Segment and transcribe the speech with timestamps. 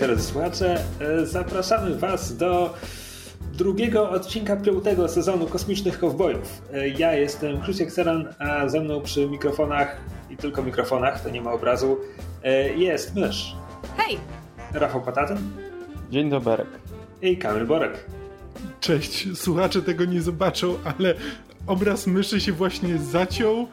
[0.00, 2.74] Cześć drodzy słuchacze, e, zapraszamy Was do
[3.52, 6.62] drugiego odcinka piątego sezonu Kosmicznych Kowbojów.
[6.72, 9.96] E, ja jestem Krzysiek Seran, a ze mną przy mikrofonach
[10.30, 11.98] i tylko mikrofonach, to nie ma obrazu,
[12.42, 13.56] e, jest Mysz.
[13.96, 14.18] Hej!
[14.72, 15.38] Rafał Pataten.
[16.10, 16.66] Dzień dobry.
[17.22, 18.04] I Kamil Borek.
[18.80, 21.14] Cześć, słuchacze tego nie zobaczą, ale
[21.66, 23.66] obraz myszy się właśnie zaciął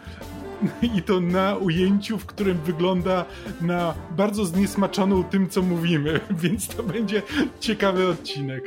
[0.95, 3.25] i to na ujęciu, w którym wygląda
[3.61, 7.21] na bardzo zniesmaczoną tym, co mówimy, więc to będzie
[7.59, 8.63] ciekawy odcinek.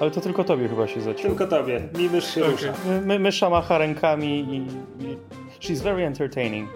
[0.00, 1.30] Ale to tylko tobie chyba się zaciął.
[1.30, 2.52] Tylko tobie, mi mysz się okay.
[2.52, 2.72] rusza.
[3.06, 4.56] My, mysza macha rękami i,
[5.04, 5.16] i...
[5.60, 6.70] She's very entertaining.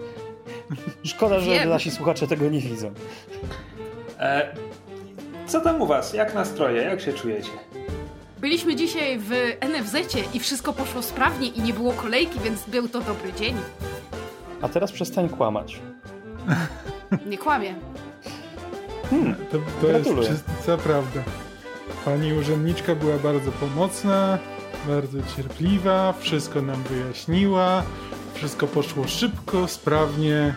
[1.03, 1.69] Szkoda, że Wiem.
[1.69, 2.91] nasi słuchacze tego nie widzą.
[4.19, 4.55] E,
[5.47, 6.13] co tam u was?
[6.13, 6.81] Jak nastroje?
[6.81, 7.49] Jak się czujecie?
[8.43, 9.95] Byliśmy dzisiaj w NFZ
[10.33, 13.55] i wszystko poszło sprawnie i nie było kolejki, więc był to dobry dzień.
[14.63, 15.81] A teraz przestań kłamać.
[17.25, 17.75] Nie kłamie.
[19.09, 21.23] Hmm, to, to jest czysta prawda.
[22.05, 24.37] Pani urzędniczka była bardzo pomocna,
[24.87, 27.83] bardzo cierpliwa, wszystko nam wyjaśniła,
[28.33, 30.55] wszystko poszło szybko, sprawnie.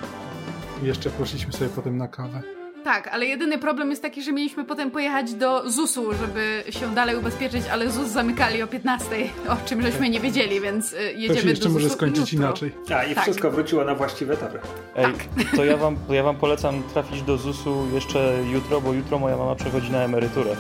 [0.83, 2.56] Jeszcze poszliśmy sobie potem na kawę.
[2.87, 7.17] Tak, ale jedyny problem jest taki, że mieliśmy potem pojechać do ZUS-u, żeby się dalej
[7.17, 9.07] ubezpieczyć, ale ZUS zamykali o 15,
[9.49, 12.73] o czym żeśmy nie wiedzieli, więc jedziemy to się jeszcze może skończyć inaczej.
[12.95, 13.23] A, i tak.
[13.23, 14.59] wszystko wróciło na właściwe tory.
[14.97, 15.15] Ej, tak.
[15.57, 19.55] to ja wam, ja wam polecam trafić do ZUS-u jeszcze jutro, bo jutro moja mama
[19.55, 20.57] przechodzi na emeryturę.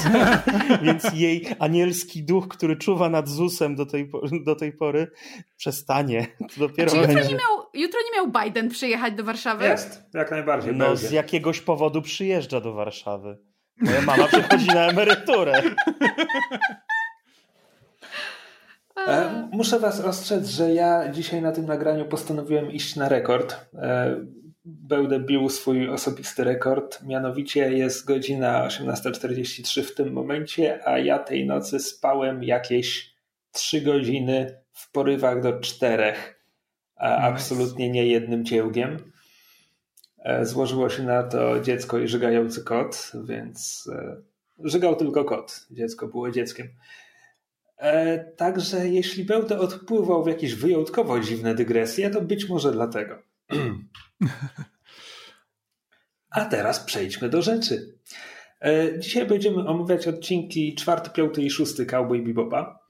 [0.82, 4.10] Więc, jej anielski duch, który czuwa nad ZUS-em do tej,
[4.44, 5.10] do tej pory,
[5.56, 6.26] przestanie.
[6.38, 9.64] To dopiero Czy jutro nie, miał, jutro nie miał Biden przyjechać do Warszawy?
[9.64, 10.74] Jest, jak najbardziej.
[10.74, 13.38] No, z jakiego jakiegoś powodu przyjeżdża do Warszawy.
[13.80, 15.62] Moja mama przychodzi na emeryturę.
[19.06, 23.56] E, muszę Was ostrzec, że ja dzisiaj na tym nagraniu postanowiłem iść na rekord.
[23.74, 24.16] E,
[24.64, 27.02] będę bił swój osobisty rekord.
[27.02, 33.14] Mianowicie jest godzina 18.43 w tym momencie, a ja tej nocy spałem jakieś
[33.52, 36.12] 3 godziny w porywach do 4.
[36.96, 39.12] A absolutnie nie jednym ciełgiem.
[40.26, 44.16] E, złożyło się na to dziecko i żygający kot, więc e,
[44.64, 45.66] żygał tylko kot.
[45.70, 46.68] Dziecko było dzieckiem.
[47.78, 53.18] E, także jeśli będę odpływał w jakieś wyjątkowo dziwne dygresje, to być może dlatego.
[56.30, 57.98] A teraz przejdźmy do rzeczy.
[58.98, 62.85] Dzisiaj będziemy omawiać odcinki czwarty, piąty i szósty Cowboy Bebopa.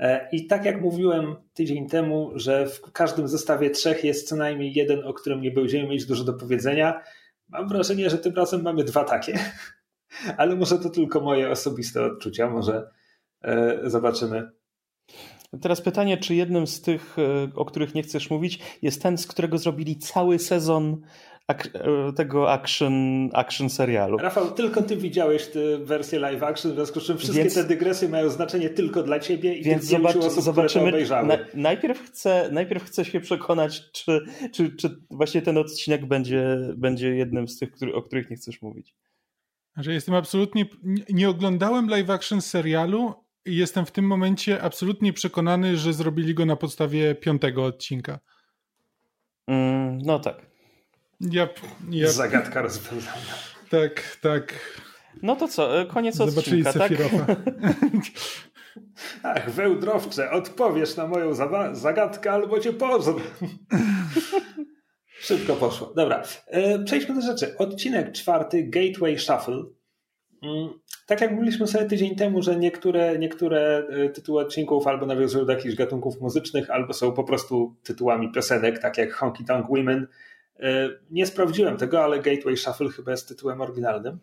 [0.00, 4.72] E, I tak jak mówiłem tydzień temu, że w każdym zestawie trzech jest co najmniej
[4.74, 7.00] jeden, o którym nie będziemy mieć dużo do powiedzenia,
[7.48, 9.38] mam wrażenie, że tym razem mamy dwa takie.
[10.38, 12.90] Ale może to tylko moje osobiste odczucia, może
[13.42, 14.50] e, zobaczymy.
[15.62, 19.26] Teraz pytanie, czy jednym z tych, e, o których nie chcesz mówić, jest ten, z
[19.26, 21.00] którego zrobili cały sezon
[21.48, 24.18] E, tego action, action serialu.
[24.18, 27.64] Rafał, tylko ty widziałeś tę wersję live action, w związku z czym wszystkie więc, te
[27.64, 31.06] dygresje mają znaczenie tylko dla ciebie i więc zobacz, osób, zobaczymy.
[31.08, 34.20] Na, najpierw, chcę, najpierw chcę się przekonać, czy,
[34.52, 38.62] czy, czy właśnie ten odcinek będzie, będzie jednym z tych, który, o których nie chcesz
[38.62, 38.94] mówić.
[39.76, 40.66] Że jestem absolutnie.
[41.08, 43.14] Nie oglądałem live action serialu
[43.46, 48.18] i jestem w tym momencie absolutnie przekonany, że zrobili go na podstawie piątego odcinka.
[49.46, 50.49] Mm, no tak.
[51.20, 51.60] Yep,
[51.90, 52.10] yep.
[52.10, 53.34] Zagadka rozwiązana.
[53.70, 54.54] Tak, tak.
[55.22, 56.92] No to co, e, koniec Zobaczyli odcinka, tak?
[59.22, 61.34] Ach, wełdrowcze, odpowiesz na moją
[61.72, 63.14] zagadkę albo cię pożrę.
[65.20, 65.92] Szybko poszło.
[65.96, 67.58] Dobra, e, przejdźmy do rzeczy.
[67.58, 69.64] Odcinek czwarty, Gateway Shuffle.
[70.42, 70.68] Mm,
[71.06, 75.52] tak jak mówiliśmy sobie tydzień temu, że niektóre, niektóre e, tytuły odcinków albo nawiązują do
[75.52, 80.06] jakichś gatunków muzycznych, albo są po prostu tytułami piosenek, tak jak Honky Tonk Women,
[81.10, 84.18] nie sprawdziłem tego, ale Gateway Shuffle chyba jest tytułem oryginalnym.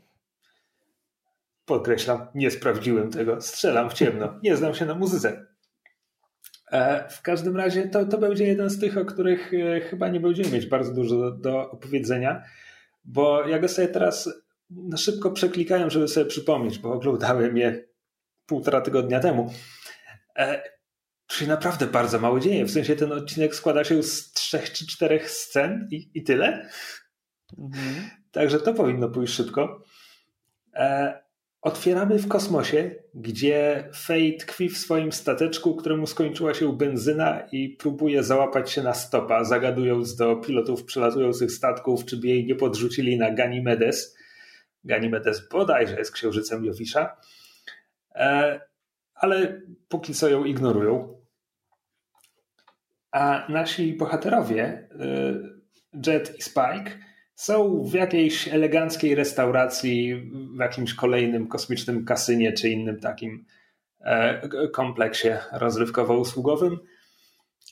[1.66, 3.42] Podkreślam, nie sprawdziłem tego.
[3.42, 4.39] Strzelam w ciemno.
[4.44, 5.48] Nie znam się na muzyce.
[6.72, 10.19] E, w każdym razie to, to będzie jeden z tych, o których e, chyba nie
[10.19, 12.44] będziemy mieć bardzo dużo do, do opowiedzenia,
[13.06, 14.30] bo ja go sobie teraz
[14.69, 17.83] na szybko przeklikałem, żeby sobie przypomnieć, bo oglądałem je
[18.45, 19.54] półtora tygodnia temu
[21.31, 22.65] się naprawdę bardzo mało dzieje.
[22.65, 26.69] W sensie ten odcinek składa się z trzech czy czterech scen i, i tyle.
[27.57, 28.09] Mhm.
[28.31, 29.83] Także to powinno pójść szybko.
[30.75, 31.13] E,
[31.62, 38.23] otwieramy w kosmosie, gdzie Fate tkwi w swoim stateczku, któremu skończyła się benzyna i próbuje
[38.23, 43.31] załapać się na stopa, zagadując do pilotów przelatujących statków, czy by jej nie podrzucili na
[43.31, 44.18] Ganymedes.
[44.83, 47.18] Ganymedes bodajże jest księżycem Jowisza.
[48.15, 48.59] E,
[49.13, 51.17] ale póki co ją ignorują.
[53.12, 56.92] A nasi bohaterowie, y, Jet i Spike,
[57.38, 60.15] są w jakiejś eleganckiej restauracji,
[60.56, 63.45] w jakimś kolejnym kosmicznym kasynie czy innym takim
[64.01, 66.77] e, kompleksie rozrywkowo-usługowym,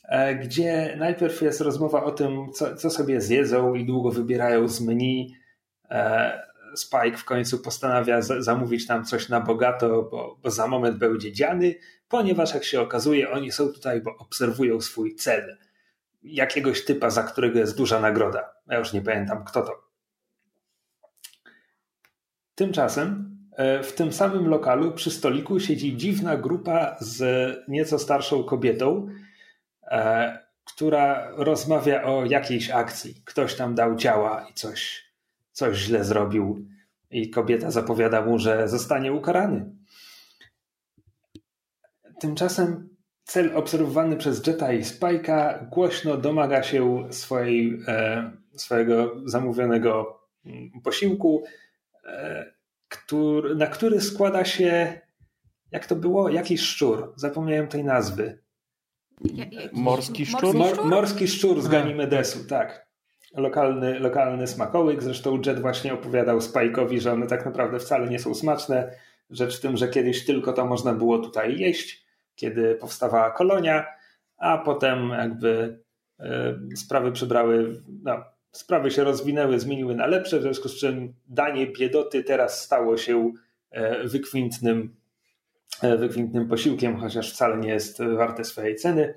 [0.09, 4.81] e, gdzie najpierw jest rozmowa o tym, co, co sobie zjedzą i długo wybierają z
[4.81, 5.35] menu.
[5.89, 11.31] E, Spike w końcu postanawia zamówić tam coś na bogato, bo, bo za moment będzie
[11.31, 11.75] dziany,
[12.09, 15.57] ponieważ jak się okazuje, oni są tutaj, bo obserwują swój cel
[16.23, 18.53] jakiegoś typa, za którego jest duża nagroda.
[18.67, 19.85] Ja już nie pamiętam, kto to.
[22.55, 27.23] Tymczasem e, w tym samym lokalu przy stoliku siedzi dziwna grupa z
[27.67, 29.07] nieco starszą kobietą,
[29.83, 33.21] e, która rozmawia o jakiejś akcji.
[33.25, 35.05] Ktoś tam dał ciała i coś,
[35.51, 36.67] coś źle zrobił,
[37.11, 39.74] i kobieta zapowiada mu, że zostanie ukarany.
[42.19, 42.95] Tymczasem
[43.25, 51.43] Cel obserwowany przez Jetta i Spike'a głośno domaga się swojej, e, swojego zamówionego mm, posiłku,
[52.05, 52.45] e,
[52.89, 55.01] który, na który składa się,
[55.71, 57.13] jak to było, jakiś szczur.
[57.15, 58.39] Zapomniałem tej nazwy.
[59.33, 60.55] Ja, morski szczur?
[60.55, 62.85] Mor, morski szczur z Ganimedesu, tak.
[63.33, 65.03] Lokalny, lokalny smakołyk.
[65.03, 68.91] Zresztą Jet właśnie opowiadał Spike'owi, że one tak naprawdę wcale nie są smaczne.
[69.29, 72.04] Rzecz w tym, że kiedyś tylko to można było tutaj jeść
[72.35, 73.85] kiedy powstawała kolonia,
[74.37, 75.79] a potem jakby
[76.19, 81.67] e, sprawy przybrały, no, sprawy się rozwinęły, zmieniły na lepsze, w związku z czym danie
[81.67, 83.33] biedoty teraz stało się
[83.71, 84.95] e, wykwintnym,
[85.81, 89.13] e, wykwintnym posiłkiem, chociaż wcale nie jest warte swojej ceny.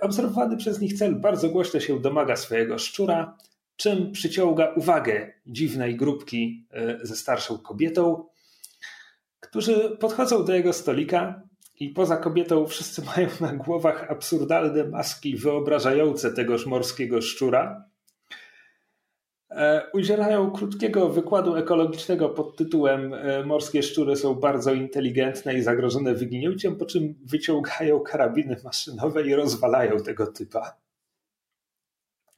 [0.00, 3.38] Obserwowany przez nich cel bardzo głośno się domaga swojego szczura,
[3.76, 6.66] czym przyciąga uwagę dziwnej grupki
[7.02, 8.24] ze starszą kobietą,
[9.40, 11.42] którzy podchodzą do jego stolika
[11.82, 17.84] i poza kobietą wszyscy mają na głowach absurdalne maski wyobrażające tegoż morskiego szczura.
[19.50, 26.14] E, udzielają krótkiego wykładu ekologicznego pod tytułem e, Morskie szczury są bardzo inteligentne i zagrożone
[26.14, 30.76] wyginięciem, po czym wyciągają karabiny maszynowe i rozwalają tego typa.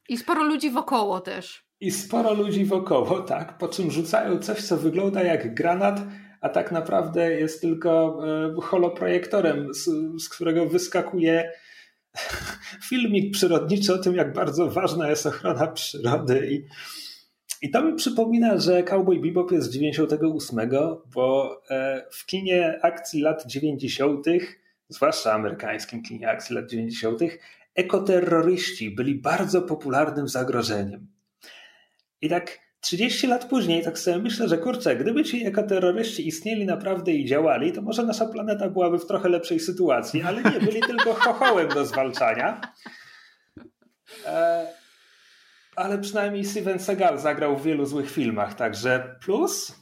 [0.09, 1.65] I sporo ludzi wokoło też.
[1.79, 3.57] I sporo ludzi wokoło, tak.
[3.57, 6.01] Po czym rzucają coś, co wygląda jak granat,
[6.45, 8.19] a tak naprawdę jest tylko
[8.57, 9.89] e, holoprojektorem, z,
[10.23, 11.51] z którego wyskakuje
[12.89, 16.47] filmik przyrodniczy o tym, jak bardzo ważna jest ochrona przyrody.
[16.51, 16.65] I,
[17.61, 20.69] i to mi przypomina, że Cowboy Bebop jest z 98,
[21.15, 24.25] bo e, w kinie akcji lat 90.,
[24.89, 27.19] zwłaszcza amerykańskim kinie akcji lat 90.,
[27.75, 31.07] ekoterroryści byli bardzo popularnym zagrożeniem.
[32.21, 37.11] I tak 30 lat później tak sobie myślę, że kurczę, gdyby ci ekoterroryści istnieli naprawdę
[37.11, 41.13] i działali, to może nasza planeta byłaby w trochę lepszej sytuacji, ale nie, byli tylko
[41.13, 42.61] chochołem do zwalczania.
[44.25, 44.67] E,
[45.75, 49.75] ale przynajmniej Steven Seagal zagrał w wielu złych filmach, także plus.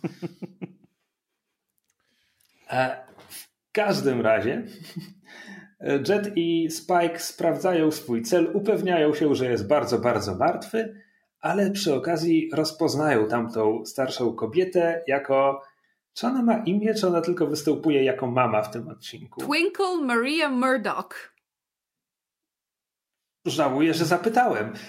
[2.69, 4.63] E, w każdym razie
[6.09, 11.02] Jet i Spike sprawdzają swój cel, upewniają się, że jest bardzo, bardzo martwy
[11.43, 15.61] ale przy okazji rozpoznają tamtą starszą kobietę jako.
[16.13, 19.41] Czy ona ma imię, czy ona tylko występuje jako mama w tym odcinku?
[19.41, 21.33] Twinkle Maria Murdoch.
[23.45, 24.73] Żałuję, że zapytałem.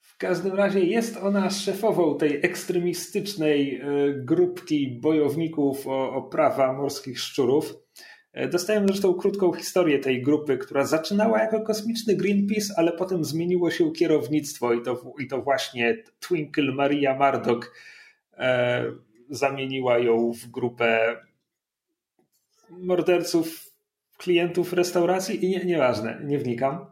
[0.00, 3.84] w każdym razie jest ona szefową tej ekstremistycznej e,
[4.14, 7.83] grupki bojowników o, o prawa morskich szczurów.
[8.34, 13.70] E, dostałem zresztą krótką historię tej grupy, która zaczynała jako kosmiczny Greenpeace, ale potem zmieniło
[13.70, 17.74] się kierownictwo i to, i to właśnie Twinkle Maria Mardok
[18.32, 18.84] e,
[19.30, 21.16] zamieniła ją w grupę
[22.70, 23.70] morderców,
[24.18, 26.86] klientów restauracji i nie, nieważne, nie wnikam.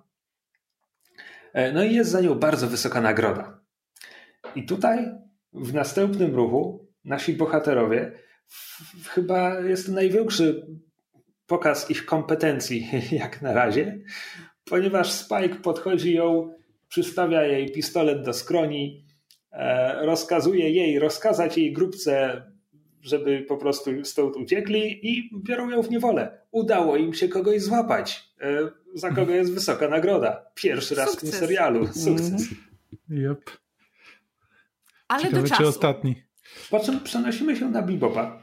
[1.52, 3.60] E, no i jest za nią bardzo wysoka nagroda.
[4.56, 5.12] I tutaj
[5.52, 8.12] w następnym ruchu nasi bohaterowie
[8.46, 10.66] w, chyba jest to największy
[11.52, 12.88] pokaz ich kompetencji
[13.22, 13.98] jak na razie,
[14.64, 16.54] ponieważ Spike podchodzi ją,
[16.88, 19.04] przystawia jej pistolet do skroni,
[19.52, 22.42] e, rozkazuje jej, rozkazać jej grupce,
[23.02, 26.40] żeby po prostu stąd uciekli i biorą ją w niewolę.
[26.50, 30.46] Udało im się kogoś złapać, e, za kogo jest wysoka nagroda.
[30.54, 31.28] Pierwszy raz Sukces.
[31.28, 31.86] w tym serialu.
[31.86, 32.48] Sukces.
[33.10, 33.30] Mm.
[33.30, 33.50] Yep.
[35.08, 35.68] Ale Ciekawe, do czasu.
[35.68, 36.22] ostatni.
[36.70, 38.41] Po czym przenosimy się na Bebopa.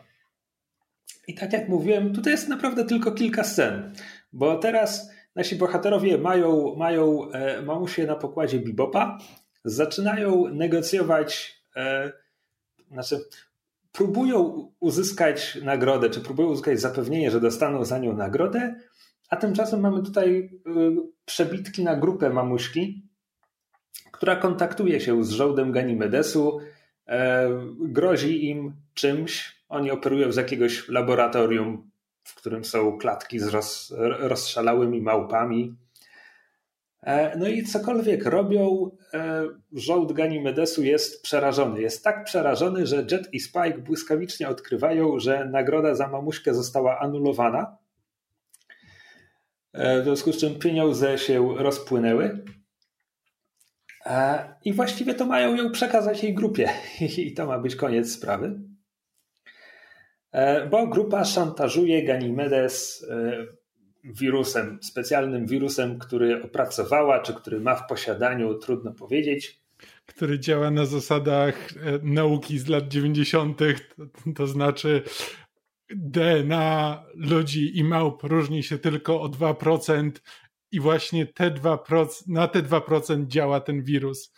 [1.29, 3.93] I tak jak mówiłem, tutaj jest naprawdę tylko kilka scen,
[4.33, 9.17] bo teraz nasi bohaterowie mają, mają e, mamusię na pokładzie Bibopa,
[9.65, 12.11] zaczynają negocjować, e,
[12.91, 13.19] znaczy
[13.91, 18.75] próbują uzyskać nagrodę, czy próbują uzyskać zapewnienie, że dostaną za nią nagrodę,
[19.29, 20.71] a tymczasem mamy tutaj e,
[21.25, 23.03] przebitki na grupę mamuśki,
[24.11, 26.59] która kontaktuje się z żołdem Ganimedesu,
[27.07, 29.58] e, grozi im czymś.
[29.69, 31.91] Oni operują z jakiegoś laboratorium,
[32.23, 35.75] w którym są klatki z roz, rozszalałymi małpami.
[37.01, 41.81] E, no i cokolwiek robią, e, żołd Ganimedesu jest przerażony.
[41.81, 47.77] Jest tak przerażony, że Jet i Spike błyskawicznie odkrywają, że nagroda za mamuśkę została anulowana.
[49.73, 52.43] E, w związku z czym pieniądze się rozpłynęły.
[54.65, 56.69] I właściwie to mają ją przekazać jej grupie.
[57.17, 58.68] I to ma być koniec sprawy.
[60.71, 63.05] Bo grupa szantażuje Ganimedes
[64.03, 69.59] wirusem, specjalnym wirusem, który opracowała, czy który ma w posiadaniu, trudno powiedzieć.
[70.05, 75.01] Który działa na zasadach e, nauki z lat 90., to, to znaczy
[75.89, 80.11] DNA ludzi i małp różni się tylko o 2%
[80.71, 84.33] i właśnie te 2%, na te 2% działa ten wirus.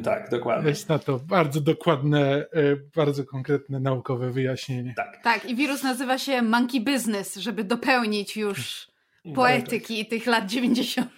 [0.00, 0.68] Tak, dokładnie.
[0.68, 4.94] Jest na to bardzo dokładne, e, bardzo konkretne naukowe wyjaśnienie.
[4.96, 5.20] Tak.
[5.22, 8.88] tak, i wirus nazywa się Monkey Business, żeby dopełnić już
[9.34, 11.10] poetyki tych lat 90.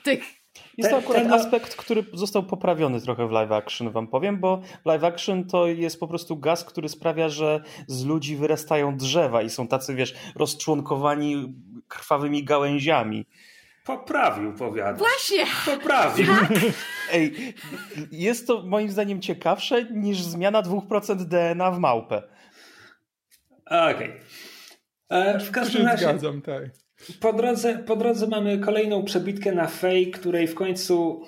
[0.79, 5.05] Jest to akurat aspekt, który został poprawiony trochę w live action, wam powiem, bo live
[5.05, 9.69] action to jest po prostu gaz, który sprawia, że z ludzi wyrastają drzewa i są
[9.69, 11.55] tacy, wiesz, rozczłonkowani
[11.89, 13.27] krwawymi gałęziami.
[13.85, 14.97] Poprawił, powiadam.
[14.97, 15.45] Właśnie!
[15.65, 16.27] Poprawił.
[16.27, 16.51] Tak?
[17.13, 17.55] Ej,
[18.13, 22.23] jest to moim zdaniem ciekawsze niż zmiana 2% DNA w małpę.
[23.67, 23.95] Okej.
[23.95, 24.21] Okay.
[25.09, 26.05] E, w każdym razie...
[26.05, 26.63] Zgadzam, tak.
[27.21, 31.23] Po drodze, po drodze mamy kolejną przebitkę na Fej, której w końcu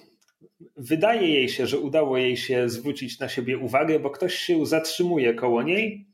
[0.76, 5.34] wydaje jej się, że udało jej się zwrócić na siebie uwagę, bo ktoś się zatrzymuje
[5.34, 6.06] koło niej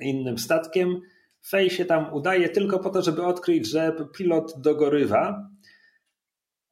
[0.00, 1.00] innym statkiem.
[1.46, 5.48] Fej się tam udaje tylko po to, żeby odkryć, że pilot dogorywa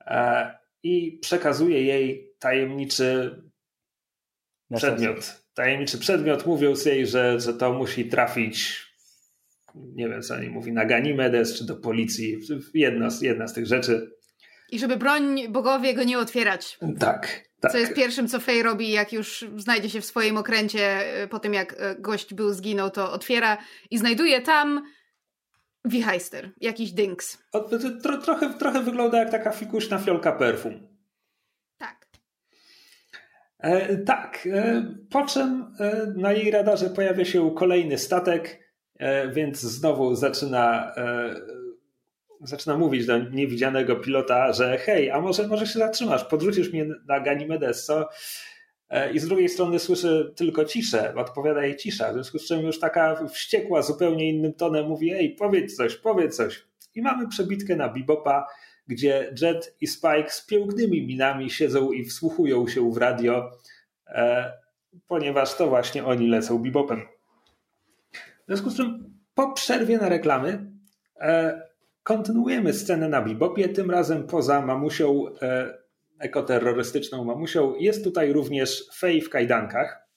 [0.01, 3.43] e, i przekazuje jej tajemniczy
[4.77, 5.45] przedmiot.
[5.55, 8.89] Tajemniczy przedmiot, mówiąc jej, że, że to musi trafić
[9.75, 12.39] nie wiem co oni mówi, na Ganimedes czy do policji.
[12.75, 14.11] Jedna, jedna z tych rzeczy.
[14.71, 16.79] I żeby broń bogowie go nie otwierać.
[16.99, 17.73] Tak, tak.
[17.73, 20.83] Co jest pierwszym, co Fej robi, jak już znajdzie się w swoim okręcie,
[21.23, 23.59] e, po tym jak e, gość był, zginął, to otwiera
[23.91, 24.83] i znajduje tam
[25.85, 27.38] Wichajster, jakiś dynks.
[28.03, 30.88] Tro, trochę, trochę wygląda jak taka fikuśna fiolka perfum.
[31.79, 32.07] Tak.
[33.59, 34.49] E, tak.
[34.53, 40.95] E, po czym e, na jej radarze pojawia się kolejny statek E, więc znowu zaczyna,
[40.97, 41.35] e,
[42.40, 47.21] zaczyna mówić do niewidzianego pilota, że hej, a może, może się zatrzymasz, podrzucisz mnie na
[47.21, 48.09] Ganimedes, co?
[48.90, 52.61] E, I z drugiej strony słyszy tylko ciszę, odpowiada jej cisza, w związku z czym
[52.61, 56.64] już taka wściekła, zupełnie innym tonem mówi, ej, powiedz coś, powiedz coś.
[56.95, 58.47] I mamy przebitkę na Bebopa,
[58.88, 63.50] gdzie Jet i Spike z pięknymi minami siedzą i wsłuchują się w radio,
[65.07, 67.02] ponieważ to właśnie oni lecą Bebopem.
[68.12, 70.71] W związku z czym po przerwie na reklamy
[71.21, 71.68] e,
[72.09, 75.79] kontynuujemy scenę na Bebopie, tym razem poza mamusią, e,
[76.19, 77.75] ekoterrorystyczną mamusią.
[77.75, 80.09] Jest tutaj również Fej w kajdankach.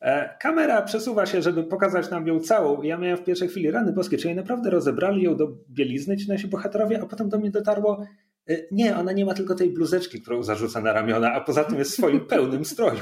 [0.00, 2.82] E, kamera przesuwa się, żeby pokazać nam ją całą.
[2.82, 6.46] Ja miałem w pierwszej chwili rany boskie, czyli naprawdę rozebrali ją do bielizny ci nasi
[6.46, 8.06] bohaterowie, a potem do mnie dotarło,
[8.48, 11.78] E, nie, ona nie ma tylko tej bluzeczki, którą zarzuca na ramiona, a poza tym
[11.78, 13.00] jest w swoim pełnym stroju.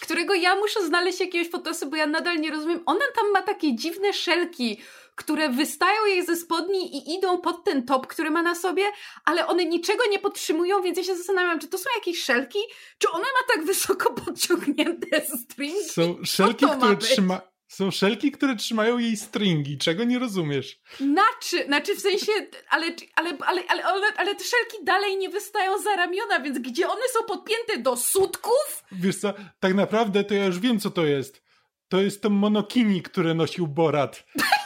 [0.00, 2.80] Którego ja muszę znaleźć jakiegoś fotosy, bo ja nadal nie rozumiem.
[2.86, 4.80] Ona tam ma takie dziwne szelki,
[5.14, 8.82] które wystają jej ze spodni i idą pod ten top, który ma na sobie,
[9.24, 12.58] ale one niczego nie podtrzymują, więc ja się zastanawiam, czy to są jakieś szelki,
[12.98, 15.84] czy ona ma tak wysoko podciągnięte stringi?
[15.84, 19.78] Są szelki, które trzyma są szelki, które trzymają jej stringi.
[19.78, 20.80] Czego nie rozumiesz?
[20.96, 22.32] Znaczy, znaczy w sensie,
[22.68, 26.88] ale, ale, ale, ale, ale, ale te szelki dalej nie wystają za ramiona, więc gdzie
[26.88, 28.84] one są podpięte do sutków?
[28.92, 31.42] Wiesz co, tak naprawdę to ja już wiem, co to jest.
[31.88, 34.24] To jest to monokini, które nosił Borat.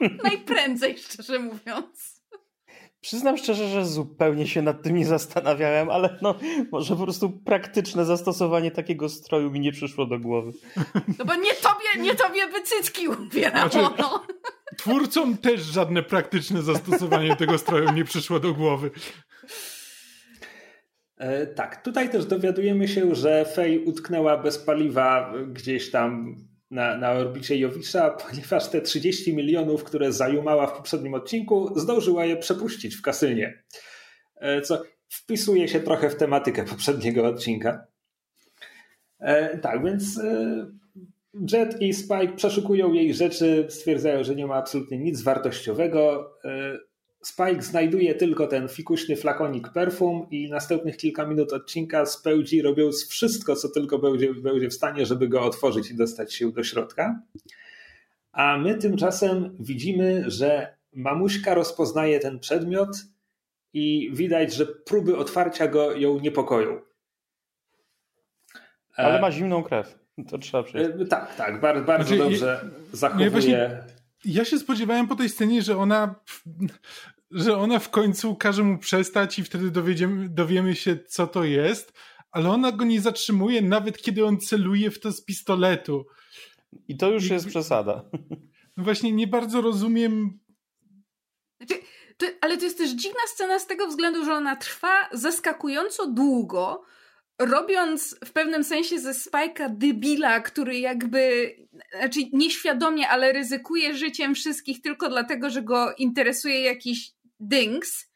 [0.24, 2.20] Najprędzej, szczerze mówiąc.
[3.00, 6.34] Przyznam szczerze, że zupełnie się nad tym nie zastanawiałem, ale no,
[6.72, 10.52] może po prostu praktyczne zastosowanie takiego stroju mi nie przyszło do głowy.
[11.18, 13.70] No bo nie tobie, nie tobie by cycki ubierało.
[13.70, 14.26] Znaczy, no.
[14.78, 18.90] Twórcom też żadne praktyczne zastosowanie tego stroju nie przyszło do głowy.
[21.16, 26.36] E, tak, tutaj też dowiadujemy się, że Fej utknęła bez paliwa gdzieś tam
[26.70, 32.36] na, na orbicie Jowisza, ponieważ te 30 milionów, które zajumała w poprzednim odcinku, zdążyła je
[32.36, 33.62] przepuścić w kasynie.
[34.36, 37.86] E, co wpisuje się trochę w tematykę poprzedniego odcinka.
[39.18, 40.66] E, tak, więc e,
[41.52, 46.32] Jet i Spike przeszukują jej rzeczy, stwierdzają, że nie ma absolutnie nic wartościowego.
[47.22, 53.56] Spike znajduje tylko ten fikuśny flakonik perfum i następnych kilka minut odcinka spełdzi robiąc wszystko,
[53.56, 57.22] co tylko będzie, będzie w stanie, żeby go otworzyć i dostać się do środka.
[58.32, 62.88] A my tymczasem widzimy, że mamuśka rozpoznaje ten przedmiot
[63.72, 66.80] i widać, że próby otwarcia go ją niepokoją.
[68.96, 69.98] Ale ma zimną krew.
[70.28, 71.00] To trzeba przyznać.
[71.00, 73.24] E, tak, tak, bardzo, bardzo znaczy, dobrze zachowuje.
[73.24, 73.82] Ja, właśnie,
[74.24, 76.14] ja się spodziewałem po tej scenie, że ona
[77.30, 81.92] że ona w końcu każe mu przestać i wtedy dowiemy, dowiemy się, co to jest,
[82.30, 86.06] ale ona go nie zatrzymuje, nawet kiedy on celuje w to z pistoletu.
[86.88, 88.04] I to już I, jest przesada.
[88.76, 90.38] No właśnie nie bardzo rozumiem.
[91.56, 91.82] Znaczy,
[92.16, 96.84] to, ale to jest też dziwna scena z tego względu, że ona trwa zaskakująco długo,
[97.38, 101.54] robiąc w pewnym sensie ze Spike'a debila, który jakby,
[101.98, 108.06] znaczy nieświadomie, ale ryzykuje życiem wszystkich tylko dlatego, że go interesuje jakiś dings,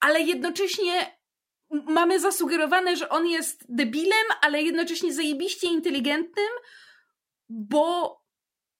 [0.00, 1.18] ale jednocześnie
[1.70, 6.50] mamy zasugerowane, że on jest debilem, ale jednocześnie zajebiście inteligentnym,
[7.48, 8.24] bo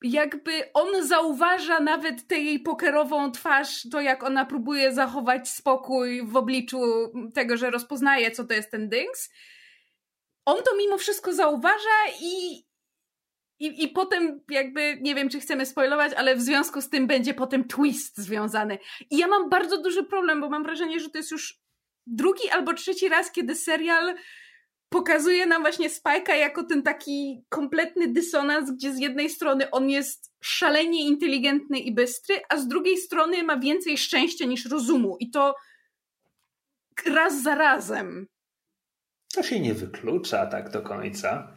[0.03, 6.37] jakby on zauważa nawet tę jej pokerową twarz, to jak ona próbuje zachować spokój w
[6.37, 6.81] obliczu
[7.35, 9.31] tego, że rozpoznaje, co to jest ten dings.
[10.45, 12.65] On to mimo wszystko zauważa i,
[13.59, 17.35] i, I potem jakby, nie wiem czy chcemy spoilować, ale w związku z tym będzie
[17.35, 18.79] potem twist związany.
[19.11, 21.61] I ja mam bardzo duży problem, bo mam wrażenie, że to jest już
[22.07, 24.15] drugi albo trzeci raz, kiedy serial
[24.89, 30.33] pokazuje nam właśnie Spike'a jako ten taki kompletny dysonans, gdzie z jednej strony on jest
[30.41, 35.17] szalenie inteligentny i bystry, a z drugiej strony ma więcej szczęścia niż rozumu.
[35.21, 35.55] I to
[37.07, 38.27] raz za razem.
[39.35, 41.57] To się nie wyklucza tak do końca.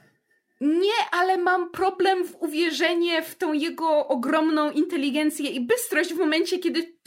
[0.62, 6.60] Nie, ale mam problem w uwierzenie w tą jego ogromną inteligencję i bystrość w momencie,
[6.60, 6.98] kiedy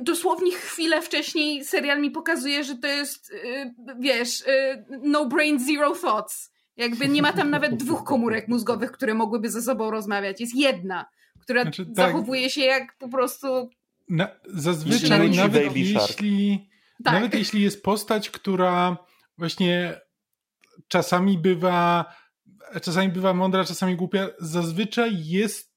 [0.00, 5.96] dosłownie chwilę wcześniej serial mi pokazuje, że to jest, yy, wiesz, yy, no brain, zero
[5.96, 6.52] thoughts.
[6.76, 10.40] Jakby nie ma tam nawet dwóch komórek mózgowych, które mogłyby ze sobą rozmawiać.
[10.40, 11.06] Jest jedna,
[11.40, 11.94] która znaczy, tak.
[11.94, 13.70] zachowuje się jak po prostu.
[14.08, 16.68] Na, zazwyczaj, nawet jeśli,
[17.04, 17.14] tak.
[17.14, 18.96] nawet jeśli jest postać, która
[19.38, 20.00] właśnie
[20.88, 22.04] czasami bywa
[22.82, 25.70] czasami bywa mądra, czasami głupia, zazwyczaj jest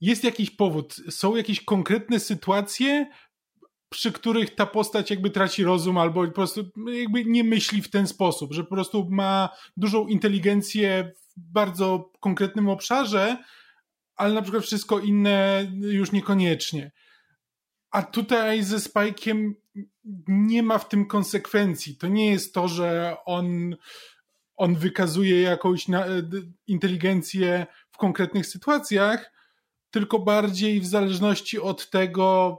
[0.00, 3.10] jest jakiś powód, są jakieś konkretne sytuacje,
[3.88, 8.06] przy których ta postać jakby traci rozum albo po prostu jakby nie myśli w ten
[8.06, 13.44] sposób, że po prostu ma dużą inteligencję w bardzo konkretnym obszarze,
[14.16, 16.92] ale na przykład wszystko inne już niekoniecznie.
[17.90, 19.52] A tutaj ze Spike'iem
[20.28, 21.96] nie ma w tym konsekwencji.
[21.96, 23.76] To nie jest to, że on
[24.58, 26.22] on wykazuje jakąś na, e,
[26.66, 29.32] inteligencję w konkretnych sytuacjach,
[29.90, 32.58] tylko bardziej w zależności od tego,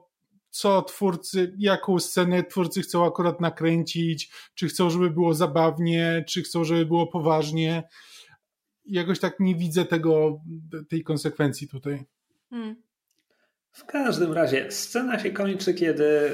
[0.49, 6.63] co twórcy, jaką scenę twórcy chcą akurat nakręcić, czy chcą, żeby było zabawnie, czy chcą,
[6.63, 7.83] żeby było poważnie.
[8.85, 10.41] Jakoś tak nie widzę tego,
[10.89, 12.05] tej konsekwencji tutaj.
[12.49, 12.75] Hmm.
[13.71, 16.31] W każdym razie scena się kończy, kiedy e,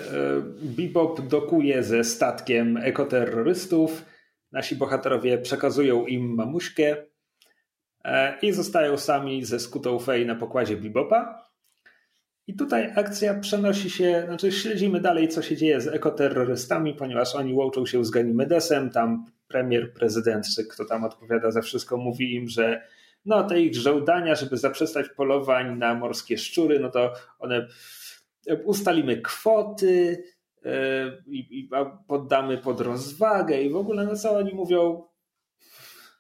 [0.62, 4.06] Bebop dokuje ze statkiem ekoterrorystów
[4.56, 6.98] Nasi bohaterowie przekazują im mamuśkę
[8.04, 11.50] e, i zostają sami ze skutą Fej na pokładzie Bibopa.
[12.48, 17.54] I tutaj akcja przenosi się, znaczy śledzimy dalej, co się dzieje z ekoterrorystami, ponieważ oni
[17.54, 22.48] łączą się z Ganimedesem, tam premier, prezydent, czy kto tam odpowiada za wszystko, mówi im,
[22.48, 22.82] że
[23.26, 27.68] no te ich żołdania, żeby zaprzestać polowań na morskie szczury, no to one
[28.66, 30.24] ustalimy kwoty,
[31.28, 31.70] i, i
[32.08, 35.04] poddamy pod rozwagę i w ogóle no co oni mówią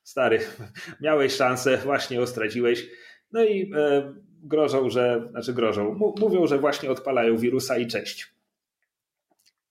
[0.03, 0.39] stary,
[1.01, 2.87] miałeś szansę, właśnie ją straciłeś
[3.31, 8.35] no i e, grożą, że, znaczy grożą, mówią, że właśnie odpalają wirusa i cześć.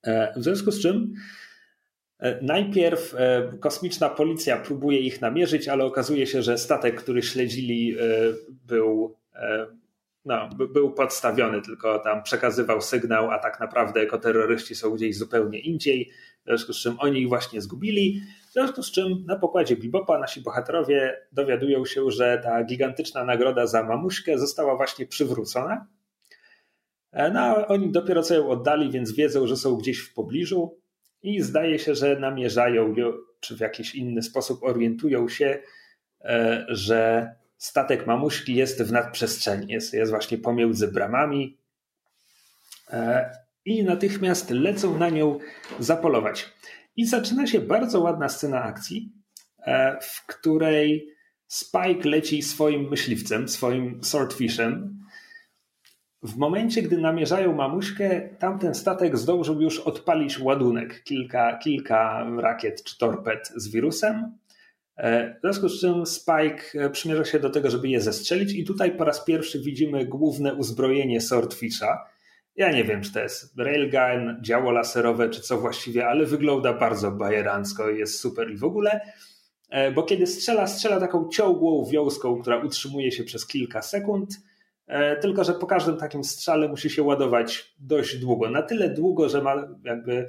[0.02, 1.14] E, w związku z czym
[2.18, 7.96] e, Najpierw e, kosmiczna policja próbuje ich namierzyć, ale okazuje się, że statek, który śledzili,
[7.98, 8.02] e,
[8.66, 9.66] był e,
[10.24, 16.10] no, był podstawiony, tylko tam przekazywał sygnał, a tak naprawdę ekoterroryści są gdzieś zupełnie indziej,
[16.44, 18.22] w związku z czym oni ich właśnie zgubili.
[18.50, 23.66] W związku z czym na pokładzie Bibopa nasi bohaterowie dowiadują się, że ta gigantyczna nagroda
[23.66, 25.87] za mamuśkę została właśnie przywrócona.
[27.32, 30.78] No, oni dopiero co ją oddali, więc wiedzą, że są gdzieś w pobliżu
[31.22, 32.94] i zdaje się, że namierzają,
[33.40, 35.58] czy w jakiś inny sposób orientują się,
[36.20, 41.58] e, że statek mamuśki jest w nadprzestrzeni, jest, jest właśnie pomiędzy bramami
[42.90, 43.30] e,
[43.64, 45.38] i natychmiast lecą na nią
[45.78, 46.52] zapolować.
[46.96, 49.12] I zaczyna się bardzo ładna scena akcji,
[49.58, 51.14] e, w której
[51.46, 55.04] Spike leci swoim myśliwcem, swoim swordfishem,
[56.24, 62.98] w momencie, gdy namierzają mamuśkę, tamten statek zdążył już odpalić ładunek, kilka, kilka rakiet czy
[62.98, 64.38] torped z wirusem.
[64.96, 68.64] E, w związku z czym Spike e, przymierza się do tego, żeby je zestrzelić, i
[68.64, 72.04] tutaj po raz pierwszy widzimy główne uzbrojenie Swordfisha.
[72.57, 77.11] Ja nie wiem, czy to jest railgun, działo laserowe, czy co właściwie, ale wygląda bardzo
[77.11, 78.50] bajerancko i jest super.
[78.50, 79.00] I w ogóle,
[79.70, 84.30] e, bo kiedy strzela, strzela taką ciągłą wiązką, która utrzymuje się przez kilka sekund
[85.20, 88.50] tylko że po każdym takim strzale musi się ładować dość długo.
[88.50, 90.28] Na tyle długo, że ma jakby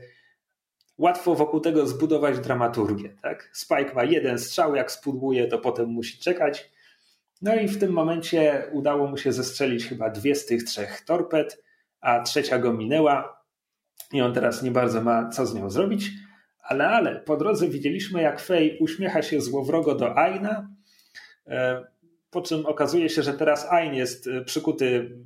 [0.97, 3.09] łatwo wokół tego zbudować dramaturgię.
[3.21, 3.49] Tak?
[3.53, 6.71] Spike ma jeden strzał, jak spudłuje, to potem musi czekać.
[7.41, 11.63] No i w tym momencie udało mu się zestrzelić chyba dwie z tych trzech torped,
[12.01, 13.41] a trzecia go minęła
[14.13, 16.09] i on teraz nie bardzo ma co z nią zrobić.
[16.63, 20.69] Ale, ale po drodze widzieliśmy, jak Fej uśmiecha się złowrogo do Aina.
[21.47, 21.85] E,
[22.35, 25.17] po czym okazuje się, że teraz Ain jest y, przykuty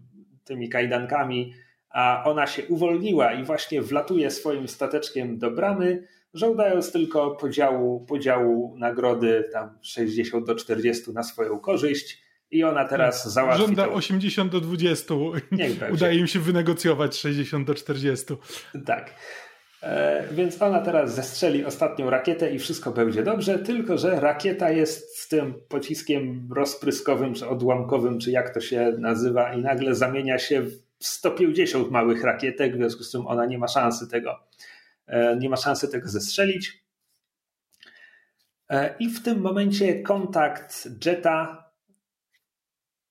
[0.43, 1.53] tymi kajdankami,
[1.89, 8.75] a ona się uwolniła i właśnie wlatuje swoim stateczkiem do bramy, żądając tylko podziału, podziału
[8.77, 12.29] nagrody tam 60 do 40 na swoją korzyść.
[12.51, 13.31] I ona teraz tak.
[13.31, 13.61] załatwi.
[13.61, 13.93] Żąda to...
[13.93, 15.13] 80 do 20.
[15.93, 18.25] Udaje im się wynegocjować 60 do 40.
[18.85, 19.13] Tak.
[19.83, 25.17] E, więc ona teraz zestrzeli ostatnią rakietę i wszystko będzie dobrze, tylko że rakieta jest
[25.17, 30.61] z tym pociskiem rozpryskowym, czy odłamkowym, czy jak to się nazywa, i nagle zamienia się
[30.61, 34.39] w 150 małych rakietek, w związku z czym ona nie ma szansy tego,
[35.07, 36.83] e, nie ma szansy tego zestrzelić.
[38.69, 41.69] E, I w tym momencie kontakt Jetta,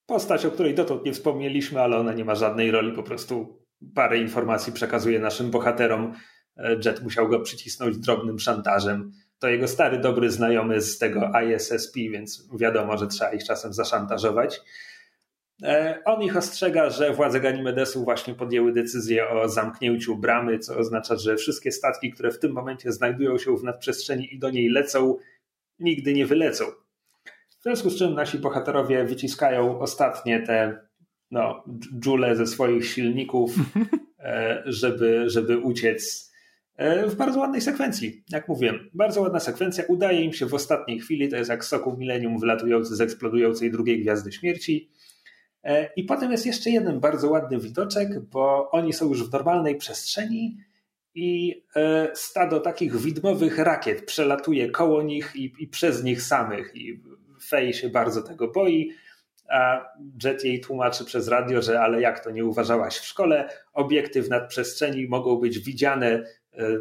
[0.07, 3.63] postać, o której dotąd nie wspomnieliśmy, ale ona nie ma żadnej roli, po prostu
[3.95, 6.15] parę informacji przekazuje naszym bohaterom
[6.85, 9.13] Jet musiał go przycisnąć drobnym szantażem.
[9.39, 14.61] To jego stary, dobry znajomy z tego ISSP, więc wiadomo, że trzeba ich czasem zaszantażować.
[15.63, 21.17] E, on ich ostrzega, że władze Ganimedesu właśnie podjęły decyzję o zamknięciu bramy, co oznacza,
[21.17, 25.17] że wszystkie statki, które w tym momencie znajdują się w nadprzestrzeni i do niej lecą,
[25.79, 26.65] nigdy nie wylecą.
[27.59, 30.89] W związku z czym nasi bohaterowie wyciskają ostatnie te
[31.31, 31.65] no,
[32.01, 33.55] dżule ze swoich silników,
[34.19, 36.29] e, żeby, żeby uciec
[36.79, 38.25] E, w bardzo ładnej sekwencji.
[38.31, 39.85] Jak mówiłem, bardzo ładna sekwencja.
[39.89, 44.03] Udaje im się w ostatniej chwili, to jest jak soku milenium wylatujący z eksplodującej drugiej
[44.03, 44.91] gwiazdy śmierci.
[45.69, 49.77] E, I potem jest jeszcze jeden bardzo ładny widoczek, bo oni są już w normalnej
[49.77, 50.57] przestrzeni
[51.15, 56.77] i e, stado takich widmowych rakiet przelatuje koło nich i, i przez nich samych.
[56.77, 57.03] I
[57.49, 58.91] Fej się bardzo tego boi
[59.51, 59.89] a
[60.25, 64.29] Jet jej tłumaczy przez radio, że ale jak to nie uważałaś w szkole, obiekty w
[64.29, 66.25] nadprzestrzeni mogą być widziane
[66.59, 66.79] E,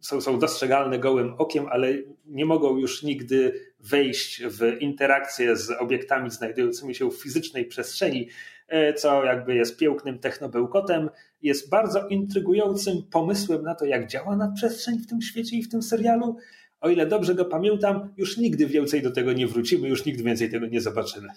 [0.00, 1.88] są, są dostrzegalne gołym okiem, ale
[2.26, 8.28] nie mogą już nigdy wejść w interakcję z obiektami znajdującymi się w fizycznej przestrzeni,
[8.68, 11.10] e, co jakby jest pięknym technobełkotem,
[11.42, 15.82] jest bardzo intrygującym pomysłem na to, jak działa nadprzestrzeń w tym świecie i w tym
[15.82, 16.36] serialu.
[16.80, 20.50] O ile dobrze go pamiętam, już nigdy więcej do tego nie wrócimy, już nigdy więcej
[20.50, 21.28] tego nie zobaczymy.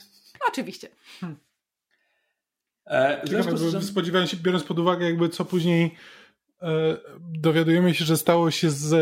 [0.49, 0.87] Oczywiście.
[1.19, 1.39] Hmm.
[2.87, 5.95] E, Ciekawe, spodziewałem się, biorąc pod uwagę jakby co później
[6.61, 8.93] E, dowiadujemy się, że stało się z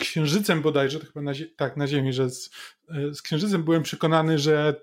[0.00, 2.50] Księżycem bodajże, to chyba na, tak, na Ziemi, że z,
[2.88, 4.74] e, z Księżycem byłem przekonany, że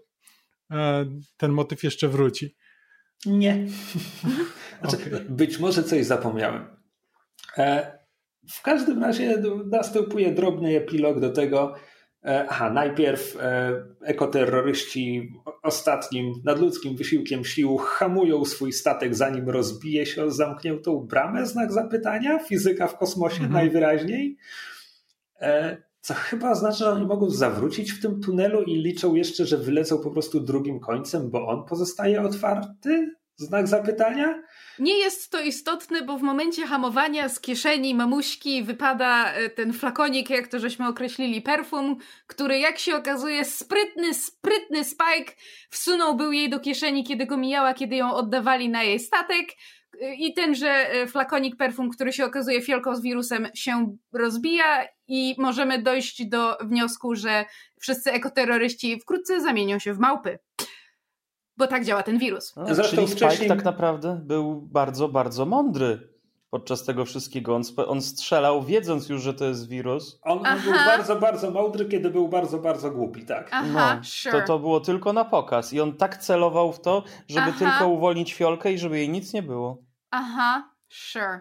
[0.72, 1.06] e,
[1.38, 2.56] ten motyw jeszcze wróci.
[3.26, 3.68] Nie.
[4.82, 5.26] Znaczy, okay.
[5.30, 6.78] Być może coś zapomniałem.
[8.50, 11.76] W każdym razie następuje drobny epilog do tego,
[12.28, 20.24] E, aha, najpierw e, ekoterroryści ostatnim nadludzkim wysiłkiem sił hamują swój statek, zanim rozbije się
[20.24, 23.54] o zamkniętą bramę, znak zapytania, fizyka w kosmosie mhm.
[23.54, 24.38] najwyraźniej.
[25.42, 29.58] E, co chyba oznacza, że oni mogą zawrócić w tym tunelu i liczą jeszcze, że
[29.58, 33.18] wylecą po prostu drugim końcem, bo on pozostaje otwarty?
[33.40, 34.44] Znak zapytania?
[34.80, 40.30] Nie jest to istotne, bo w momencie hamowania z kieszeni mamuśki wypada e, ten flakonik,
[40.30, 41.98] jak to żeśmy określili, perfum,
[42.28, 45.34] który jak się okazuje sprytny, sprytny Spike
[45.70, 49.48] wsunął był jej do kieszeni, kiedy go mijała, kiedy ją oddawali na jej statek.
[50.18, 55.82] I tenże e, flakonik perfum, który się okazuje fiolką z wirusem, się rozbija i możemy
[55.82, 57.46] dojść do wniosku, że
[57.80, 60.40] wszyscy ekoterroryści wkrótce zamienią się w małpy
[61.58, 62.56] bo tak działa ten wirus.
[62.56, 63.50] No, Zresztą czyli Spike wcześniej...
[63.50, 66.18] tak naprawdę był bardzo, bardzo mądry
[66.50, 67.56] podczas tego wszystkiego.
[67.56, 70.20] On, on strzelał wiedząc już, że to jest wirus.
[70.24, 73.50] On, on był bardzo, bardzo mądry, kiedy był bardzo, bardzo głupi, tak.
[73.52, 74.42] Aha, no, sure.
[74.42, 77.60] to, to było tylko na pokaz i on tak celował w to, żeby Aha.
[77.60, 79.87] tylko uwolnić fiolkę i żeby jej nic nie było.
[80.12, 81.40] Aha, sure.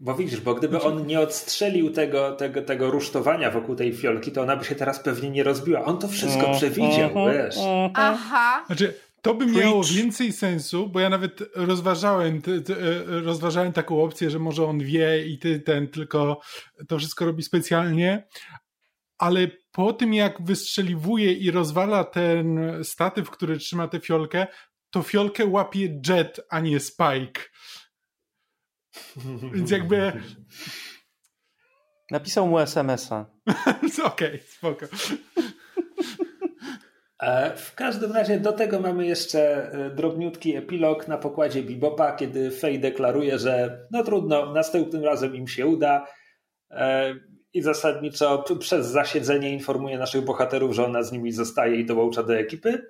[0.00, 4.32] Bo widzisz, bo gdyby znaczy- on nie odstrzelił tego, tego, tego rusztowania wokół tej fiolki,
[4.32, 5.84] to ona by się teraz pewnie nie rozbiła.
[5.84, 7.56] On to wszystko mm, przewidział, mm, wiesz.
[7.94, 8.64] Aha.
[8.66, 12.74] Znaczy, To by miało więcej sensu, bo ja nawet rozważałem, te, te,
[13.04, 16.40] rozważałem taką opcję, że może on wie i ty ten tylko
[16.88, 18.28] to wszystko robi specjalnie,
[19.18, 24.46] ale po tym jak wystrzeliwuje i rozwala ten statyw, który trzyma tę fiolkę,
[24.92, 27.42] to fiolkę łapie Jet, a nie Spike.
[29.52, 30.12] Więc jakby...
[32.10, 33.26] Napisał mu SMS-a.
[34.04, 34.86] Okej, okay, spoko.
[37.22, 42.50] E, w każdym razie do tego mamy jeszcze e, drobniutki epilog na pokładzie Bibopa, kiedy
[42.50, 46.06] Fej deklaruje, że no trudno, następnym razem im się uda
[46.70, 47.14] e,
[47.54, 52.34] i zasadniczo przez zasiedzenie informuje naszych bohaterów, że ona z nimi zostaje i dołącza do
[52.34, 52.86] ekipy.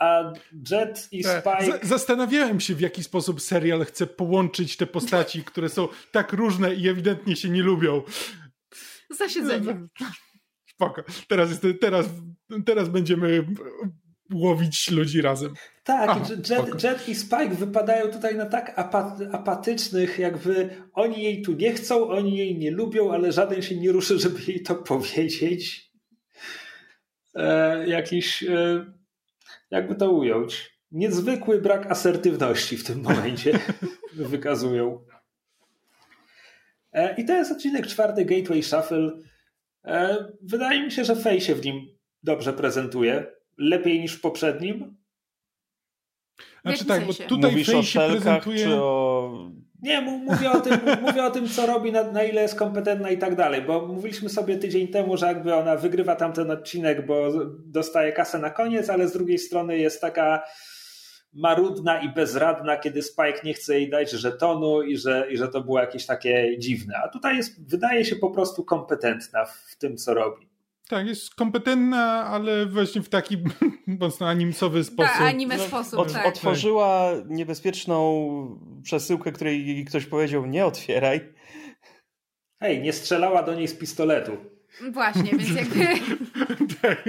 [0.00, 0.32] A
[0.70, 1.78] Jet i Spike.
[1.82, 6.88] Zastanawiałem się, w jaki sposób serial chce połączyć te postaci, które są tak różne i
[6.88, 8.02] ewidentnie się nie lubią.
[9.10, 9.88] Zasiedzenie.
[10.66, 11.02] Spoko.
[11.28, 12.06] Teraz, jest, teraz,
[12.66, 13.44] teraz będziemy
[14.34, 15.54] łowić ludzi razem.
[15.84, 18.78] Tak, Aha, Jet, Jet, i Spike wypadają tutaj na tak
[19.32, 23.92] apatycznych, jakby oni jej tu nie chcą, oni jej nie lubią, ale żaden się nie
[23.92, 25.90] ruszy, żeby jej to powiedzieć.
[27.34, 28.84] E, jakiś, e,
[29.70, 33.58] jakby to ująć, niezwykły brak asertywności w tym momencie
[34.12, 35.04] wykazują.
[36.92, 39.10] E, I to jest odcinek czwarty Gateway Shuffle.
[39.84, 41.86] E, wydaje mi się, że Fej się w nim
[42.22, 43.26] dobrze prezentuje.
[43.58, 44.96] Lepiej niż w poprzednim.
[46.62, 48.64] Znaczy tak, bo tutaj Mówisz Fej się prezentuje...
[48.64, 49.50] Czy o...
[49.82, 53.18] Nie, mówię o, tym, mówię o tym, co robi, na, na, ile jest kompetentna i
[53.18, 57.28] tak dalej, bo mówiliśmy sobie tydzień temu, że jakby ona wygrywa tamten odcinek, bo
[57.66, 60.42] dostaje kasę na koniec, ale z drugiej strony jest taka
[61.32, 65.60] marudna i bezradna, kiedy Spike nie chce jej dać żetonu i że, i że to
[65.60, 66.94] było jakieś takie dziwne.
[67.04, 70.49] A tutaj jest, wydaje się po prostu kompetentna w tym, co robi.
[70.90, 73.36] Tak, jest kompetentna, ale właśnie w taki
[74.00, 75.12] mocno animsowy sposób.
[75.12, 76.26] Tak, anime no, sposób, Od, tak.
[76.26, 81.34] Otworzyła niebezpieczną przesyłkę, której ktoś powiedział nie otwieraj.
[82.60, 84.36] Hej, nie strzelała do niej z pistoletu.
[84.92, 85.86] Właśnie, więc jakby...
[86.82, 87.04] tak,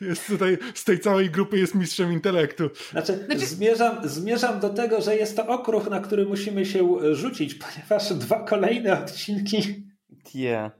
[0.00, 2.70] jest tutaj, z tej całej grupy jest mistrzem intelektu.
[2.90, 3.46] Znaczy, znaczy...
[3.46, 8.44] Zmierzam, zmierzam do tego, że jest to okruch, na który musimy się rzucić, ponieważ dwa
[8.44, 9.86] kolejne odcinki...
[10.34, 10.72] Yeah.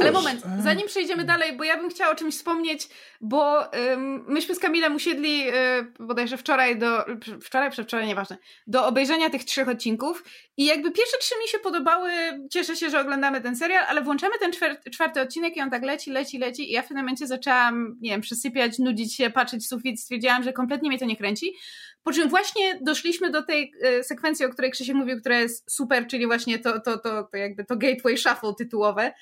[0.00, 2.88] Ale moment, zanim przejdziemy dalej, bo ja bym chciała o czymś wspomnieć,
[3.20, 5.52] bo ym, myśmy z Kamilem usiedli yy,
[6.00, 7.04] bodajże wczoraj do,
[7.42, 10.24] wczoraj, przedwczoraj, nieważne, do obejrzenia tych trzech odcinków
[10.56, 12.10] i jakby pierwsze trzy mi się podobały,
[12.50, 15.82] cieszę się, że oglądamy ten serial, ale włączamy ten czwarty, czwarty odcinek i on tak
[15.82, 19.62] leci, leci, leci i ja w pewnym momencie zaczęłam, nie wiem, przysypiać, nudzić się, patrzeć
[19.62, 21.54] w sufit, stwierdziłam, że kompletnie mnie to nie kręci.
[22.02, 26.06] Po czym właśnie doszliśmy do tej y, sekwencji, o której Krzysiek mówił, która jest super,
[26.06, 29.12] czyli właśnie to, to, to, to jakby to gateway shuffle tytułowe,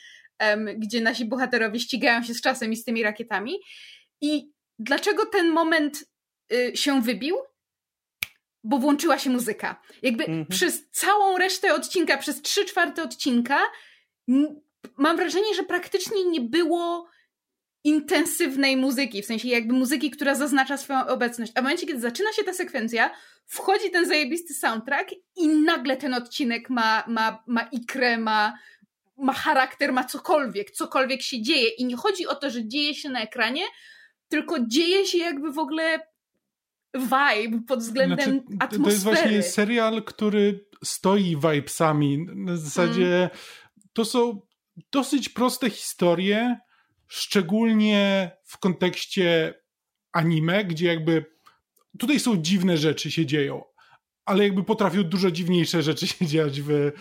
[0.77, 3.55] gdzie nasi bohaterowie ścigają się z czasem i z tymi rakietami.
[4.21, 6.05] I dlaczego ten moment
[6.53, 7.37] y, się wybił?
[8.65, 9.83] Bo włączyła się muzyka.
[10.03, 10.47] Jakby -hmm.
[10.47, 13.61] przez całą resztę odcinka, przez trzy czwarte odcinka,
[14.97, 17.09] mam wrażenie, że praktycznie nie było
[17.85, 21.53] intensywnej muzyki, w sensie jakby muzyki, która zaznacza swoją obecność.
[21.55, 23.11] A w momencie, kiedy zaczyna się ta sekwencja,
[23.47, 28.59] wchodzi ten zajebisty soundtrack i nagle ten odcinek ma, ma, ma ikrę, ma,
[29.21, 31.69] ma charakter, ma cokolwiek, cokolwiek się dzieje.
[31.69, 33.65] I nie chodzi o to, że dzieje się na ekranie,
[34.29, 36.01] tylko dzieje się jakby w ogóle
[36.95, 38.85] vibe pod względem znaczy, atmosfery.
[38.85, 42.27] To jest właśnie serial, który stoi vibesami.
[42.35, 43.31] Na zasadzie mm.
[43.93, 44.41] to są
[44.93, 46.59] dosyć proste historie,
[47.09, 49.55] szczególnie w kontekście
[50.13, 51.25] anime, gdzie jakby
[51.99, 53.65] tutaj są dziwne rzeczy się dzieją,
[54.31, 56.93] ale jakby potrafił dużo dziwniejsze rzeczy się dziać w, e,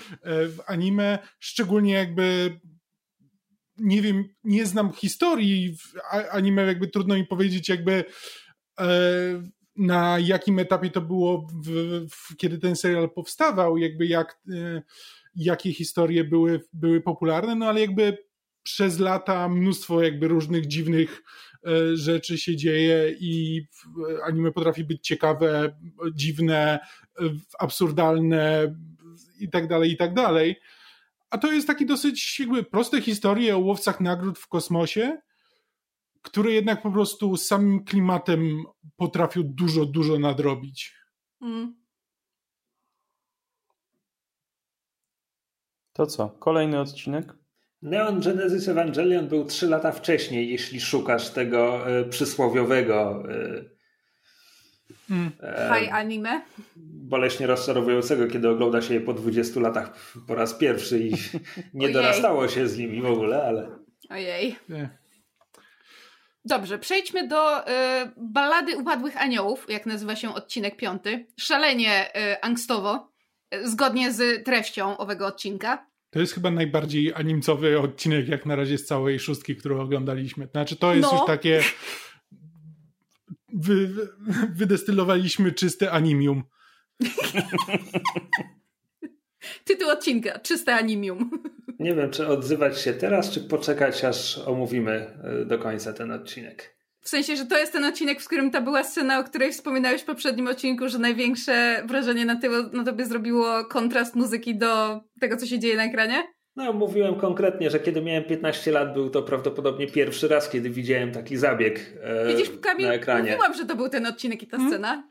[0.47, 2.59] w anime, szczególnie jakby
[3.77, 5.77] nie wiem, nie znam historii
[6.31, 8.05] anime, jakby trudno mi powiedzieć jakby
[8.79, 8.87] e,
[9.75, 11.69] na jakim etapie to było, w,
[12.11, 14.81] w, kiedy ten serial powstawał, jakby jak, e,
[15.35, 18.17] jakie historie były, były popularne, no ale jakby
[18.63, 21.23] przez lata mnóstwo jakby różnych dziwnych
[21.93, 23.61] rzeczy się dzieje i
[24.25, 25.77] anime potrafi być ciekawe,
[26.13, 26.79] dziwne,
[27.59, 28.75] absurdalne
[29.39, 30.59] i tak dalej, i tak dalej.
[31.29, 35.17] A to jest taki dosyć jakby proste historie o łowcach nagród w kosmosie,
[36.21, 38.63] które jednak po prostu samym klimatem
[38.95, 40.95] potrafią dużo, dużo nadrobić.
[41.41, 41.79] Mm.
[45.93, 46.29] To co?
[46.29, 47.38] Kolejny odcinek?
[47.81, 53.65] Neon Genesis Evangelion był trzy lata wcześniej, jeśli szukasz tego e, przysłowiowego e,
[55.09, 55.31] mm.
[55.43, 56.41] e, anime.
[56.75, 61.13] Boleśnie rozczarowującego, kiedy ogląda się je po 20 latach po raz pierwszy i
[61.73, 63.69] nie dorastało się z nimi w ogóle, ale...
[64.09, 64.55] Ojej.
[66.45, 67.63] Dobrze, przejdźmy do y,
[68.17, 71.25] Ballady Upadłych Aniołów, jak nazywa się odcinek piąty.
[71.39, 73.11] Szalenie y, angstowo,
[73.55, 75.85] y, zgodnie z treścią owego odcinka.
[76.09, 80.47] To jest chyba najbardziej animcowy odcinek, jak na razie z całej szóstki, którą oglądaliśmy.
[80.47, 81.17] Znaczy, to jest no.
[81.17, 81.63] już takie.
[83.53, 83.89] Wy,
[84.53, 86.43] wydestylowaliśmy czyste animium.
[89.65, 91.31] Tytuł odcinka: Czyste animium.
[91.79, 96.78] Nie wiem, czy odzywać się teraz, czy poczekać, aż omówimy e, do końca ten odcinek.
[97.01, 100.01] W sensie, że to jest ten odcinek, w którym ta była scena, o której wspominałeś
[100.01, 105.37] w poprzednim odcinku, że największe wrażenie na, tyło, na tobie zrobiło kontrast muzyki do tego,
[105.37, 106.23] co się dzieje na ekranie?
[106.55, 111.11] No, mówiłem konkretnie, że kiedy miałem 15 lat, był to prawdopodobnie pierwszy raz, kiedy widziałem
[111.11, 113.31] taki zabieg e, Widzisz, Kamil, na ekranie.
[113.31, 114.73] Mówiłam, że to był ten odcinek i ta hmm?
[114.73, 115.08] scena.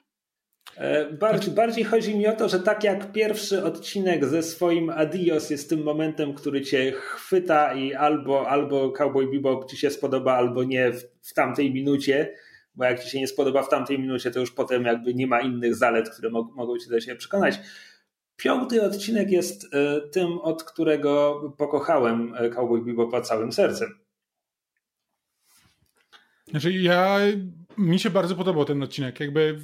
[0.76, 5.50] E, bardziej, bardziej chodzi mi o to, że tak jak pierwszy odcinek ze swoim Adios
[5.50, 10.64] jest tym momentem, który cię chwyta i albo, albo Cowboy Bebop ci się spodoba, albo
[10.64, 12.34] nie w, w tamtej minucie,
[12.74, 15.40] bo jak ci się nie spodoba w tamtej minucie, to już potem jakby nie ma
[15.40, 17.60] innych zalet, które mo mogą cię do siebie przekonać.
[18.36, 23.88] Piąty odcinek jest e, tym, od którego pokochałem e, Cowboy Bebopa całym sercem.
[26.50, 27.18] Znaczy ja
[27.78, 29.58] mi się bardzo podobał ten odcinek, jakby,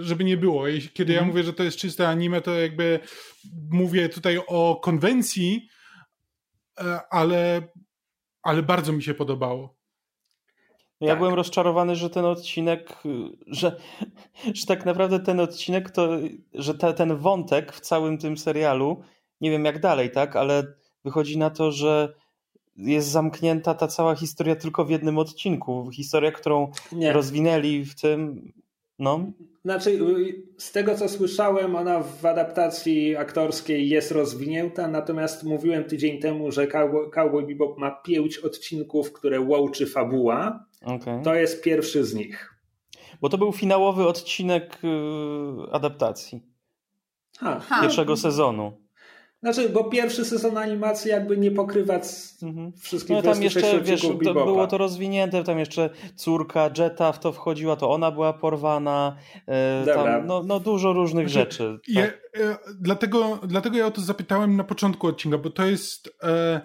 [0.00, 0.64] żeby nie było.
[0.94, 1.28] Kiedy ja mhm.
[1.28, 3.00] mówię, że to jest czyste anime, to jakby
[3.70, 5.68] mówię tutaj o konwencji,
[6.80, 7.62] e, ale,
[8.42, 9.80] ale bardzo mi się podobało.
[11.00, 11.18] Ja tak.
[11.18, 13.02] byłem rozczarowany, że ten odcinek,
[13.46, 13.76] że,
[14.54, 16.08] że tak naprawdę ten odcinek to,
[16.54, 19.02] że te, ten wątek w całym tym serialu,
[19.40, 20.62] nie wiem jak dalej, tak, ale
[21.04, 22.14] wychodzi na to, że
[22.80, 25.90] jest zamknięta ta cała historia tylko w jednym odcinku.
[25.92, 27.12] Historia, którą Nie.
[27.12, 28.52] rozwinęli w tym.
[28.98, 29.32] No.
[29.64, 29.98] Znaczy,
[30.58, 36.66] z tego co słyszałem, ona w adaptacji aktorskiej jest rozwinięta, natomiast mówiłem tydzień temu, że
[36.66, 40.66] Cowboy, Cowboy Bebop ma pięć odcinków, które łączy fabuła.
[40.84, 41.22] Okay.
[41.24, 42.54] To jest pierwszy z nich.
[43.20, 46.42] Bo to był finałowy odcinek y, adaptacji.
[47.38, 47.60] Ha.
[47.82, 48.72] Pierwszego sezonu.
[49.42, 52.00] Znaczy, bo pierwszy sezon animacji jakby nie pokrywa
[52.42, 52.72] mhm.
[52.72, 57.32] wszystkich No tam jeszcze, wiesz, to było to rozwinięte, tam jeszcze córka Jetta w to
[57.32, 61.78] wchodziła, to ona była porwana, e, tam, no, no dużo różnych znaczy, rzeczy.
[61.88, 62.14] Ja, tak.
[62.40, 66.60] e, dlatego, dlatego ja o to zapytałem na początku odcinka, bo to jest e,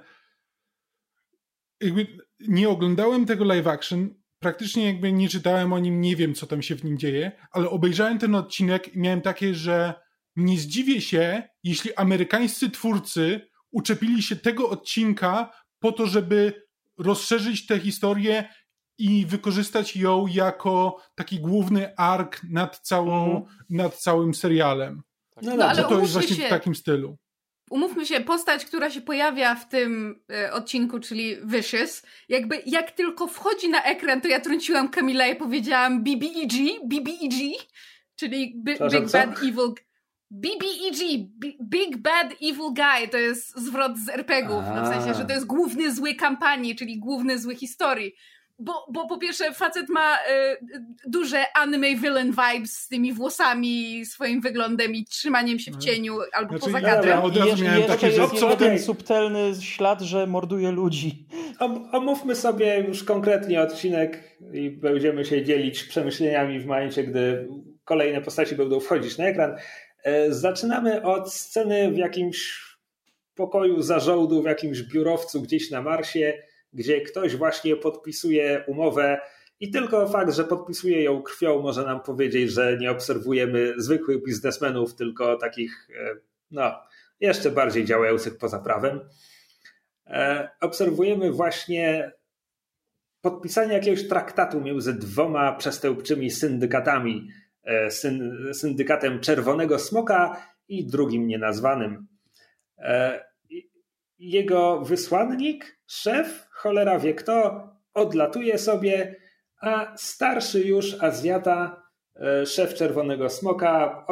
[1.81, 2.07] jakby
[2.47, 6.61] nie oglądałem tego live action, praktycznie jakby nie czytałem o nim, nie wiem co tam
[6.61, 10.04] się w nim dzieje, ale obejrzałem ten odcinek i miałem takie, że
[10.35, 16.65] nie zdziwię się, jeśli amerykańscy twórcy uczepili się tego odcinka po to, żeby
[16.97, 18.49] rozszerzyć tę historię
[18.97, 23.43] i wykorzystać ją jako taki główny ark nad, całą, mm.
[23.69, 25.01] nad całym serialem.
[25.41, 27.17] No, no ale to jest właśnie się, w takim stylu.
[27.69, 33.27] Umówmy się, postać, która się pojawia w tym y, odcinku, czyli Vicious, jakby jak tylko
[33.27, 36.53] wchodzi na ekran, to ja trąciłam Kamila i powiedziałam BBEG,
[36.85, 37.33] BBEG,
[38.15, 39.73] czyli Big Bad Evil
[40.31, 41.29] BBEG,
[41.63, 45.45] Big Bad Evil Guy, to jest zwrot z RPGów, no w sensie, że to jest
[45.45, 48.13] główny zły kampanii, czyli główny zły historii.
[48.59, 50.19] Bo, bo po pierwsze facet ma y,
[51.07, 56.49] duże anime villain vibes z tymi włosami, swoim wyglądem i trzymaniem się w cieniu albo
[56.57, 57.19] znaczy, poza kadrem.
[57.33, 61.27] Ja, ja, ja takie, jest ten subtelny ślad, że morduje ludzi.
[61.91, 67.47] Omówmy sobie już konkretnie odcinek i będziemy się dzielić przemyśleniami w momencie, gdy
[67.85, 69.55] kolejne postaci będą wchodzić na ekran.
[70.05, 72.65] E, zaczynamy od sceny w jakimś
[73.35, 76.33] pokoju zarządu, w jakimś biurowcu gdzieś na Marsie,
[76.73, 79.21] gdzie ktoś właśnie podpisuje umowę
[79.59, 84.95] i tylko fakt, że podpisuje ją krwią może nam powiedzieć, że nie obserwujemy zwykłych biznesmenów,
[84.95, 86.15] tylko takich e,
[86.51, 86.79] no,
[87.19, 88.99] jeszcze bardziej działających poza prawem.
[90.07, 92.11] E, obserwujemy właśnie
[93.21, 97.29] podpisanie jakiegoś traktatu między dwoma przestępczymi syndykatami
[98.53, 102.07] syndykatem Czerwonego Smoka i drugim nienazwanym.
[102.77, 103.25] E,
[104.19, 109.15] jego wysłannik, szef, cholera wie kto, odlatuje sobie,
[109.61, 111.83] a starszy już Azjata,
[112.15, 114.05] e, szef Czerwonego Smoka,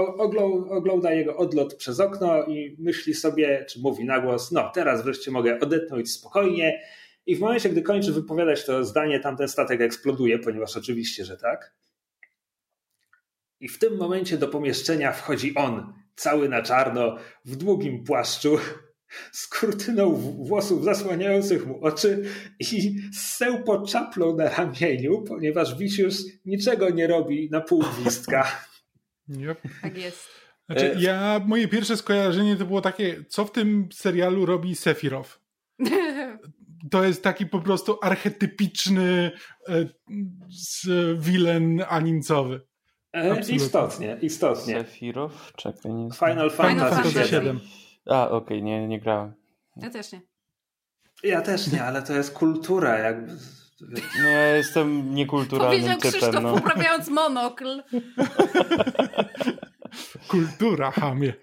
[0.70, 5.32] ogląda jego odlot przez okno i myśli sobie, czy mówi na głos, no teraz wreszcie
[5.32, 6.82] mogę odetchnąć spokojnie.
[7.26, 11.74] I w momencie, gdy kończy wypowiadać to zdanie, tamten statek eksploduje, ponieważ oczywiście, że tak.
[13.64, 18.58] I w tym momencie do pomieszczenia wchodzi on, cały na czarno, w długim płaszczu,
[19.32, 22.24] z kurtyną włosów zasłaniających mu oczy
[22.60, 28.48] i z sełpo czaplą na ramieniu, ponieważ Wisius niczego nie robi na pół gwizdka.
[29.30, 29.62] Yep.
[29.82, 30.28] Tak jest.
[30.66, 35.40] Znaczy, ja, moje pierwsze skojarzenie to było takie, co w tym serialu robi Sefirow?
[36.92, 39.32] to jest taki po prostu archetypiczny
[39.68, 39.86] e,
[41.18, 42.62] wilen animcowy.
[43.14, 44.74] E, istotnie, istotnie.
[44.80, 45.54] Sephiroth?
[45.56, 47.60] Czekaj, nie Final, Final Fantasy 7.
[48.06, 49.34] A, okej, okay, nie, nie grałem.
[49.76, 50.22] Ja też nie.
[51.24, 53.32] Ja też nie, ale to jest kultura jakby.
[54.22, 56.12] No ja jestem niekulturalnym Powiedział typem.
[56.12, 56.54] Krzysztof no.
[56.54, 57.84] poprawiając monokl.
[60.28, 61.34] Kultura, hamie.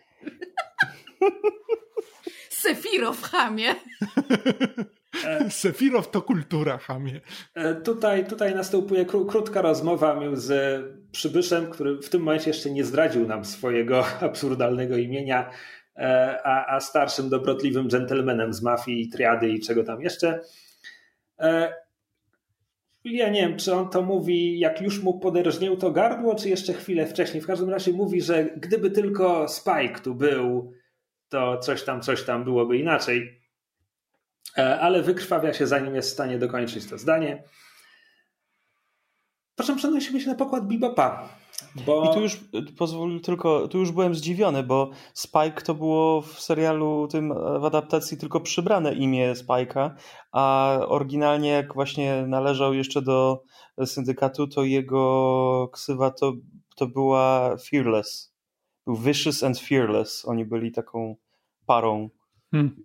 [2.62, 3.74] Sefiro w hamie.
[5.50, 7.20] Sefirow to kultura, hamie.
[7.54, 10.82] E, tutaj, tutaj następuje kró krótka rozmowa z
[11.12, 15.50] przybyszem, który w tym momencie jeszcze nie zdradził nam swojego absurdalnego imienia,
[15.96, 20.40] e, a, a starszym, dobrotliwym dżentelmenem z mafii, triady i czego tam jeszcze.
[21.38, 21.74] E,
[23.04, 26.72] ja nie wiem, czy on to mówi, jak już mu poderżnięł to gardło, czy jeszcze
[26.72, 27.42] chwilę wcześniej.
[27.42, 30.72] W każdym razie mówi, że gdyby tylko Spike tu był,
[31.30, 33.40] to coś tam, coś tam byłoby inaczej.
[34.58, 37.44] E, ale wykrwawia się, zanim jest w stanie dokończyć to zdanie.
[39.56, 41.28] Po przenosimy się na pokład Bebopa.
[41.86, 42.10] Bo...
[42.10, 42.40] I tu już
[42.78, 48.18] pozwól tylko, tu już byłem zdziwiony, bo Spike to było w serialu tym w adaptacji
[48.18, 49.90] tylko przybrane imię Spike'a,
[50.32, 53.42] a oryginalnie jak właśnie należał jeszcze do
[53.84, 56.32] syndykatu, to jego ksywa to,
[56.76, 58.29] to była Fearless.
[58.90, 60.24] Był Vicious and Fearless.
[60.24, 61.16] Oni byli taką
[61.66, 62.10] parą.
[62.50, 62.84] Hmm.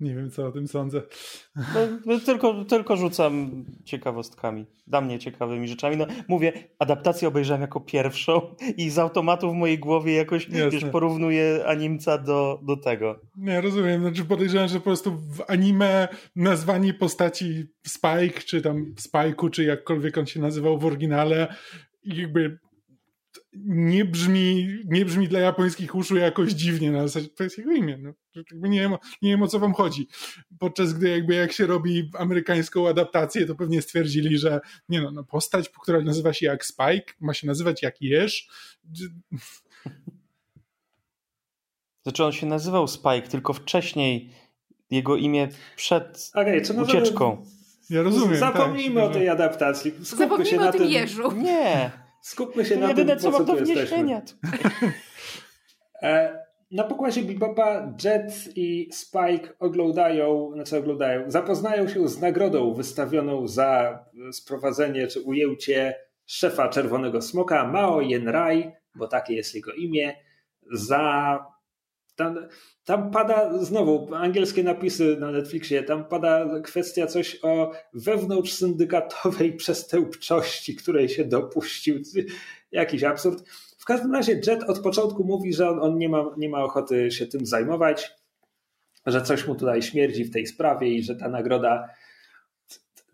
[0.00, 1.02] Nie wiem, co o tym sądzę.
[1.56, 4.66] No, no, tylko, tylko rzucam ciekawostkami.
[4.86, 5.96] Dla mnie ciekawymi rzeczami.
[5.96, 11.66] No, mówię, adaptację obejrzałem jako pierwszą i z automatu w mojej głowie jakoś wiesz, porównuję
[11.66, 13.20] animca do, do tego.
[13.36, 14.02] Nie, rozumiem.
[14.02, 20.18] Znaczy podejrzewam, że po prostu w anime nazwanie postaci Spike, czy tam Spike'u, czy jakkolwiek
[20.18, 21.54] on się nazywał w oryginale,
[22.04, 22.58] jakby
[23.52, 27.98] nie brzmi, nie brzmi dla japońskich uszu jakoś dziwnie na zasadzie, to jest jego imię.
[27.98, 28.12] No.
[28.52, 30.08] Nie, wiem, nie wiem o co wam chodzi.
[30.58, 35.24] Podczas gdy jakby jak się robi amerykańską adaptację, to pewnie stwierdzili, że nie no, no
[35.24, 38.48] postać, która nazywa się jak Spike, ma się nazywać jak Jesz.
[42.02, 44.30] Znaczy on się nazywał Spike, tylko wcześniej
[44.90, 47.46] jego imię przed okay, ucieczką.
[47.90, 48.36] Ja rozumiem.
[48.36, 49.90] Zapomnijmy tak, o tej adaptacji.
[49.90, 51.32] Skupmy Zapomnijmy się na o tym tym jeżu.
[51.32, 52.07] Nie.
[52.20, 54.22] Skupmy się to na jedyne, tym, co, co do wniesienia.
[56.02, 56.38] E,
[56.70, 64.04] na pokładzie Bebopa Jet i Spike oglądają, znaczy oglądają, zapoznają się z nagrodą wystawioną za
[64.32, 65.94] sprowadzenie czy ujęcie
[66.26, 70.16] szefa Czerwonego Smoka Mao Yenrai, bo takie jest jego imię,
[70.72, 71.38] za
[72.18, 72.48] tam,
[72.84, 80.76] tam pada znowu angielskie napisy na Netflixie, tam pada kwestia coś o wewnątrz syndykatowej przestępczości,
[80.76, 82.02] której się dopuścił.
[82.72, 83.48] Jakiś absurd.
[83.78, 87.10] W każdym razie Jet od początku mówi, że on, on nie, ma, nie ma ochoty
[87.10, 88.10] się tym zajmować,
[89.06, 91.88] że coś mu tutaj śmierdzi w tej sprawie i że ta nagroda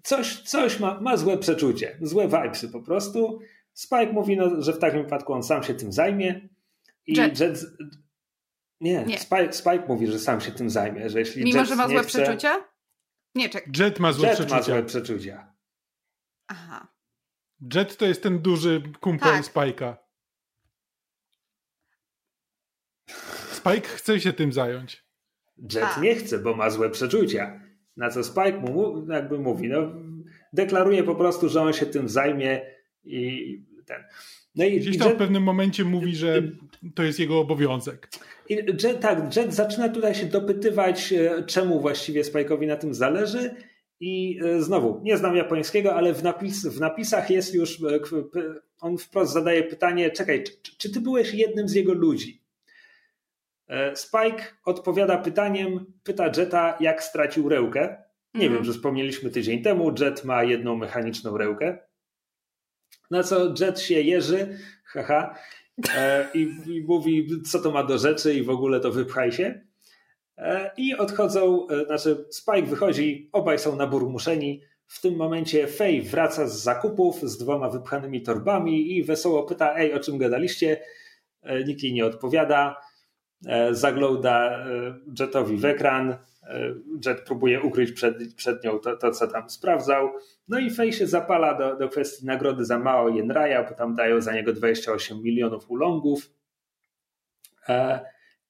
[0.03, 3.39] coś, coś ma, ma złe przeczucie, złe vibesy po prostu.
[3.73, 6.49] Spike mówi, no, że w takim wypadku on sam się tym zajmie.
[7.07, 7.65] I Jet, Jet
[8.81, 9.19] nie, nie.
[9.19, 12.03] Spike, Spike, mówi, że sam się tym zajmie, że jeśli Mimo, Jet że ma złe
[12.03, 12.23] chce...
[12.23, 12.65] przeczucia?
[13.35, 13.73] Nie, czekaj.
[13.79, 14.57] Jet ma złe Jet przeczucia.
[14.57, 15.55] ma złe przeczucia.
[16.47, 16.89] Aha.
[17.75, 19.43] Jet to jest ten duży kumpel tak.
[19.45, 19.95] Spike'a.
[23.53, 25.05] Spike chce się tym zająć.
[25.59, 26.03] Jet tak.
[26.03, 27.61] nie chce, bo ma złe przeczucia.
[27.97, 29.93] Na co Spike mu jakby mówi, no
[30.53, 32.63] deklaruje po prostu, że on się tym zajmie
[33.05, 34.05] i ten.
[34.55, 36.43] No i, Gdzieś tam Jet, w pewnym momencie mówi, że
[36.95, 38.09] to jest jego obowiązek.
[38.49, 43.55] I tak, Jet zaczyna tutaj się dopytywać, e, czemu właściwie Spike'owi na tym zależy.
[44.01, 48.01] I e, znowu, nie znam japońskiego, ale w, napis, w napisach jest już, e,
[48.81, 52.45] on wprost zadaje pytanie, czekaj, czy, czy ty byłeś jednym z jego ludzi?
[53.95, 58.03] Spike odpowiada pytaniem, pyta Jeta, jak stracił rełkę.
[58.35, 61.79] Nie wiem, że wspomnieliśmy tydzień temu, Jet ma jedną mechaniczną rełkę.
[63.11, 65.35] Na co Jet się jeży, haha,
[66.35, 69.61] i, i, mówi, co to ma do rzeczy i w ogóle to wypchaj się.
[70.37, 74.61] E, I odchodzą, e, znaczy Spike wychodzi, obaj są na burmuszeni.
[74.87, 79.95] W tym momencie Faye wraca z zakupów z dwoma wypchanymi torbami i wesoło pyta, ej,
[79.95, 80.81] o czym gadaliście?
[81.43, 82.77] E, nikt jej nie odpowiada.
[83.47, 86.17] E, zagląda e, Jetowi w ekran.
[87.07, 90.09] Jet próbuje ukryć przed, przed nią to, to, co tam sprawdzał.
[90.49, 94.21] No i Fej się zapala do, do kwestii nagrody za Mao Yenraya, bo tam dają
[94.21, 96.31] za niego 28 milionów ulongów.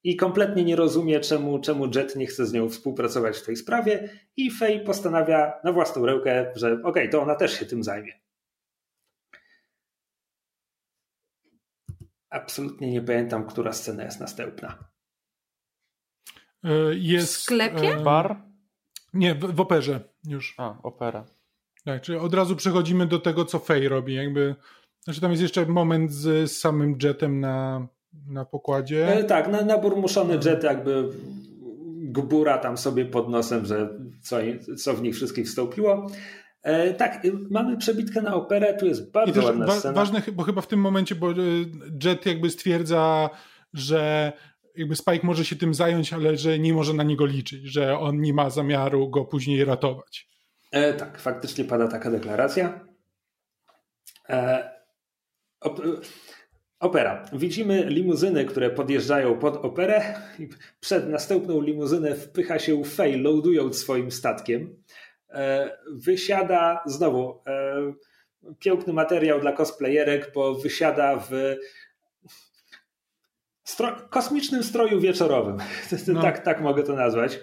[0.03, 4.09] I kompletnie nie rozumie, czemu, czemu Jet nie chce z nią współpracować w tej sprawie.
[4.37, 8.13] I Fej postanawia na własną rękę, że okej, okay, to ona też się tym zajmie.
[12.29, 14.94] Absolutnie nie pamiętam, która scena jest następna.
[16.65, 17.97] E, jest, w sklepie?
[18.03, 18.41] Bar?
[19.13, 20.55] Nie, w, w operze już.
[20.57, 21.25] A, opera.
[21.85, 24.13] Tak, czyli od razu przechodzimy do tego, co Faye robi.
[24.13, 24.55] Jakby,
[25.03, 27.87] znaczy tam jest jeszcze moment z samym jetem na,
[28.27, 29.17] na pokładzie.
[29.17, 31.09] E, tak, na, naburmuszony jet jakby
[31.95, 33.89] gbura tam sobie pod nosem, że
[34.21, 34.37] co,
[34.77, 36.07] co w nich wszystkich wstąpiło.
[36.63, 39.93] E, tak, mamy przebitkę na operę, tu jest bardzo ładna wa- scena.
[39.93, 41.35] Ważne, bo chyba w tym momencie, bo y,
[42.03, 43.29] Jet jakby stwierdza,
[43.73, 44.33] że
[44.77, 48.21] jakby Spike może się tym zająć, ale że nie może na niego liczyć, że on
[48.21, 50.29] nie ma zamiaru go później ratować.
[50.71, 52.79] E, tak, faktycznie pada taka deklaracja.
[54.29, 54.69] E,
[55.61, 55.81] op,
[56.79, 57.25] opera.
[57.33, 60.21] Widzimy limuzyny, które podjeżdżają pod operę.
[60.79, 64.83] Przed następną limuzynę wpycha się Faye, loadując swoim statkiem.
[65.29, 67.93] E, wysiada znowu e,
[68.59, 71.55] piękny materiał dla cosplayerek, bo wysiada w
[73.65, 75.57] stro kosmicznym stroju wieczorowym.
[76.07, 76.21] No.
[76.21, 77.39] tak, tak mogę to nazwać.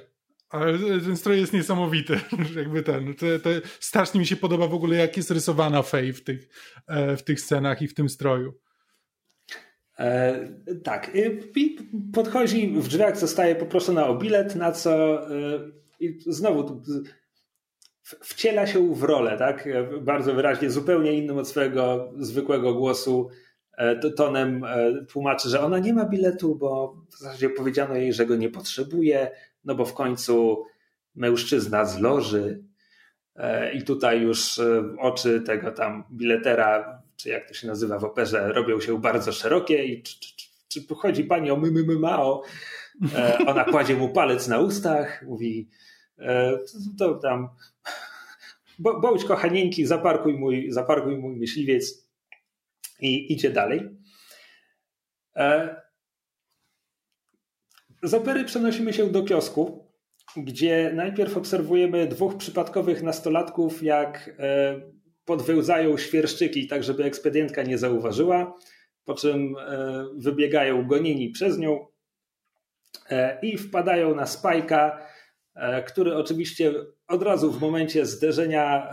[0.49, 2.21] Ale ten stroj jest niesamowity.
[2.57, 3.51] Jakby ten, to, to
[3.81, 6.49] strasznie mi się podoba w ogóle, jak jest rysowana Faye w tych,
[6.87, 8.55] e, w tych scenach i w tym stroju.
[9.99, 10.39] E,
[10.85, 11.11] tak.
[11.15, 11.79] I
[12.13, 15.33] podchodzi w drzwiach, zostaje poproszona o bilet, na co e,
[16.01, 16.83] i znowu
[18.23, 19.69] wciela się w rolę, tak?
[20.01, 23.31] Bardzo wyraźnie, zupełnie innym od swojego zwykłego głosu.
[23.83, 28.27] E, tonem e, tłumaczy, że ona nie ma biletu, bo w zasadzie powiedziano jej, że
[28.27, 29.31] go nie potrzebuje,
[29.65, 30.65] no bo w końcu
[31.15, 32.65] mężczyzna z loży
[33.37, 34.61] e, i tutaj już
[34.99, 39.85] oczy tego tam biletera, czy jak to się nazywa w operze, robią się bardzo szerokie
[39.85, 42.43] i czy, czy, czy pochodzi pani o my, my, my, mao?
[43.47, 45.69] Ona kładzie mu palec na ustach, mówi
[46.99, 47.49] to, to tam
[48.79, 52.02] bądź kochanieńki, zaparkuj mój, zaparkuj mój myśliwiec
[53.03, 53.89] i idzie dalej.
[55.37, 55.77] E,
[58.03, 59.93] z opery przenosimy się do kiosku,
[60.37, 64.81] gdzie najpierw obserwujemy dwóch przypadkowych nastolatków, jak e,
[65.25, 68.59] podwełzają świerszczyki, tak żeby ekspedientka nie zauważyła,
[69.05, 71.87] po czym e, wybiegają gonieni przez nią
[73.43, 75.07] i wpadają na Spajka,
[75.87, 76.75] który oczywiście
[77.09, 78.93] od razu w momencie zderzenia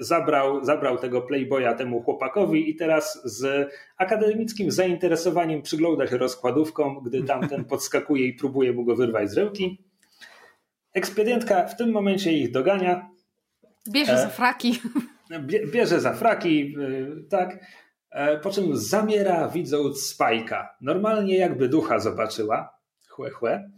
[0.00, 7.22] zabrał, zabrał tego Playboya temu chłopakowi i teraz z akademickim zainteresowaniem przygląda się rozkładówkom, gdy
[7.22, 9.84] tamten podskakuje i próbuje mu go wyrwać z ręki.
[10.92, 13.10] Ekspedientka w tym momencie ich dogania.
[13.90, 14.80] Bierze e, za fraki.
[15.72, 17.58] Bierze za fraki, e, tak.
[18.10, 20.76] E, po czym zamiera widząc Spajka.
[20.80, 22.78] Normalnie jakby ducha zobaczyła.
[23.08, 23.70] Chłe, chłe.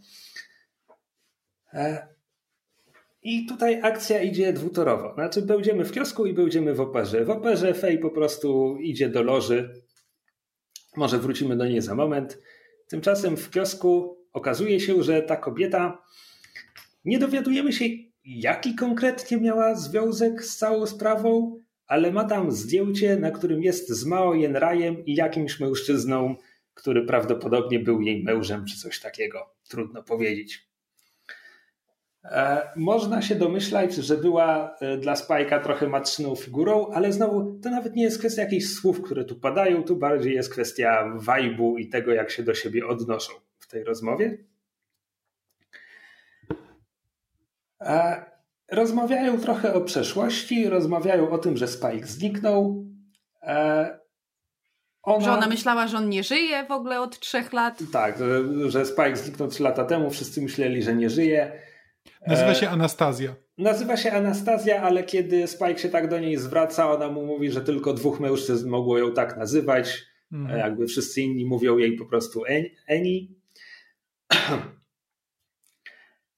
[3.21, 5.13] I tutaj akcja idzie dwutorowo.
[5.13, 7.25] Znaczy, będziemy w kiosku i będziemy w operze.
[7.25, 9.81] W operze Fej po prostu idzie do loży.
[10.95, 12.37] Może wrócimy do niej za moment.
[12.87, 16.03] Tymczasem w kiosku okazuje się, że ta kobieta
[17.05, 17.85] nie dowiadujemy się,
[18.25, 24.05] jaki konkretnie miała związek z całą sprawą, ale ma tam zdjęcie, na którym jest z
[24.05, 26.35] Mao Yenrajem i jakimś mężczyzną,
[26.73, 29.49] który prawdopodobnie był jej mężem czy coś takiego.
[29.69, 30.66] Trudno powiedzieć.
[32.31, 37.69] E, można się domyślać, że była e, dla Spajka trochę matczyną figurą, ale znowu to
[37.69, 41.89] nawet nie jest kwestia jakichś słów, które tu padają, tu bardziej jest kwestia wajbu i
[41.89, 44.37] tego, jak się do siebie odnoszą w tej rozmowie.
[47.81, 48.25] E,
[48.71, 52.85] rozmawiają trochę o przeszłości, rozmawiają o tym, że Spike zniknął.
[55.03, 55.25] Ona...
[55.25, 57.79] Że ona myślała, że on nie żyje w ogóle od trzech lat.
[57.91, 58.19] Tak,
[58.67, 61.66] że Spike zniknął trzy lata temu, wszyscy myśleli, że nie żyje.
[62.27, 63.35] Nazywa się Anastazja.
[63.57, 67.61] Nazywa się Anastazja, ale kiedy Spike się tak do niej zwraca, ona mu mówi, że
[67.61, 70.03] tylko dwóch mężczyzn mogło ją tak nazywać.
[70.31, 70.59] Mhm.
[70.59, 72.43] Jakby wszyscy inni mówią jej po prostu
[72.87, 73.35] Eni.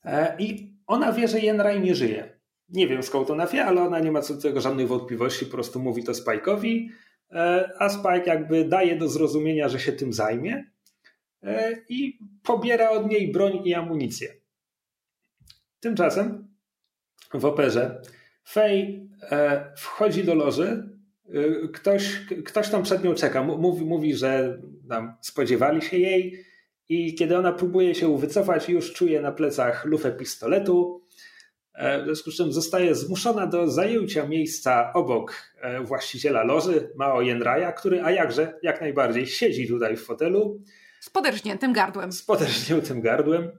[0.03, 2.39] E, I ona wie, że Jenraj nie żyje.
[2.69, 5.51] Nie wiem skąd ona wie, ale ona nie ma co do tego żadnych wątpliwości, po
[5.51, 6.87] prostu mówi to Spike'owi,
[7.31, 10.71] e, a Spike jakby daje do zrozumienia, że się tym zajmie
[11.43, 14.38] e, i pobiera od niej broń i amunicję.
[15.80, 16.47] Tymczasem
[17.34, 18.01] w operze
[18.49, 20.89] Fej e, wchodzi do loży,
[21.34, 26.45] e, ktoś, ktoś tam przed nią czeka, mówi, mówi że tam spodziewali się jej
[26.89, 31.05] i kiedy ona próbuje się wycofać, już czuje na plecach lufę pistoletu,
[31.73, 35.53] e, w związku z czym zostaje zmuszona do zajęcia miejsca obok
[35.84, 40.63] właściciela loży, Mao Yenraja, który, a jakże, jak najbardziej siedzi tutaj w fotelu.
[40.99, 42.11] Z poderżniętym gardłem.
[42.11, 43.51] Z poderżniętym gardłem.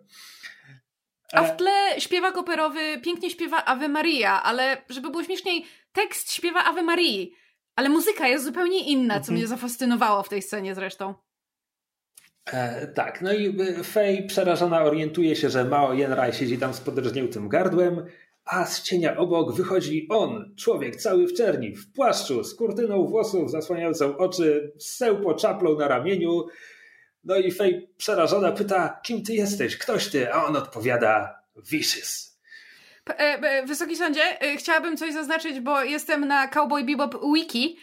[1.33, 6.65] A w tle śpiewak operowy pięknie śpiewa Ave Maria, ale żeby było śmieszniej, tekst śpiewa
[6.65, 7.33] Ave Marii,
[7.77, 9.39] ale muzyka jest zupełnie inna, co mhm.
[9.39, 11.15] mnie zafascynowało w tej scenie zresztą.
[12.53, 17.49] E, tak, no i Fej przerażona orientuje się, że Mao Yenraj siedzi tam z podrżniętym
[17.49, 18.07] gardłem,
[18.45, 23.51] a z cienia obok wychodzi on, człowiek cały w czerni, w płaszczu, z kurtyną włosów
[23.51, 26.47] zasłaniającą oczy, z sełpo czaplą na ramieniu.
[27.25, 31.41] No i Fej przerażona pyta, kim ty jesteś, ktoś ty, a on odpowiada,
[31.71, 32.31] Vicious.
[33.09, 37.79] E, e, Wysoki Sądzie, e, chciałabym coś zaznaczyć, bo jestem na Cowboy Bebop Wiki,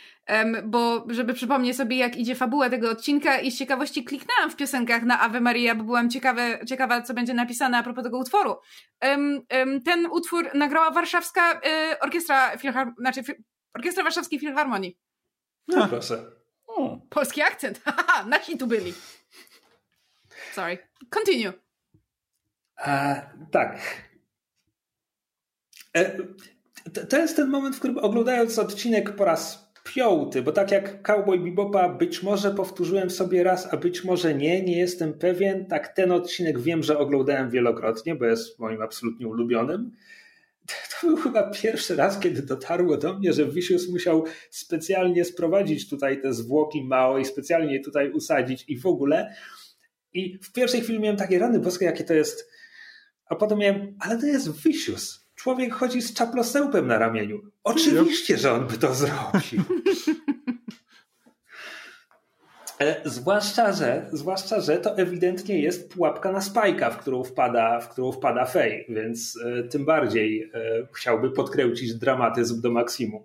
[0.63, 5.03] bo żeby przypomnieć sobie, jak idzie fabuła tego odcinka i z ciekawości kliknęłam w piosenkach
[5.03, 8.55] na Ave Maria, bo byłam ciekawe, ciekawa, co będzie napisane a propos tego utworu.
[9.85, 11.61] Ten utwór nagrała Warszawska
[12.01, 12.93] Orkiestra Filhar...
[12.97, 13.21] znaczy
[13.73, 14.97] Orkiestra Warszawskiej Filharmonii.
[15.67, 16.23] No proszę.
[17.09, 18.93] Polski akcent, haha, nasi tu byli.
[20.57, 20.77] Sorry.
[21.09, 21.53] Continue.
[23.51, 23.79] Tak.
[25.95, 26.17] E,
[27.09, 31.39] to jest ten moment, w którym oglądając odcinek po raz piąty, bo tak jak Cowboy
[31.39, 36.11] Bebopa być może powtórzyłem sobie raz, a być może nie, nie jestem pewien, tak ten
[36.11, 39.91] odcinek wiem, że oglądałem wielokrotnie, bo jest moim absolutnie ulubionym.
[41.01, 46.21] To był chyba pierwszy raz, kiedy dotarło do mnie, że Vicious musiał specjalnie sprowadzić tutaj
[46.21, 49.35] te zwłoki Mao i specjalnie tutaj usadzić i w ogóle.
[50.13, 52.49] I w pierwszej chwili miałem takie rany boskie, jakie to jest.
[53.25, 57.41] A potem miałem, ale to jest Vicious człowiek chodzi z czaplosełpem na ramieniu.
[57.63, 59.63] Oczywiście, że on by to zrobił.
[62.79, 67.89] E, zwłaszcza, że, zwłaszcza, że to ewidentnie jest pułapka na spajka, w którą wpada, w
[67.89, 73.23] którą wpada Fej, więc e, tym bardziej e, chciałby podkręcić dramatyzm do maksimum.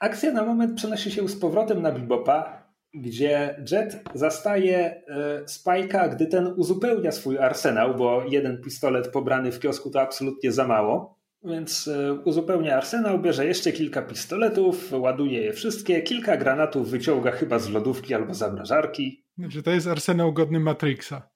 [0.00, 2.65] Akcja na moment przenosi się z powrotem na Bibopa,
[2.96, 9.60] gdzie Jet zastaje e, Spike'a, gdy ten uzupełnia swój arsenał, bo jeden pistolet pobrany w
[9.60, 11.16] kiosku to absolutnie za mało.
[11.44, 17.58] Więc e, uzupełnia arsenał, bierze jeszcze kilka pistoletów, ładuje je wszystkie, kilka granatów wyciąga chyba
[17.58, 19.24] z lodówki albo zamrażarki.
[19.38, 21.28] Znaczy to jest arsenał godny Matrixa.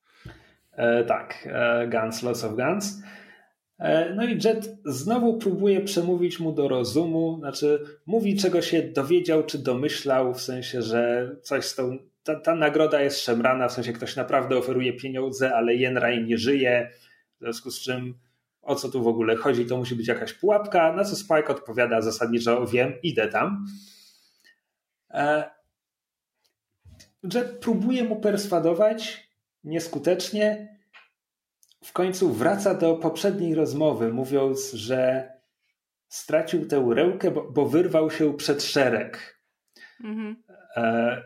[0.72, 3.02] E, tak, e, Guns, lots of guns.
[3.80, 9.42] E, no i Jet znowu próbuje przemówić mu do rozumu, znaczy mówi czego się dowiedział
[9.42, 13.92] czy domyślał, w sensie, że coś z tą, ta, ta nagroda jest szemrana, w sensie
[13.92, 16.90] ktoś naprawdę oferuje pieniądze, ale Yenraj nie żyje,
[17.36, 18.14] w związku z czym
[18.62, 22.00] o co tu w ogóle chodzi, to musi być jakaś pułapka, na co Spike odpowiada
[22.00, 23.66] zasadniczo, wiem, idę tam.
[25.10, 25.50] E,
[27.34, 29.30] Jet próbuje mu perswadować,
[29.64, 30.69] nieskutecznie,
[31.84, 35.32] w końcu wraca do poprzedniej rozmowy, mówiąc, że
[36.08, 39.40] stracił tę rękę, bo, bo wyrwał się przed szereg.
[40.04, 40.42] Mhm.
[40.76, 41.22] E,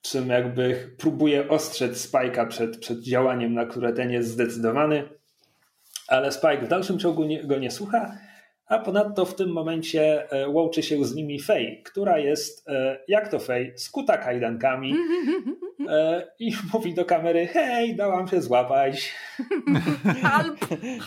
[0.00, 5.08] czym jakby próbuje ostrzec Spike'a przed, przed działaniem, na które ten jest zdecydowany,
[6.08, 8.18] ale Spike w dalszym ciągu nie, go nie słucha,
[8.68, 13.28] a ponadto w tym momencie e, łączy się z nimi Fej, która jest, e, jak
[13.28, 14.94] to Fej, skuta kajdankami
[15.88, 19.14] e, i mówi do kamery, hej, dałam się złapać.
[20.22, 20.58] Help,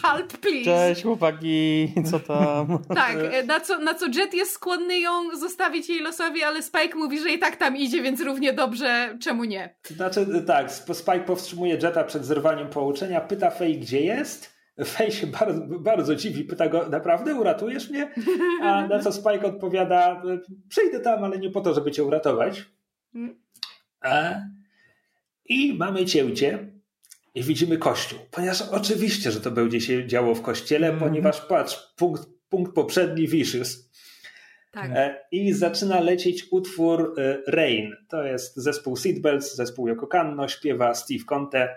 [0.03, 0.66] help please.
[0.66, 2.80] Cześć chłopaki, co tam?
[2.95, 7.20] Tak, na co, na co Jet jest skłonny ją zostawić jej losowi, ale Spike mówi,
[7.20, 9.76] że i tak tam idzie, więc równie dobrze, czemu nie?
[9.84, 14.50] Znaczy tak, Spike powstrzymuje Jetta przed zerwaniem połączenia, pyta Fej, gdzie jest
[14.86, 18.13] Fej się bardzo, bardzo dziwi, pyta go, naprawdę uratujesz mnie?
[18.61, 20.24] A na co Spike odpowiada,
[20.69, 22.65] przyjdę tam, ale nie po to, żeby cię uratować.
[24.01, 24.34] A,
[25.45, 26.72] I mamy cięcie
[27.36, 28.19] i widzimy kościół.
[28.32, 30.99] Ponieważ oczywiście, że to będzie się działo w kościele, mm.
[30.99, 33.91] ponieważ patrz, punkt, punkt poprzedni Vicious.
[34.72, 34.91] Tak.
[34.91, 37.95] E, I zaczyna lecieć utwór e, Rain.
[38.09, 41.76] To jest zespół Seatbelts, zespół Yoko Kanno, śpiewa Steve Conte.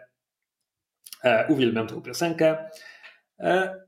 [1.25, 2.71] E, uwielbiam tę piosenkę.
[3.41, 3.85] E,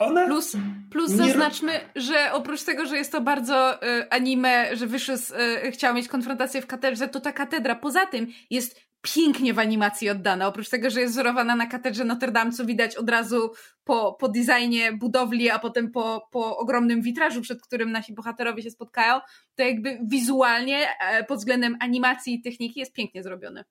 [0.00, 0.56] ona plus,
[0.90, 5.94] plus zaznaczmy, że oprócz tego, że jest to bardzo y, anime, że Wyszys y, chciał
[5.94, 10.46] mieć konfrontację w katedrze, to ta katedra poza tym jest pięknie w animacji oddana.
[10.46, 13.52] Oprócz tego, że jest wzorowana na katedrze Notre Dame, co widać od razu
[13.84, 18.70] po, po designie budowli, a potem po, po ogromnym witrażu, przed którym nasi bohaterowie się
[18.70, 19.20] spotkają,
[19.54, 23.64] to jakby wizualnie e, pod względem animacji i techniki jest pięknie zrobione.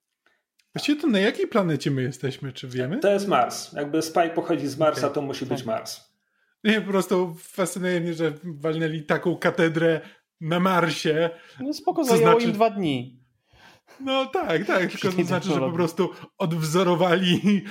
[0.74, 3.00] Właściwie to na jakiej planecie my jesteśmy, czy wiemy?
[3.00, 3.74] To jest Mars.
[3.74, 5.16] Jakby Spike pochodzi z Marsa, okay.
[5.16, 5.68] to musi być tak.
[5.68, 6.10] Mars.
[6.64, 10.02] Nie, po prostu fascynuje mnie, że walnęli taką katedrę
[10.42, 11.30] na Marsie.
[11.60, 12.46] No spoko, zajęło znaczy...
[12.46, 13.20] im dwa dni.
[14.00, 17.64] No tak, tak, tylko to znaczy, że po prostu odwzorowali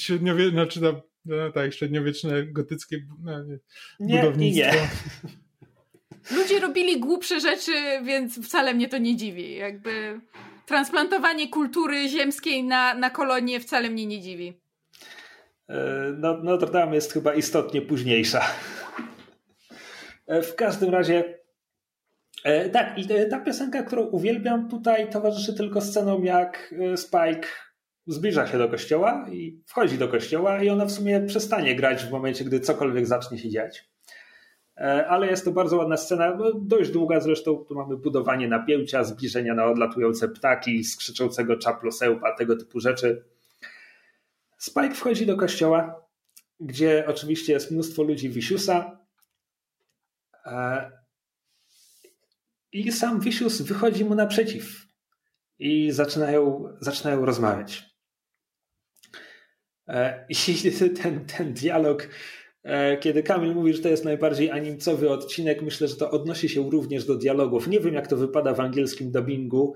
[0.00, 3.58] średniowieczne, znaczy no, no tak, średniowieczne gotyckie no, nie,
[4.00, 4.72] nie, budownictwo.
[4.72, 6.36] Nie.
[6.36, 7.72] Ludzie robili głupsze rzeczy,
[8.04, 9.54] więc wcale mnie to nie dziwi.
[9.54, 10.20] Jakby
[10.66, 14.60] transplantowanie kultury ziemskiej na, na kolonię wcale mnie nie dziwi.
[15.68, 15.74] E,
[16.18, 18.44] no, Notre Dame jest chyba istotnie późniejsza.
[20.26, 21.36] E, w każdym razie
[22.44, 27.48] E, tak, i ta piosenka, którą uwielbiam tutaj towarzyszy tylko sceną, jak Spike
[28.06, 32.10] zbliża się do kościoła i wchodzi do kościoła i ona w sumie przestanie grać w
[32.10, 33.90] momencie, gdy cokolwiek zacznie się dziać.
[34.76, 39.54] E, ale jest to bardzo ładna scena, dość długa zresztą, tu mamy budowanie napięcia, zbliżenia
[39.54, 43.24] na odlatujące ptaki, skrzyczącego czaplosełpa, tego typu rzeczy.
[44.58, 46.06] Spike wchodzi do kościoła,
[46.60, 48.98] gdzie oczywiście jest mnóstwo ludzi Wisiusa
[50.46, 50.90] e,
[52.72, 54.86] i sam Wisius wychodzi mu naprzeciw
[55.58, 57.84] i zaczynają, zaczynają rozmawiać.
[59.88, 60.34] E, I
[61.02, 62.08] ten, ten dialog
[63.00, 67.04] kiedy Kamil mówi, że to jest najbardziej animcowy odcinek, myślę, że to odnosi się również
[67.04, 67.68] do dialogów.
[67.68, 69.74] Nie wiem, jak to wypada w angielskim dubbingu,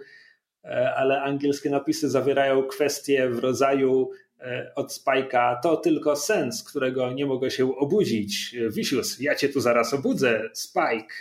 [0.65, 4.11] e, ale angielskie napisy zawierają kwestie w rodzaju
[4.41, 8.57] e, od Spajka to tylko sens, którego nie mogę się obudzić.
[8.71, 10.43] Wisius, ja cię tu zaraz obudzę.
[10.53, 11.15] Spike,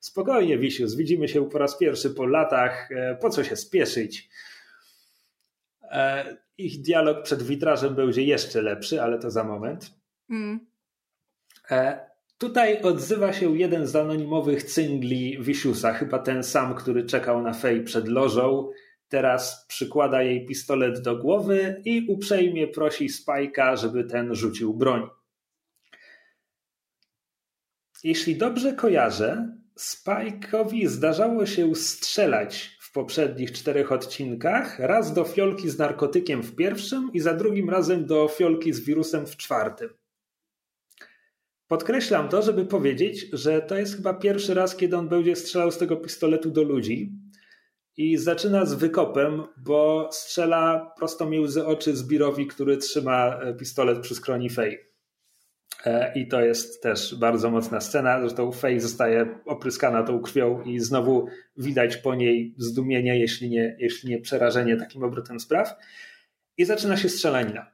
[0.00, 2.88] spokojnie Wisius, widzimy się po raz pierwszy po latach,
[3.20, 4.28] po co się spieszyć?
[6.58, 9.90] Ich dialog przed witrażem będzie jeszcze lepszy, ale to za moment.
[10.30, 10.69] Mm.
[11.70, 17.52] E, tutaj odzywa się jeden z anonimowych cyngli Wisiusa, chyba ten sam, który czekał na
[17.52, 18.70] Fej przed lożą.
[19.08, 25.08] Teraz przykłada jej pistolet do głowy i uprzejmie prosi Spajka, żeby ten rzucił broń.
[28.04, 35.78] Jeśli dobrze kojarzę, Spike'owi zdarzało się strzelać w poprzednich czterech odcinkach, raz do fiolki z
[35.78, 39.99] narkotykiem w pierwszym i za drugim razem do fiolki z wirusem w czwartym.
[41.70, 45.78] Podkreślam to, żeby powiedzieć, że to jest chyba pierwszy raz, kiedy on będzie strzelał z
[45.78, 47.12] tego pistoletu do ludzi.
[47.96, 54.14] I zaczyna z wykopem, bo strzela prosto między oczy Zbirowi, który trzyma e, pistolet przy
[54.14, 54.78] skroni Fej.
[55.86, 58.20] E, I to jest też bardzo mocna scena.
[58.20, 64.10] Zresztą Fej zostaje opryskana tą krwią i znowu widać po niej zdumienie, jeśli nie, jeśli
[64.10, 65.74] nie przerażenie takim obrotem spraw.
[66.56, 67.70] I zaczyna się strzelanina.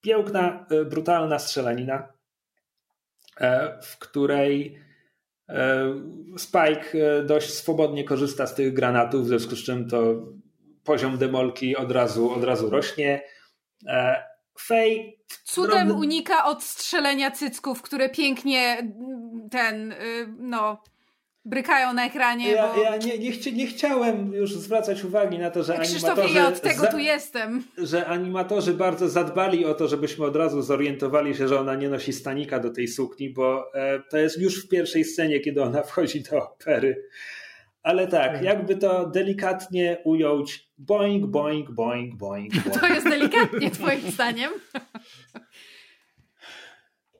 [0.00, 2.21] Piękna, e, brutalna strzelanina.
[3.40, 4.78] E, w której
[5.48, 5.94] e,
[6.38, 10.26] Spike e, dość swobodnie korzysta z tych granatów, w związku z czym to
[10.84, 13.22] poziom demolki od razu, od razu rośnie.
[14.60, 18.92] Fej Cudem unika od strzelenia cycków, które pięknie
[19.50, 19.96] ten, y,
[20.38, 20.82] no,
[21.44, 22.50] brykają na ekranie.
[22.50, 22.82] Ja, bo...
[22.82, 26.34] ja nie, nie, chci, nie, chciałem już zwracać uwagi na to, że animatorzy...
[26.34, 27.64] ja od tego za, tu jestem.
[27.78, 32.12] Że animatorzy bardzo zadbali o to, żebyśmy od razu zorientowali się, że ona nie nosi
[32.12, 36.22] stanika do tej sukni, bo e, to jest już w pierwszej scenie, kiedy ona wchodzi
[36.22, 37.08] do opery.
[37.82, 38.42] Ale tak, tak.
[38.42, 42.54] jakby to delikatnie ująć, boing, boing, boing, boing.
[42.54, 42.80] boing.
[42.80, 44.52] To jest delikatnie twoim zdaniem?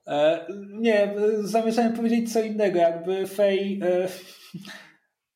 [0.07, 4.09] E, nie, zamierzałem powiedzieć co innego, jakby Fej e,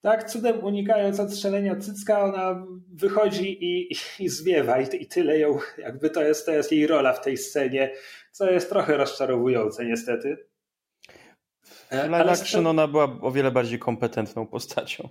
[0.00, 6.10] tak cudem unikając odstrzelenia cycka, ona wychodzi i, i zwiewa i, i tyle ją, jakby
[6.10, 7.92] to jest, to jest jej rola w tej scenie,
[8.32, 10.36] co jest trochę rozczarowujące niestety.
[11.90, 15.08] W live action ona była o wiele bardziej kompetentną postacią.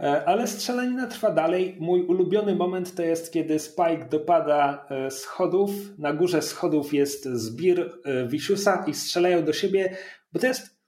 [0.00, 1.76] E, ale strzelanina trwa dalej.
[1.80, 5.70] Mój ulubiony moment to jest, kiedy Spike dopada e, schodów.
[5.98, 9.96] Na górze schodów jest zbir e, Wisiusa i strzelają do siebie,
[10.32, 10.80] bo to jest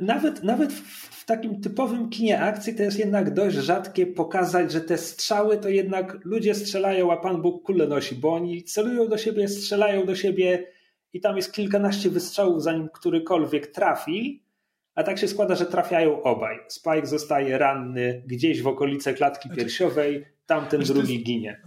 [0.00, 4.98] nawet, nawet w takim typowym kinie akcji to jest jednak dość rzadkie pokazać, że te
[4.98, 9.48] strzały to jednak ludzie strzelają, a Pan Bóg kule nosi, bo oni celują do siebie,
[9.48, 10.66] strzelają do siebie
[11.12, 14.45] i tam jest kilkanaście wystrzałów, zanim którykolwiek trafi
[14.96, 16.58] a tak się składa, że trafiają obaj.
[16.68, 21.60] Spike zostaje ranny gdzieś w okolice klatki znaczy, piersiowej, tamten znaczy, drugi jest, ginie.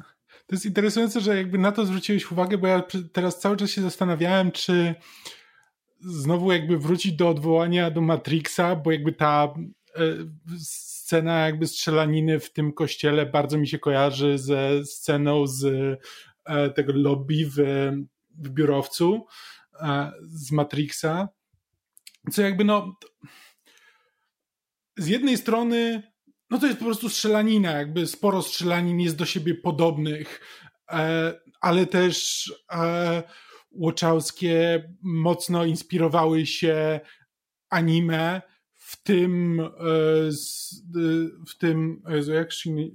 [0.48, 3.82] To jest interesujące, że jakby na to zwróciłeś uwagę, bo ja teraz cały czas się
[3.82, 4.96] zastanawiałem, czy
[6.02, 9.54] znowu jakby wrócić do odwołania do Matrixa, bo jakby ta
[9.96, 10.02] e,
[10.58, 15.66] scena jakby strzelaniny w tym kościele bardzo mi się kojarzy ze sceną z
[16.46, 17.56] e, tego lobby w,
[18.38, 19.26] w biurowcu
[19.82, 21.30] e, z Matrixa
[22.32, 22.96] co jakby no
[24.98, 26.04] z jednej strony
[26.50, 30.42] no to jest po prostu strzelanina, jakby sporo strzelanin jest do siebie podobnych,
[30.92, 33.24] e, ale też e,
[33.72, 37.00] Łoczałskie mocno inspirowały się
[37.70, 38.42] anime,
[38.76, 39.70] w tym e,
[41.48, 42.54] w tym jak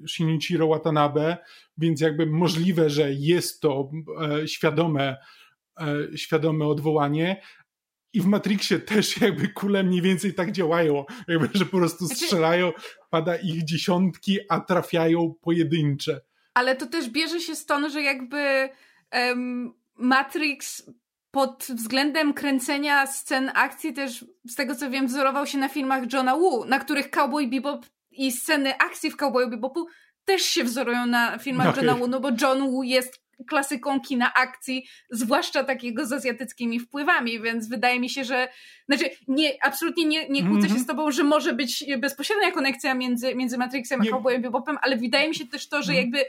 [0.08, 1.36] Shinichiro Watanabe,
[1.78, 3.90] więc jakby możliwe, że jest to
[4.46, 5.16] świadome
[6.16, 7.42] świadome odwołanie,
[8.14, 12.24] i w Matrixie też jakby kule mniej więcej tak działają, jakby, że po prostu znaczy-
[12.24, 12.72] strzelają,
[13.10, 16.20] pada ich dziesiątki, a trafiają pojedyncze.
[16.54, 18.68] Ale to też bierze się stąd, że jakby
[19.12, 20.90] um, Matrix
[21.30, 26.36] pod względem kręcenia scen akcji też, z tego co wiem, wzorował się na filmach Johna
[26.36, 29.86] Woo, na których Cowboy Bebop i sceny akcji w Cowboy Bebopu
[30.24, 31.84] też się wzorują na filmach okay.
[31.84, 37.40] Johna Woo, no bo John Woo jest klasyką kina akcji, zwłaszcza takiego z azjatyckimi wpływami,
[37.40, 38.48] więc wydaje mi się, że
[38.88, 40.62] znaczy nie, absolutnie nie, nie kłócę mm -hmm.
[40.62, 40.84] się mhm.
[40.84, 45.28] z tobą, że może być bezpośrednia konekcja między, między Matrixem a Cowboyem Bebopem, ale wydaje
[45.28, 46.04] mi się też to, że mm.
[46.04, 46.24] jakby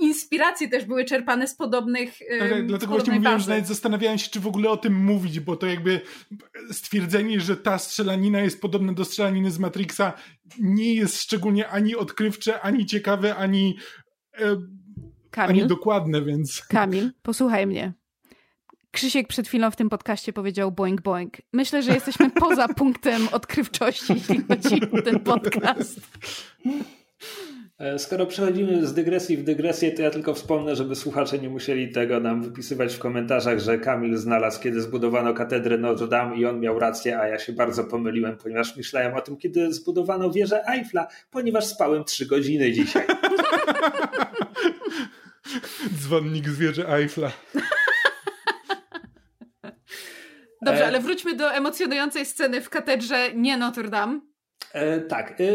[0.00, 2.18] inspiracje też były czerpane z podobnych.
[2.38, 5.40] Tak, tak dlatego właśnie mówiłem, że nawet zastanawiałem się, czy w ogóle o tym mówić,
[5.40, 6.00] bo to jakby
[6.70, 10.12] stwierdzenie, że ta strzelanina jest podobna do strzelaniny z Matrixa,
[10.58, 13.76] nie jest szczególnie ani odkrywcze, ani ciekawe, ani,
[14.38, 14.56] e,
[15.32, 16.62] Kamil, ani dokładne, więc.
[16.62, 17.92] Kamil, posłuchaj mnie.
[18.90, 21.36] Krzysiek przed chwilą w tym podcaście powiedział boing boing.
[21.52, 26.00] Myślę, że jesteśmy poza punktem odkrywczości, jeśli chodzi o ten podcast.
[27.78, 31.92] E, skoro przechodzimy z dygresji w dygresję, to ja tylko wspomnę, żeby słuchacze nie musieli
[31.92, 36.60] tego nam wypisywać w komentarzach, że Kamil znalazł, kiedy zbudowano katedrę Notre Dame i on
[36.60, 41.06] miał rację, a ja się bardzo pomyliłem, ponieważ myślałem o tym, kiedy zbudowano wieżę Eiffla,
[41.30, 43.06] ponieważ spałem trzy godziny dzisiaj.
[46.00, 47.32] Dzwonnik z wieży Eiffla.
[50.66, 54.20] Dobrze, e, ale wróćmy do emocjonującej sceny w katedrze nie Notre Dame.
[54.72, 55.54] E, tak, e,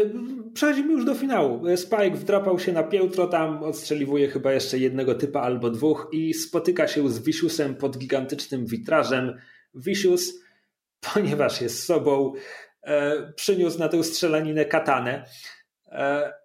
[0.54, 1.66] przechodzimy już do finału.
[1.66, 6.34] E, Spike wdrapał się na piętro, tam odstrzeliwuje chyba jeszcze jednego typa albo dwóch i
[6.34, 9.36] spotyka się z Viciusem pod gigantycznym witrażem.
[9.74, 10.34] Vicius,
[11.14, 12.32] ponieważ jest sobą,
[12.82, 15.24] e, przyniósł na tę strzelaninę katanę, e,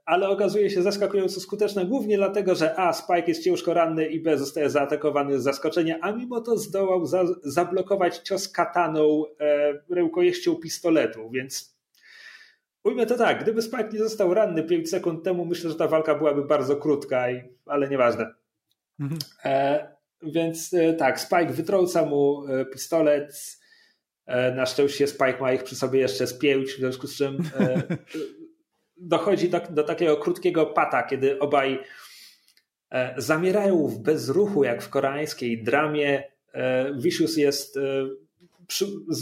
[0.05, 4.37] ale okazuje się zaskakująco skuteczna, głównie dlatego, że A, Spike jest ciężko ranny i B,
[4.37, 11.29] zostaje zaatakowany z zaskoczenia, a mimo to zdołał za zablokować cios kataną e, rękojeścią pistoletu,
[11.29, 11.73] więc
[12.83, 16.15] Ujmę to tak, gdyby Spike nie został ranny 5 sekund temu, myślę, że ta walka
[16.15, 18.33] byłaby bardzo krótka, i, ale nieważne.
[18.99, 19.19] Mhm.
[19.45, 19.87] E,
[20.23, 23.57] więc e, tak, Spike wytrąca mu e, pistolet.
[24.25, 27.37] E, na szczęście Spike ma ich przy sobie jeszcze z pięć, w związku z czym
[27.59, 27.81] e,
[29.07, 31.79] dochodzi do, do, takiego krótkiego pata, kiedy obaj
[32.91, 36.33] e, zamierają w bezruchu, jak w koreańskiej dramie.
[36.95, 37.79] Vicious jest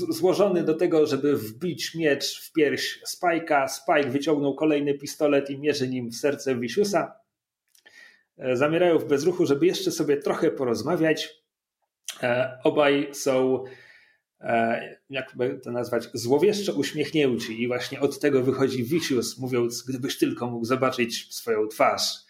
[0.10, 3.68] złożony do tego, żeby wbić miecz w pierś Spike'a.
[3.68, 7.22] Spike wyciągnął kolejny pistolet i mierzy nim w serce Viciusa.
[8.38, 11.30] E, zamierają w bezruchu, żeby jeszcze sobie trochę porozmawiać.
[12.24, 13.68] E, obaj są, e,
[15.10, 20.66] jakby to nazwać, złowieszczo uśmiechnięci i właśnie od tego wychodzi Vicious, mówiąc, gdybyś tylko mógł
[20.66, 22.26] zobaczyć swoją twarz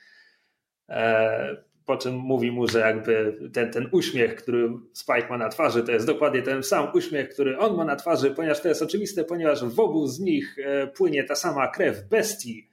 [1.86, 5.92] po czym mówi mu, że jakby ten, ten uśmiech, który Spike ma na twarzy, to
[5.92, 9.64] jest dokładnie ten sam uśmiech, który on ma na twarzy, ponieważ to jest oczywiste, ponieważ
[9.64, 12.70] w obu z nich e, płynie ta sama krew bestii.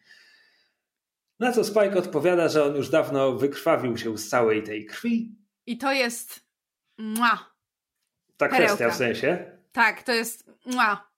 [1.41, 5.33] Na co Spike odpowiada, że on już dawno wykrwawił się z całej tej krwi.
[5.67, 6.41] I to jest.
[6.99, 7.58] Mua.
[8.39, 8.67] Ta Perełka.
[8.75, 9.53] kwestia w sensie.
[9.73, 10.51] Tak, to jest.
[10.67, 11.09] Mua.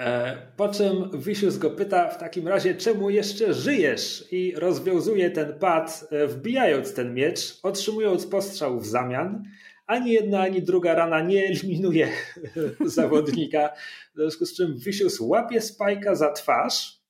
[0.00, 4.24] E, po czym Vicious go pyta w takim razie, czemu jeszcze żyjesz?
[4.32, 9.44] I rozwiązuje ten pad, e, wbijając ten miecz, otrzymując postrzał w zamian.
[9.86, 12.08] Ani jedna, ani druga rana nie eliminuje
[12.80, 13.68] zawodnika.
[14.14, 17.00] W związku z czym Vicious łapie Spajka za twarz,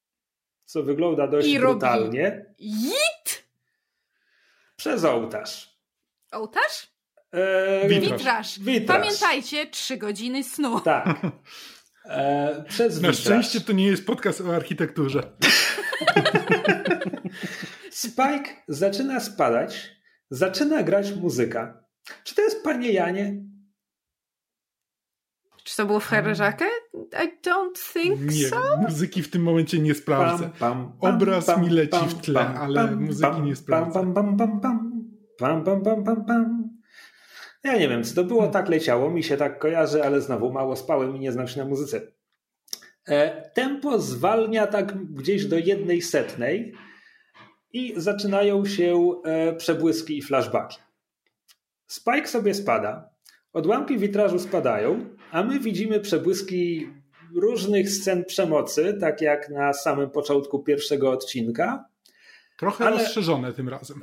[0.64, 2.44] co wygląda dość I brutalnie.
[2.60, 3.48] Jit!
[4.76, 5.78] Przez ołtarz.
[6.32, 6.97] Ołtarz?
[7.32, 8.60] Eee, witraż.
[8.86, 10.80] Pamiętajcie, trzy godziny snu.
[10.80, 11.20] Tak.
[12.04, 13.24] Eee, przez Na witraż.
[13.24, 15.22] szczęście to nie jest podcast o architekturze.
[17.90, 19.90] Spike zaczyna spadać,
[20.30, 21.84] zaczyna grać muzyka.
[22.24, 23.42] Czy to jest panie Janie?
[25.64, 26.64] Czy to było w Herrażakę?
[27.24, 28.76] I don't think nie, so.
[28.76, 30.50] Muzyki w tym momencie nie sprawdzę.
[30.58, 33.92] Pam, pam, Obraz pam, mi leci w tle, ale muzyki nie sprawdzę.
[33.92, 35.04] Pam, pam, pam, pam,
[35.38, 36.67] pam, pam, pam, pam.
[37.64, 40.76] Ja nie wiem, co to było, tak leciało, mi się tak kojarzy, ale znowu mało
[40.76, 42.00] spałem i nie znam się na muzyce.
[43.08, 46.74] E, tempo zwalnia tak gdzieś do jednej setnej
[47.72, 50.82] i zaczynają się e, przebłyski i flashbacki.
[51.86, 53.10] Spike sobie spada,
[53.52, 56.88] odłamki witrażu spadają, a my widzimy przebłyski
[57.34, 61.84] różnych scen przemocy, tak jak na samym początku pierwszego odcinka,
[62.58, 64.00] Trochę Ale rozszerzone tym razem.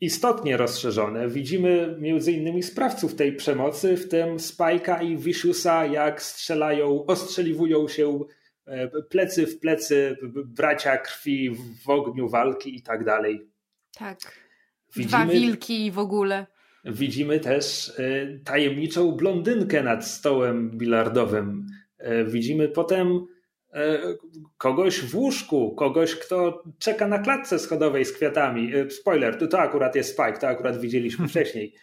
[0.00, 1.28] Istotnie rozszerzone.
[1.28, 8.20] Widzimy między innymi sprawców tej przemocy, w tym Spajka i Viciousa, jak strzelają, ostrzeliwują się
[8.66, 11.50] e, plecy w plecy, bracia krwi
[11.84, 13.50] w ogniu walki i tak dalej.
[13.94, 14.18] Tak.
[14.96, 16.46] Widzimy, Dwa wilki w ogóle.
[16.84, 21.66] Widzimy też e, tajemniczą blondynkę nad stołem bilardowym.
[21.98, 23.26] E, widzimy potem
[24.58, 28.74] kogoś w łóżku, kogoś, kto czeka na klatce schodowej z kwiatami.
[28.74, 31.74] E, spoiler, to, to akurat jest Spike, to akurat widzieliśmy wcześniej.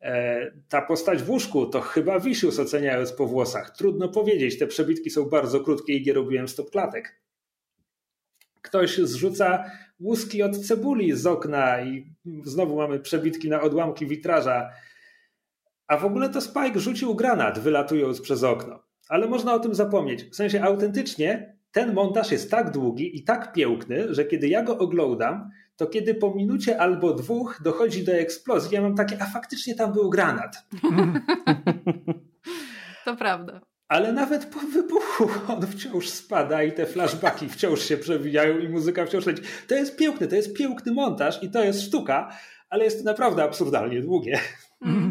[0.00, 3.76] E, ta postać w łóżku to chyba Wisius oceniając po włosach.
[3.76, 7.20] Trudno powiedzieć, te przebitki są bardzo krótkie i nie robiłem stop klatek.
[8.62, 9.64] Ktoś zrzuca
[10.00, 12.14] łuski od cebuli z okna i
[12.44, 14.70] znowu mamy przebitki na odłamki witraża.
[15.86, 18.87] A w ogóle to Spike rzucił granat, wylatując przez okno.
[19.08, 20.24] Ale można o tym zapomnieć.
[20.24, 24.78] W sensie autentycznie ten montaż jest tak długi i tak piękny, że kiedy ja go
[24.78, 29.74] oglądam, to kiedy po minucie albo dwóch dochodzi do eksplozji, ja mam takie, a faktycznie
[29.74, 30.56] tam był granat.
[33.04, 33.60] To prawda.
[33.88, 39.06] Ale nawet po wybuchu on wciąż spada i te flashbacki wciąż się przewijają i muzyka
[39.06, 39.42] wciąż leci.
[39.68, 42.30] To jest piękny, to jest piękny montaż i to jest sztuka,
[42.70, 44.38] ale jest to naprawdę absurdalnie długie.
[44.82, 45.07] Mm.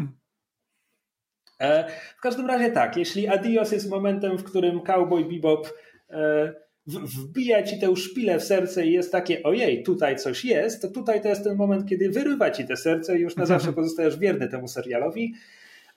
[1.60, 5.68] E, w każdym razie tak, jeśli Adios jest momentem, w którym Cowboy Bebop
[6.10, 6.52] e,
[6.86, 11.22] wbija ci tę szpilę w serce i jest takie, ojej, tutaj coś jest, to tutaj
[11.22, 14.48] to jest ten moment, kiedy wyrywa ci te serce i już na zawsze pozostajesz wierny
[14.48, 15.34] temu serialowi.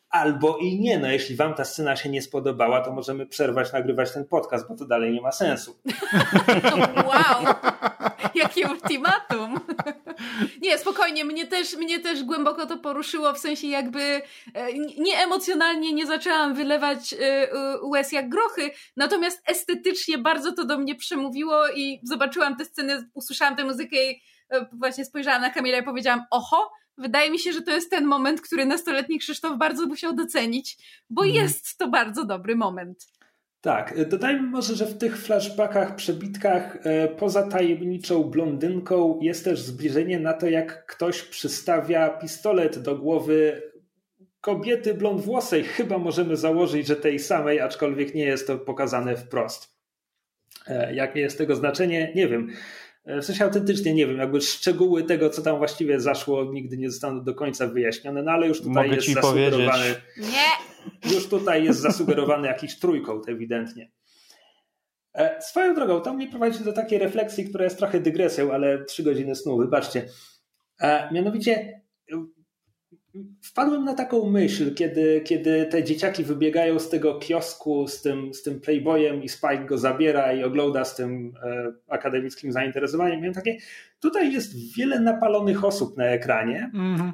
[0.10, 4.12] Albo i nie, no jeśli wam ta scena się nie spodobała, to możemy przerwać nagrywać
[4.12, 5.76] ten podcast, bo to dalej nie ma sensu.
[7.08, 7.56] wow!
[8.42, 9.60] Jakie ultimatum!
[10.62, 14.02] Nie, spokojnie, mnie też, mnie też głęboko to poruszyło, w sensie jakby
[14.54, 17.48] e, nie emocjonalnie nie zaczęłam wylewać e,
[17.84, 23.56] łez jak grochy, natomiast estetycznie bardzo to do mnie przemówiło i zobaczyłam tę scenę, usłyszałam
[23.56, 27.62] tę muzykę i e, właśnie spojrzałam na Kamila i powiedziałam, oho, wydaje mi się, że
[27.62, 30.78] to jest ten moment, który nastoletni Krzysztof bardzo musiał docenić,
[31.10, 31.36] bo mm.
[31.36, 33.08] jest to bardzo dobry moment.
[33.62, 40.20] Tak, dodajmy może, że w tych flashbackach, przebitkach e, poza tajemniczą blondynką jest też zbliżenie
[40.20, 43.62] na to, jak ktoś przystawia pistolet do głowy
[44.42, 45.64] kobiety blondwłosej.
[45.64, 49.76] Chyba możemy założyć, że tej samej, aczkolwiek nie jest to pokazane wprost.
[50.68, 52.12] E, jakie jest tego znaczenie?
[52.16, 52.52] Nie wiem.
[53.06, 56.92] E, w sensie autentycznie nie wiem, jakby szczegóły tego, co tam właściwie zaszło, nigdy nie
[56.92, 59.96] zostaną do końca wyjaśnione, no ale już tutaj Mogę jest zasugerowany.
[60.18, 61.12] Nie!
[61.14, 63.92] Już tutaj jest zasugerowany jakiś trójkąt ewidentnie.
[65.14, 69.04] E, swoją drogą, to mnie prowadzi do takiej refleksji, która jest trochę dygresją, ale trzy
[69.04, 70.08] godziny snu, wybaczcie.
[70.82, 71.81] E, mianowicie
[73.42, 78.44] wpadłem na taką myśl, kiedy, kiedy te dzieciaki wybiegają z tego kiosku z tym, z
[78.44, 83.20] tym Playboyem i Spike go zabiera i ogląda z tym e, akademickim zainteresowaniem.
[83.20, 83.58] Miałem takie,
[84.00, 87.12] tutaj jest wiele napalonych osób na ekranie, mm-hmm.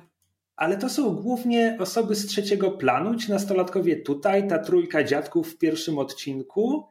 [0.55, 5.57] ale to są głównie osoby z trzeciego planu, ci nastolatkowie tutaj, ta trójka dziadków w
[5.57, 6.87] pierwszym odcinku.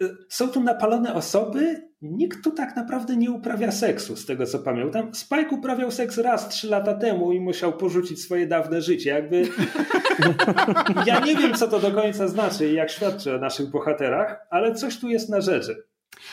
[0.00, 4.58] E, są tu napalone osoby, nikt tu tak naprawdę nie uprawia seksu, z tego co
[4.58, 5.14] pamiętam.
[5.14, 9.10] Spike uprawiał seks raz trzy lata temu i musiał porzucić swoje dawne życie.
[9.10, 9.48] Jakby.
[11.06, 14.74] ja nie wiem, co to do końca znaczy i jak świadczy o naszych bohaterach, ale
[14.74, 15.91] coś tu jest na rzeczy.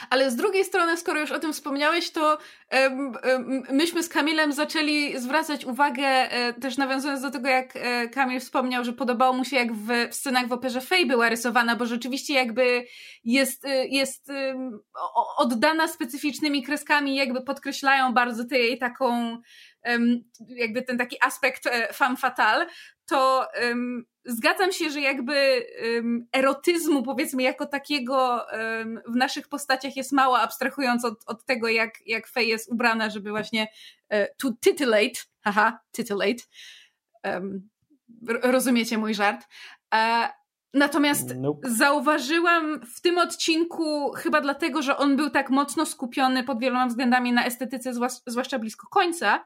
[0.10, 2.38] Ale z drugiej strony, skoro już o tym wspomniałeś, to
[3.70, 8.84] myśmy z Kamilem zaczęli zwracać uwagę, e, też nawiązując do tego, jak e, Kamil wspomniał,
[8.84, 12.86] że podobało mu się, jak w, scenach w operze Fej była rysowana, bo rzeczywiście jakby
[13.24, 14.32] jest, e, jest
[15.38, 19.38] oddana specyficznymi kreskami, jakby podkreślają bardzo tę jej taką
[20.48, 21.64] jakby ten taki aspekt
[21.94, 22.68] femme fatale,
[23.06, 25.66] to um, zgadzam się, że jakby
[25.96, 31.68] um, erotyzmu, powiedzmy, jako takiego um, w naszych postaciach jest mało, abstrahując od, od tego,
[31.68, 33.68] jak, jak Faye jest ubrana, żeby właśnie
[34.12, 36.44] uh, to titillate, haha, titillate.
[38.44, 39.46] rozumiecie mój żart.
[39.94, 40.39] Uh,
[40.74, 41.70] Natomiast nope.
[41.70, 47.34] zauważyłam w tym odcinku, chyba dlatego, że on był tak mocno skupiony pod wieloma względami
[47.34, 47.94] na estetyce,
[48.28, 49.46] zwłaszcza blisko końca,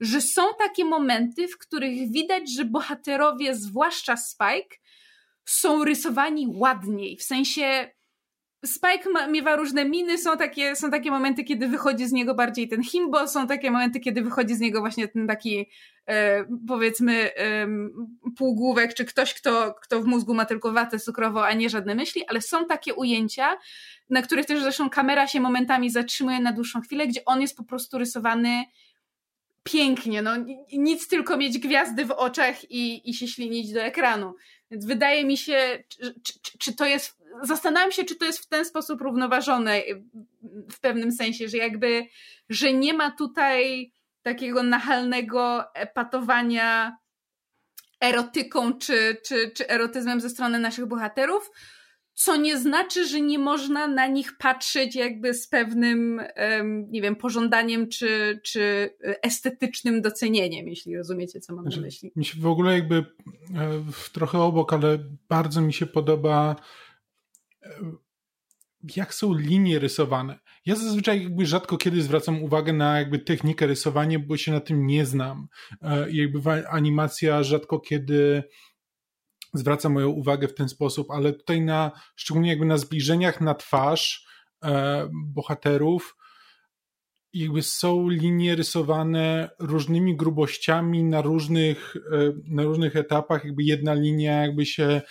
[0.00, 4.76] że są takie momenty, w których widać, że bohaterowie, zwłaszcza Spike,
[5.44, 7.16] są rysowani ładniej.
[7.16, 7.90] W sensie
[8.64, 12.68] Spike ma, miewa różne miny, są takie, są takie momenty, kiedy wychodzi z niego bardziej
[12.68, 15.66] ten himbo, są takie momenty, kiedy wychodzi z niego właśnie ten taki
[16.06, 17.68] e, powiedzmy e,
[18.36, 22.26] półgłówek, czy ktoś, kto, kto w mózgu ma tylko watę cukrową, a nie żadne myśli,
[22.28, 23.56] ale są takie ujęcia,
[24.10, 27.64] na których też zresztą kamera się momentami zatrzymuje na dłuższą chwilę, gdzie on jest po
[27.64, 28.64] prostu rysowany
[29.62, 30.32] pięknie, no
[30.72, 34.34] nic tylko mieć gwiazdy w oczach i, i się ślinić do ekranu.
[34.70, 38.48] Więc wydaje mi się, czy, czy, czy, to jest, zastanawiam się, czy to jest w
[38.48, 39.82] ten sposób równoważone
[40.70, 42.06] w pewnym sensie, że jakby,
[42.48, 46.96] że nie ma tutaj takiego nachalnego epatowania
[48.00, 51.50] erotyką czy, czy, czy erotyzmem ze strony naszych bohaterów,
[52.14, 56.20] co nie znaczy, że nie można na nich patrzeć jakby z pewnym,
[56.88, 58.90] nie wiem, pożądaniem czy, czy
[59.22, 62.12] estetycznym docenieniem, jeśli rozumiecie, co mam na znaczy, myśli.
[62.16, 63.04] Mi się w ogóle jakby e,
[64.12, 66.56] trochę obok, ale bardzo mi się podoba
[68.96, 70.38] jak są linie rysowane.
[70.66, 74.86] Ja zazwyczaj jakby rzadko kiedy zwracam uwagę na jakby technikę rysowania, bo się na tym
[74.86, 75.48] nie znam.
[75.82, 78.42] E, jakby animacja rzadko kiedy
[79.54, 84.26] zwraca moją uwagę w ten sposób, ale tutaj na, szczególnie jakby na zbliżeniach na twarz
[84.64, 86.15] e, bohaterów,
[87.38, 94.42] jakby są linie rysowane różnymi grubościami na różnych, e, na różnych etapach, jakby jedna linia
[94.42, 95.02] jakby się e,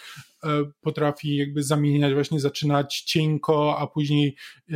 [0.82, 4.36] potrafi jakby zamieniać, właśnie zaczynać cienko, a później
[4.72, 4.76] e,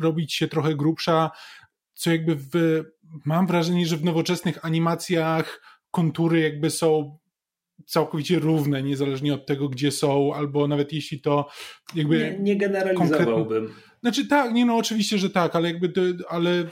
[0.00, 1.30] robić się trochę grubsza,
[1.94, 2.84] co jakby w,
[3.24, 5.60] mam wrażenie, że w nowoczesnych animacjach
[5.90, 7.18] kontury jakby są
[7.86, 11.48] całkowicie równe, niezależnie od tego, gdzie są, albo nawet jeśli to
[11.94, 12.18] jakby...
[12.18, 13.74] Nie, nie generalizowałbym.
[14.06, 15.92] Znaczy tak, nie no oczywiście, że tak, ale jakby,
[16.28, 16.64] ale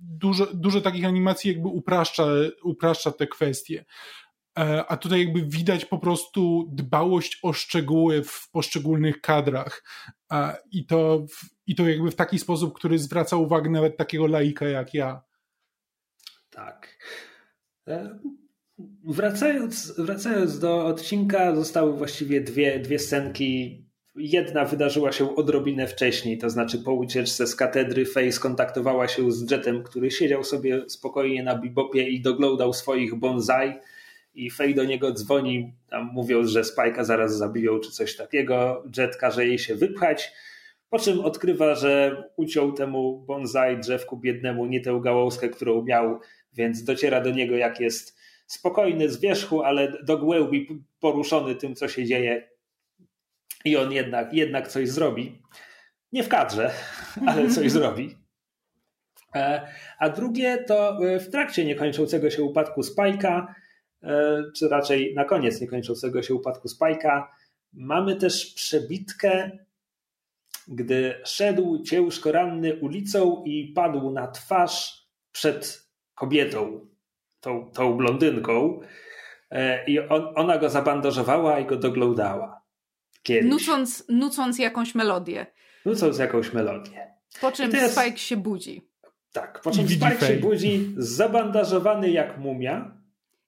[0.00, 2.26] dużo, dużo takich animacji jakby upraszcza,
[2.62, 3.84] upraszcza te kwestie.
[4.58, 9.84] E, a tutaj jakby widać po prostu dbałość o szczegóły w poszczególnych kadrach.
[10.32, 11.26] E, I to,
[11.66, 15.22] I to jakby w taki sposób, który zwraca uwagę nawet takiego laika jak ja.
[16.50, 16.98] Tak.
[17.88, 18.18] E,
[19.04, 23.85] wracając, wracając do odcinka, zostały właściwie dwie, dwie scenki
[24.16, 29.50] Jedna wydarzyła się odrobinę wcześniej, to znaczy po ucieczce z katedry Faye skontaktowała się z
[29.50, 33.72] Jetem, który siedział sobie spokojnie na bibopie i doglądał swoich bonsai
[34.34, 38.84] i Faye do niego dzwoni, tam mówiąc, że Spike'a zaraz zabiją czy coś takiego.
[38.96, 40.32] Jet każe jej się wypchać,
[40.90, 46.20] po czym odkrywa, że uciął temu bonsai drzewku biednemu nie tę gałązkę, którą miał,
[46.54, 51.88] więc dociera do niego jak jest spokojny z wierzchu, ale do głębi poruszony tym, co
[51.88, 52.55] się dzieje
[53.66, 55.42] i on jednak, jednak coś zrobi.
[56.12, 56.70] Nie w kadrze,
[57.28, 58.16] ale coś zrobi.
[59.34, 63.54] E, a drugie to e, w trakcie niekończącego się upadku Spajka,
[64.02, 67.32] e, czy raczej na koniec niekończącego się upadku Spajka,
[67.72, 69.50] mamy też przebitkę,
[70.68, 76.86] gdy szedł ciężko ranny ulicą i padł na twarz przed kobietą,
[77.40, 78.80] tą, tą blondynką,
[79.86, 82.55] i on, ona go zabandażowała i go doglądała.
[83.26, 83.50] Kiedyś.
[83.50, 85.46] Nucąc, nucąc jakąś melodię.
[85.84, 87.10] Nucąc jakąś melodię.
[87.40, 87.92] Po czym teraz...
[87.92, 88.88] Spike się budzi.
[89.32, 92.96] Tak, po czym Spike się budzi, zabandażowany jak mumia.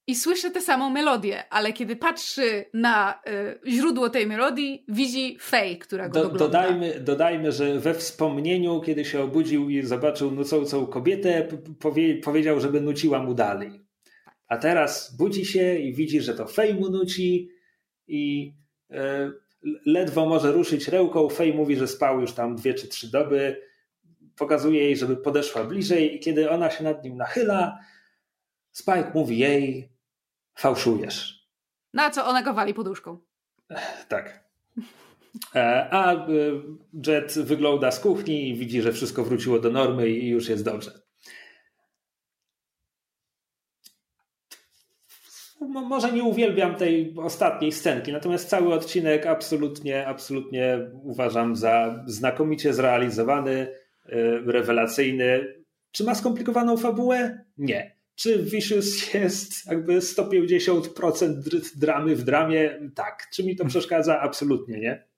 [0.07, 3.21] I słyszy tę samą melodię, ale kiedy patrzy na
[3.67, 6.45] y, źródło tej melodii, widzi Faye, która go Do, dogląda.
[6.45, 11.49] Dodajmy, dodajmy, że we wspomnieniu, kiedy się obudził i zobaczył nucącą kobietę,
[11.81, 13.85] powie, powiedział, żeby nuciła mu dalej.
[14.49, 17.49] A teraz budzi się i widzi, że to Faye mu nuci
[18.07, 18.53] i
[18.91, 18.97] y,
[19.87, 21.29] ledwo może ruszyć ręką.
[21.29, 23.63] Fej mówi, że spał już tam dwie czy trzy doby.
[24.37, 27.79] Pokazuje jej, żeby podeszła bliżej, i kiedy ona się nad nim nachyla,
[28.73, 29.93] Spike mówi jej:
[30.59, 31.49] Fałszujesz.
[31.95, 33.19] Na co ona go wali poduszką.
[34.09, 34.49] Tak.
[35.55, 36.19] E, a e,
[37.07, 41.08] Jet wygląda z kuchni i widzi, że wszystko wróciło do normy i już jest dobrze.
[45.61, 53.53] Może nie uwielbiam tej ostatniej scenki, natomiast cały odcinek absolutnie, absolutnie uważam za znakomicie zrealizowany,
[54.07, 55.55] e, rewelacyjny.
[55.93, 57.45] Czy ma skomplikowaną fabułę?
[57.59, 57.99] Nie.
[58.15, 61.33] Czy Vicious jest jakby 150%
[61.77, 62.91] dramy w dramie?
[62.95, 63.29] Tak.
[63.33, 64.21] Czy mi to przeszkadza?
[64.21, 65.09] Absolutnie nie.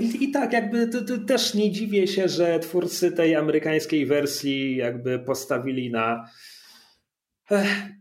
[0.00, 4.76] I, I, tak, jakby to, to też nie dziwię się, że twórcy tej amerykańskiej wersji
[4.76, 6.28] jakby postawili na.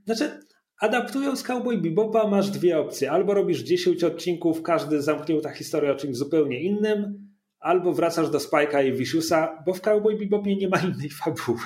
[0.06, 0.40] Znaczy,
[0.82, 3.12] adaptując Cowboy Bebopa masz dwie opcje.
[3.12, 7.30] Albo robisz 10 odcinków, każdy zamknięta historia o czymś zupełnie innym,
[7.60, 11.60] albo wracasz do Spike'a i Viciousa, bo w Cowboy Bebopie nie ma innej fabuły.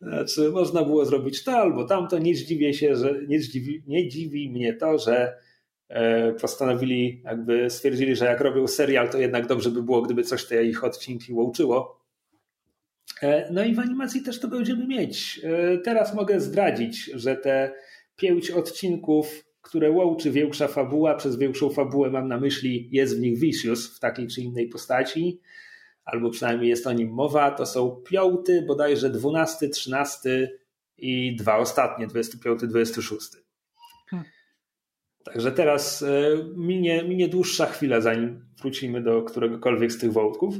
[0.00, 2.18] Znaczy, można było zrobić to albo tamto.
[2.18, 5.49] Nie dziwię się, że nie dziwi, nie dziwi mnie to, że E,
[6.40, 10.64] postanowili, jakby stwierdzili, że jak robią serial, to jednak dobrze by było, gdyby coś te
[10.64, 12.00] ich odcinki łączyło.
[13.22, 15.40] E, no i w animacji też to będziemy mieć.
[15.44, 17.72] E, teraz mogę zdradzić, że te
[18.16, 23.38] pięć odcinków, które łączy większa fabuła, przez większą fabułę mam na myśli, jest w nich
[23.38, 25.40] Vicious w takiej czy innej postaci,
[26.04, 30.58] albo przynajmniej jest o nim mowa, to są piąty, bodajże dwunasty, trzynasty
[30.98, 33.20] i dwa ostatnie, 25, 26.
[35.24, 36.08] Także teraz e,
[36.56, 40.54] minie, minie dłuższa chwila, zanim wrócimy do któregokolwiek z tych wątków.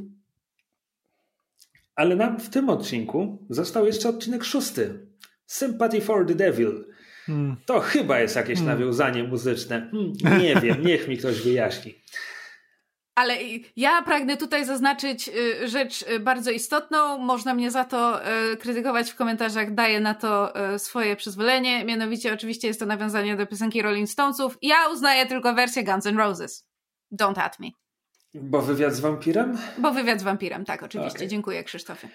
[1.94, 5.06] Ale nam w tym odcinku został jeszcze odcinek szósty.
[5.46, 6.84] Sympathy for the Devil.
[7.26, 7.56] Hmm.
[7.66, 8.78] To chyba jest jakieś hmm.
[8.78, 9.90] nawiązanie muzyczne.
[9.90, 11.94] Hmm, nie wiem, niech mi ktoś wyjaśni.
[13.20, 13.36] Ale
[13.76, 17.18] ja pragnę tutaj zaznaczyć y, rzecz y, bardzo istotną.
[17.18, 18.20] Można mnie za to
[18.52, 21.84] y, krytykować w komentarzach, daję na to swoje przyzwolenie.
[21.84, 24.58] Mianowicie, oczywiście jest to nawiązanie do piosenki Rolling Stonesów.
[24.62, 26.66] Ja uznaję tylko wersję Guns N' Roses.
[27.20, 27.68] Don't at me.
[28.34, 29.58] Bo wywiad z wampirem?
[29.78, 31.18] Bo wywiad z wampirem, tak, oczywiście.
[31.18, 31.28] Okay.
[31.28, 32.08] Dziękuję, Krzysztofie.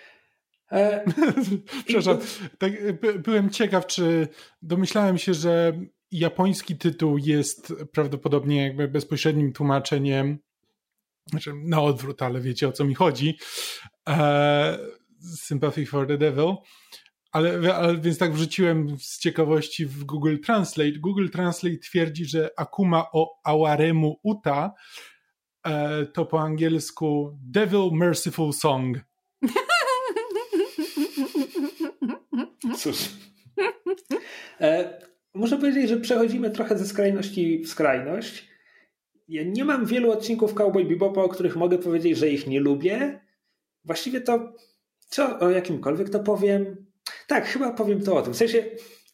[0.71, 1.05] E...
[1.85, 2.17] Przepraszam,
[2.57, 2.71] tak,
[3.19, 4.27] byłem ciekaw, czy
[4.61, 5.73] domyślałem się, że
[6.11, 10.39] japoński tytuł jest prawdopodobnie jakby bezpośrednim tłumaczeniem,
[11.29, 13.37] znaczy na odwrót, ale wiecie o co mi chodzi.
[14.09, 14.77] E...
[15.35, 16.55] Sympathy for the Devil.
[17.31, 20.99] Ale, ale, więc tak wrzuciłem z ciekawości w Google Translate.
[20.99, 24.73] Google Translate twierdzi, że Akuma o Awaremu Uta
[25.65, 28.97] e, to po angielsku Devil Merciful Song.
[32.77, 32.97] Cóż.
[34.61, 34.99] E,
[35.33, 38.47] muszę powiedzieć, że przechodzimy trochę ze skrajności w skrajność.
[39.27, 43.19] Ja nie mam wielu odcinków Cowboy Bebopa, o których mogę powiedzieć, że ich nie lubię.
[43.83, 44.53] Właściwie to,
[45.07, 46.85] co o jakimkolwiek to powiem,
[47.27, 48.33] tak, chyba powiem to o tym.
[48.33, 48.63] W sensie,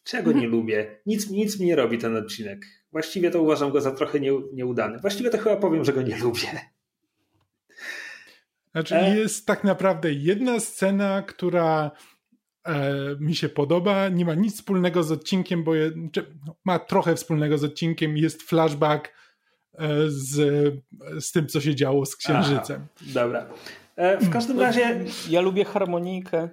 [0.04, 1.00] czego nie lubię?
[1.06, 2.66] Nic, nic mi nie robi ten odcinek.
[2.92, 4.98] Właściwie to uważam go za trochę nie, nieudany.
[4.98, 6.48] Właściwie to chyba powiem, że go nie lubię.
[8.72, 9.18] Znaczy, e...
[9.18, 11.90] jest tak naprawdę jedna scena, która
[12.64, 14.08] e, mi się podoba.
[14.08, 15.90] Nie ma nic wspólnego z odcinkiem, bo je,
[16.46, 18.16] no, ma trochę wspólnego z odcinkiem.
[18.16, 19.21] Jest flashback
[20.08, 20.34] z,
[21.20, 22.86] z tym, co się działo z księżycem.
[22.96, 23.46] Aha, dobra.
[23.96, 25.04] E, w każdym razie.
[25.28, 26.48] Ja lubię harmonikę.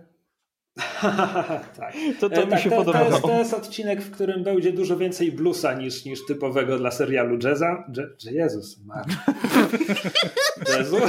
[1.80, 1.94] tak.
[2.20, 3.06] To, to e, mi tak, się to, podobało.
[3.06, 6.92] To jest, to jest, odcinek, w którym będzie dużo więcej bluesa niż, niż typowego dla
[6.92, 7.84] serialu jazza.
[8.24, 9.06] Je, Jezus, Mar.
[10.78, 10.98] Jazzu?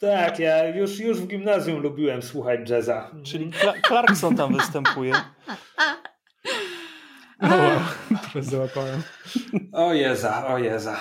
[0.00, 3.10] tak, ja już, już w gimnazjum lubiłem słuchać jazza.
[3.22, 3.50] Czyli
[3.88, 5.12] Clarkson tam występuje.
[8.32, 9.02] Teraz załapałem.
[9.72, 10.96] O Jeza, o Jeza.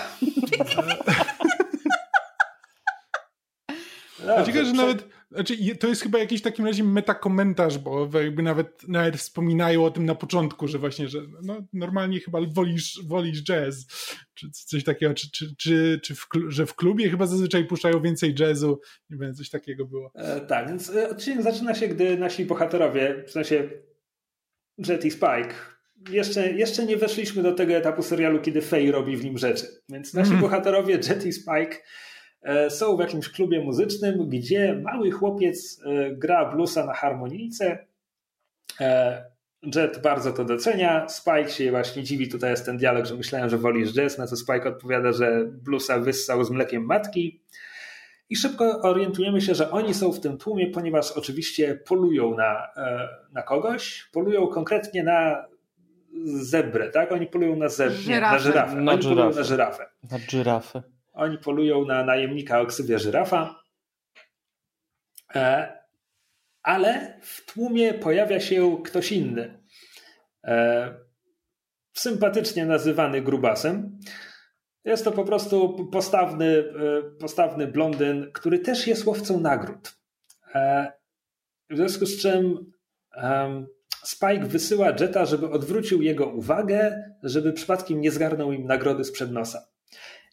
[4.20, 8.88] Dlaczego, że nawet, znaczy, to jest chyba jakiś w takim razie metakomentarz, bo jakby nawet,
[8.88, 13.88] nawet wspominają o tym na początku, że właśnie, że no, normalnie chyba wolisz, wolisz jazz,
[14.34, 18.36] czy coś takiego, czy, czy, czy, czy w, że w klubie chyba zazwyczaj puszczają więcej
[18.40, 20.12] jazzu, nie wiem, coś takiego było.
[20.16, 23.70] E, tak, więc e, odcinek zaczyna się, gdy nasi bohaterowie, w sensie
[24.78, 25.54] Jet i Spike,
[26.10, 30.14] jeszcze, jeszcze nie weszliśmy do tego etapu serialu, kiedy Faye robi w nim rzeczy, więc
[30.14, 30.42] nasi mm.
[30.42, 31.78] bohaterowie Jet i Spike
[32.42, 37.88] E, są w jakimś klubie muzycznym, gdzie mały chłopiec e, gra bluesa na harmonijce.
[38.80, 39.32] E,
[39.76, 41.10] Jet bardzo to docenia.
[41.10, 44.36] Spike się właśnie dziwi, tutaj jest ten dialog, że myślałem, że wolisz jazz, na co
[44.36, 47.42] Spike odpowiada, że bluesa wyssał z mlekiem matki.
[48.30, 52.68] I szybko orientujemy się, że oni są w tym tłumie, ponieważ oczywiście polują na,
[53.34, 54.10] na kogoś.
[54.14, 55.46] Polują konkretnie na
[56.26, 57.12] zebrę, tak?
[57.12, 58.76] Oni polują na zebrę, na żyrafę.
[58.76, 59.36] Na Oni żyrafę.
[59.36, 59.90] na żyrafę.
[60.12, 60.84] Na żyrafę.
[61.14, 63.64] Oni polują na najemnika o ksywie żyrafa.
[65.36, 65.74] E,
[66.64, 69.64] ale w tłumie pojawia się ktoś inny.
[70.44, 70.94] E,
[71.94, 74.00] sympatycznie nazywany grubasem.
[74.86, 80.02] Jest to po prostu postawny, e, postawny blondyn, który też jest łowcą nagród.
[81.70, 82.72] W związku z czym
[84.04, 89.68] Spike wysyła Jetta, żeby odwrócił jego uwagę, żeby przypadkiem nie zgarnął im nagrody sprzed nosa.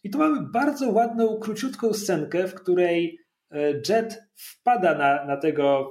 [0.05, 3.19] I tu mamy bardzo ładną, króciutką scenkę, w której
[3.51, 5.89] e, Jet wpada na, na tego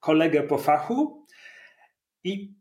[0.00, 1.26] kolegę po fachu
[2.24, 2.54] i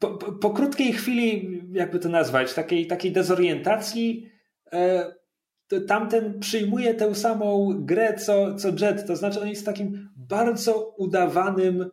[0.00, 4.30] po, po, po, krótkiej chwili, jakby to nazwać, takiej, takiej dezorientacji,
[4.72, 5.12] e,
[5.86, 9.06] tamten przyjmuje tę samą grę co, co Jet.
[9.06, 11.90] To znaczy, on jest takim bardzo udawanym,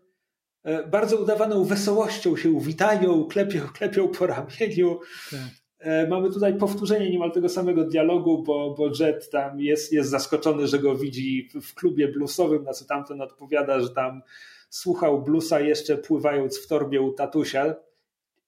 [0.87, 4.99] bardzo udawaną wesołością się witają, klepią, klepią po ramieniu.
[5.31, 5.39] Tak.
[5.79, 10.67] E, mamy tutaj powtórzenie niemal tego samego dialogu, bo, bo Jet tam jest, jest zaskoczony,
[10.67, 14.21] że go widzi w klubie bluesowym, na co tamten odpowiada, że tam
[14.69, 17.75] słuchał bluesa jeszcze pływając w torbie u tatusia.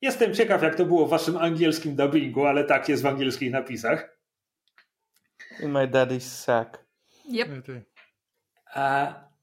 [0.01, 4.17] Jestem ciekaw, jak to było w waszym angielskim dubbingu, ale tak jest w angielskich napisach.
[5.63, 6.85] In my daddy's sack.
[7.29, 7.49] Yep.
[8.73, 9.34] A, E,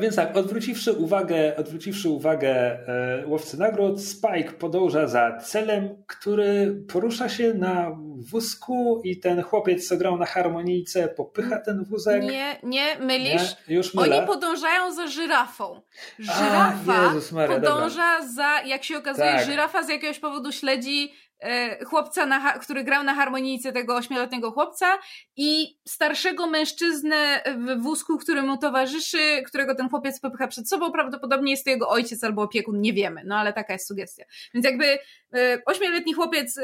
[0.00, 7.28] więc tak, odwróciwszy uwagę, odwróciwszy uwagę e, łowcy nagród, Spike podąża za celem, który porusza
[7.28, 7.96] się na
[8.30, 12.22] wózku i ten chłopiec, co grał na harmonijce, popycha ten wózek.
[12.22, 13.56] Nie, nie, mylisz.
[13.68, 14.18] Nie, już mylę.
[14.18, 15.80] Oni podążają za żyrafą.
[16.18, 18.28] Żyrafa A, Maria, podąża dobra.
[18.34, 19.46] za, jak się okazuje, tak.
[19.46, 21.25] żyrafa z jakiegoś powodu śledzi e,
[21.86, 24.98] chłopca, na, który grał na harmonijce tego ośmioletniego chłopca
[25.36, 30.92] i starszego mężczyznę w wózku, który mu towarzyszy, którego ten chłopiec popycha przed sobą.
[30.92, 34.24] Prawdopodobnie jest to jego ojciec albo opiekun, nie wiemy, no ale taka jest sugestia.
[34.54, 34.98] Więc jakby e,
[35.66, 36.60] ośmioletni chłopiec,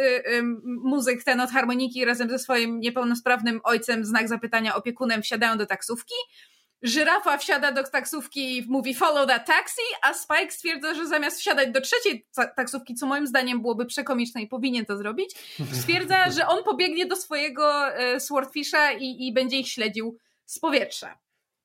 [0.64, 6.14] muzyk ten od harmoniki razem ze swoim niepełnosprawnym ojcem, znak zapytania opiekunem wsiadają do taksówki
[6.82, 11.70] żyrafa wsiada do taksówki i mówi follow that taxi, a Spike stwierdza, że zamiast wsiadać
[11.70, 12.26] do trzeciej
[12.56, 15.34] taksówki, co moim zdaniem byłoby przekomiczne i powinien to zrobić,
[15.72, 21.18] stwierdza, że on pobiegnie do swojego e, Swordfisha i, i będzie ich śledził z powietrza.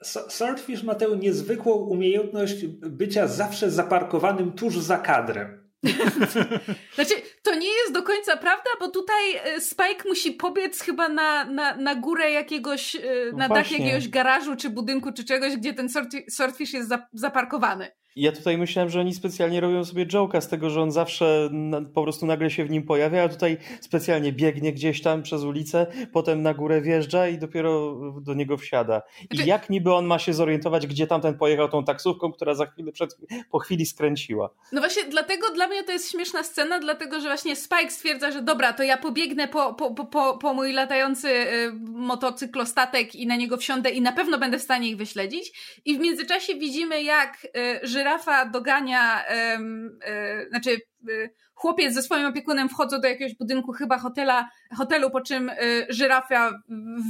[0.03, 5.66] Swordfish ma tę niezwykłą umiejętność bycia zawsze zaparkowanym tuż za kadrem.
[6.95, 7.14] znaczy,
[7.44, 11.76] to nie jest do końca prawda, bo tutaj e, Spike musi pobiec chyba na, na,
[11.76, 13.02] na górę jakiegoś, e,
[13.32, 15.88] no na dach jakiegoś garażu, czy budynku, czy czegoś, gdzie ten
[16.30, 17.91] Swordfish jest zaparkowany.
[18.18, 21.81] Ja tutaj myślałem, że oni specjalnie robią sobie joke'a z tego, że on zawsze na,
[21.81, 25.88] po prostu nagle się w nim pojawia, a tutaj specjalnie biegnie gdzieś tam przez ulicę,
[26.14, 29.02] potem na górę wjeżdża i dopiero do niego wsiada.
[29.31, 29.49] I znaczy...
[29.49, 33.18] jak niby on ma się zorientować, gdzie tamten pojechał tą taksówką, która za chwilę przed,
[33.52, 34.49] po chwili skręciła?
[34.72, 38.41] No właśnie, dlatego dla mnie to jest śmieszna scena, dlatego że właśnie Spike stwierdza, że
[38.41, 43.57] dobra, to ja pobiegnę po, po, po, po mój latający y, motocyklostatek i na niego
[43.57, 45.53] wsiądę i na pewno będę w stanie ich wyśledzić.
[45.85, 47.48] I w międzyczasie widzimy, jak
[47.84, 49.24] y, żyrafa dogania,
[49.54, 55.12] um, e, znaczy e, chłopiec ze swoim opiekunem wchodzą do jakiegoś budynku, chyba hotela, hotelu,
[55.12, 55.56] po czym e,
[55.90, 56.52] żyrafa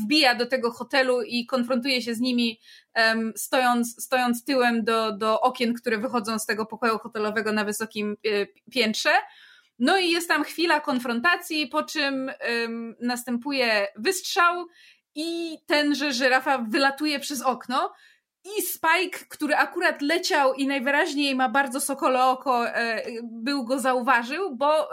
[0.03, 2.59] wbija do tego hotelu i konfrontuje się z nimi,
[2.95, 8.17] um, stojąc, stojąc tyłem do, do okien, które wychodzą z tego pokoju hotelowego na wysokim
[8.71, 9.13] piętrze.
[9.79, 12.31] No i jest tam chwila konfrontacji, po czym
[12.63, 14.67] um, następuje wystrzał
[15.15, 17.93] i tenże żyrafa wylatuje przez okno
[18.57, 24.55] i Spike, który akurat leciał i najwyraźniej ma bardzo sokole oko, e, był go zauważył,
[24.55, 24.89] bo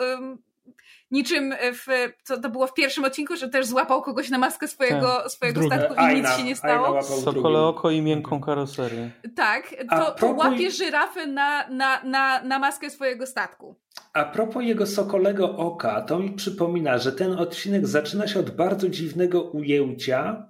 [1.11, 5.17] niczym w, co to było w pierwszym odcinku, że też złapał kogoś na maskę swojego,
[5.17, 5.31] tak.
[5.31, 7.03] swojego statku i Aina, nic się nie stało.
[7.03, 9.11] Sokole oko i miękką karoserię.
[9.37, 13.77] Tak, to, to łapie żyrafy na, na, na, na maskę swojego statku.
[14.13, 18.89] A propos jego sokolego oka, to mi przypomina, że ten odcinek zaczyna się od bardzo
[18.89, 20.47] dziwnego ujęcia.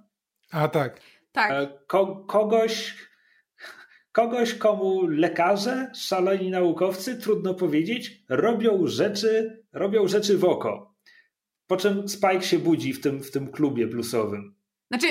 [0.51, 0.99] A tak.
[1.35, 1.51] Tak.
[1.51, 2.95] E, ko kogoś,
[4.11, 10.95] kogoś, komu lekarze, szaleni naukowcy, trudno powiedzieć, robią rzeczy, robią rzeczy w oko.
[11.67, 14.55] Po czym Spike się budzi w tym, w tym klubie bluesowym.
[14.91, 15.07] Znaczy,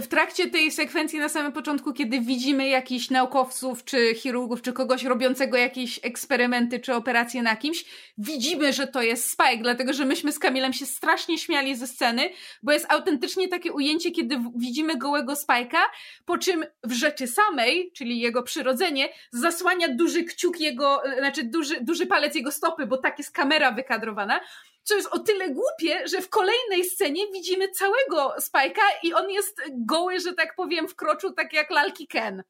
[0.00, 5.04] w trakcie tej sekwencji na samym początku, kiedy widzimy jakichś naukowców, czy chirurgów, czy kogoś
[5.04, 7.84] robiącego jakieś eksperymenty, czy operacje na kimś,
[8.18, 12.30] widzimy, że to jest Spike, dlatego że myśmy z Kamilem się strasznie śmiali ze sceny,
[12.62, 15.82] bo jest autentycznie takie ujęcie, kiedy widzimy gołego Spike'a,
[16.24, 22.06] po czym w rzeczy samej, czyli jego przyrodzenie, zasłania duży kciuk jego, znaczy duży, duży
[22.06, 24.40] palec jego stopy, bo tak jest kamera wykadrowana,
[24.86, 29.62] co jest o tyle głupie, że w kolejnej scenie widzimy całego Spike'a i on jest
[29.70, 32.42] goły, że tak powiem, w kroczu, tak jak lalki Ken.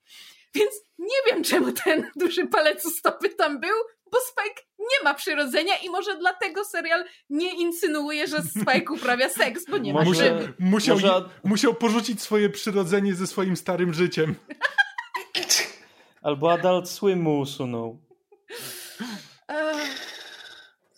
[0.54, 3.76] Więc nie wiem, czemu ten duży palec u stopy tam był,
[4.12, 9.64] bo Spike nie ma przyrodzenia i może dlatego serial nie insynuuje, że Spike uprawia seks,
[9.70, 10.52] bo nie może, ma szyby.
[10.58, 11.24] Musiał, może...
[11.44, 14.34] musiał porzucić swoje przyrodzenie ze swoim starym życiem.
[16.22, 17.98] Albo Adult Swim mu usunął.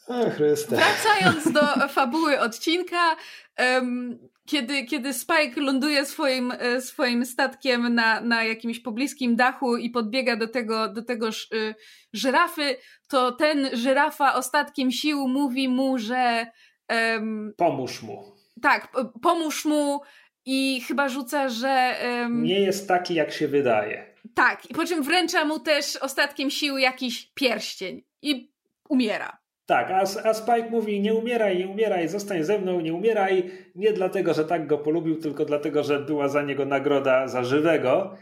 [0.08, 0.76] O Chryste.
[0.76, 3.16] Wracając do fabuły odcinka,
[3.58, 9.90] um, kiedy, kiedy Spike ląduje swoim, e, swoim statkiem na, na jakimś pobliskim dachu i
[9.90, 11.74] podbiega do tego, do tego y,
[12.12, 12.76] żyrafy,
[13.08, 16.46] to ten żyrafa ostatkiem sił mówi mu, że
[16.90, 18.24] um, pomóż mu.
[18.62, 20.00] Tak, pomóż mu
[20.44, 24.14] i chyba rzuca, że um, nie jest taki, jak się wydaje.
[24.34, 28.52] Tak, i po czym wręcza mu też ostatkiem sił jakiś pierścień i
[28.88, 29.37] umiera.
[29.68, 33.50] Tak, a, a Spike mówi nie umieraj, nie umieraj, zostań ze mną, nie umieraj.
[33.74, 38.14] Nie dlatego, że tak go polubił, tylko dlatego, że była za niego nagroda za żywego.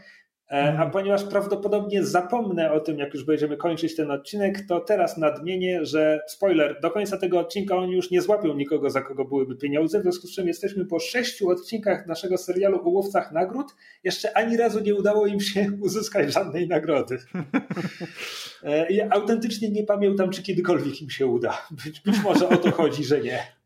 [0.51, 0.91] E, a mhm.
[0.91, 6.19] ponieważ prawdopodobnie zapomnę o tym, jak już będziemy kończyć ten odcinek, to teraz nadmienię, że
[6.27, 10.01] spoiler, do końca tego odcinka oni już nie złapią nikogo, za kogo byłyby pieniądze, w
[10.01, 13.67] związku z czym jesteśmy po sześciu odcinkach naszego serialu o łowcach nagród.
[14.03, 17.17] Jeszcze ani razu nie udało im się uzyskać żadnej nagrody.
[18.63, 21.67] E, ja autentycznie nie pamiętam, czy kiedykolwiek im się uda.
[21.85, 23.56] Być, być może o to chodzi, że nie.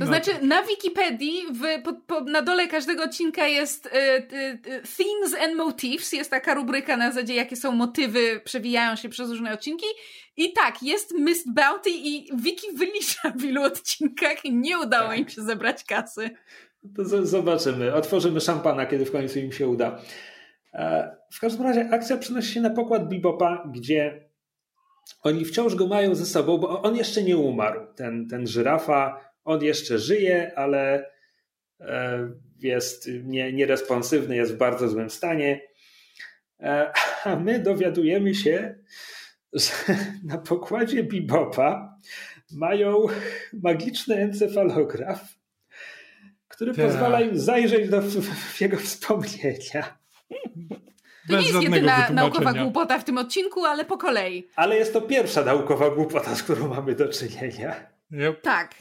[0.00, 0.12] To no.
[0.12, 5.56] znaczy, na Wikipedii w, po, po, na dole każdego odcinka jest y, y, Themes and
[5.56, 9.86] Motifs, jest taka rubryka na zasadzie, jakie są motywy, przewijają się przez różne odcinki.
[10.36, 15.18] I tak, jest Mist Bounty i Wiki wylicza w ilu odcinkach i nie udało tak.
[15.18, 16.30] im się zebrać kasy.
[16.96, 17.94] To z- zobaczymy.
[17.94, 19.98] Otworzymy szampana, kiedy w końcu im się uda.
[20.74, 24.30] E, w każdym razie akcja przenosi się na pokład Bebopa, gdzie
[25.22, 27.80] oni wciąż go mają ze sobą, bo on jeszcze nie umarł.
[27.96, 31.10] Ten, ten żyrafa, on jeszcze żyje, ale
[31.80, 35.60] e, jest nie, nieresponsywny, jest w bardzo złym stanie.
[36.60, 36.92] E,
[37.24, 38.74] a my dowiadujemy się,
[39.52, 39.72] że
[40.24, 41.98] na pokładzie Bibopa
[42.52, 43.06] mają
[43.52, 45.34] magiczny encefalograf,
[46.48, 46.86] który tak.
[46.86, 50.00] pozwala im zajrzeć do w jego wspomnienia.
[51.28, 54.48] To nie jest jedyna naukowa głupota w tym odcinku, ale po kolei.
[54.56, 57.74] Ale jest to pierwsza naukowa głupota, z którą mamy do czynienia.
[58.12, 58.40] Yep.
[58.40, 58.74] Tak.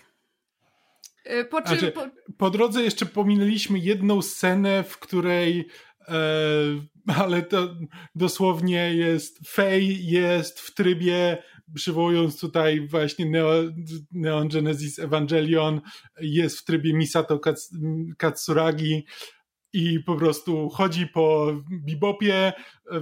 [1.30, 2.08] Y, po, czym, znaczy, po...
[2.38, 5.68] po drodze jeszcze pominęliśmy jedną scenę, w której
[6.08, 6.14] e,
[7.22, 7.76] ale to
[8.16, 11.38] dosłownie jest Fej jest w trybie
[11.76, 13.54] przywołując tutaj właśnie Neo,
[14.12, 15.82] Neon Genesis Evangelion
[16.22, 17.40] jest w trybie Misato
[18.18, 19.06] Katsuragi
[19.74, 21.56] i po prostu chodzi po
[21.86, 22.54] bibopie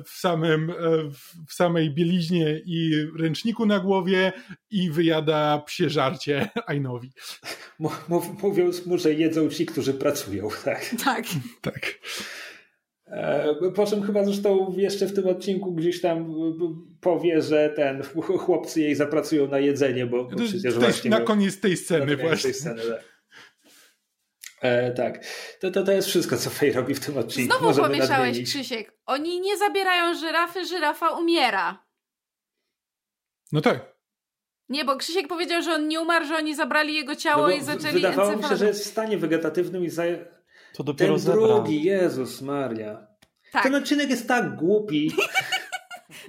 [0.06, 0.74] w, samym,
[1.48, 4.34] w samej bieliźnie i ręczniku na głowie
[4.72, 7.12] i wyjada psie żarcie Ainowi.
[8.42, 10.96] Mówiąc mu, że jedzą ci, którzy pracują, tak?
[11.04, 11.26] Tak.
[11.62, 12.00] tak.
[13.08, 16.36] E, po czym chyba zresztą jeszcze w tym odcinku gdzieś tam
[17.02, 18.04] powie, że ten
[18.46, 21.10] chłopcy jej zapracują na jedzenie, bo, bo przecież właśnie...
[21.10, 22.52] Na koniec tej sceny właśnie.
[22.52, 23.17] Tej sceny, tak.
[24.62, 25.26] E, tak,
[25.60, 27.54] to, to, to jest wszystko, co Fej robi w tym odcinku.
[27.54, 28.50] Znowu Możemy pomieszałeś, nadmienić.
[28.50, 28.98] Krzysiek.
[29.06, 31.86] Oni nie zabierają żyrafy, żyrafa umiera.
[33.52, 33.98] No tak.
[34.70, 37.64] Nie, bo Krzysiek powiedział, że on nie umarł, że oni zabrali jego ciało no i
[37.64, 40.04] zaczęli Wydawało mi się, że jest w stanie wegetatywnym i za...
[40.74, 41.48] To dopiero Ten zebra.
[41.48, 43.08] drugi, Jezus Maria.
[43.52, 43.64] Tak.
[43.64, 45.12] Ten odcinek jest tak głupi.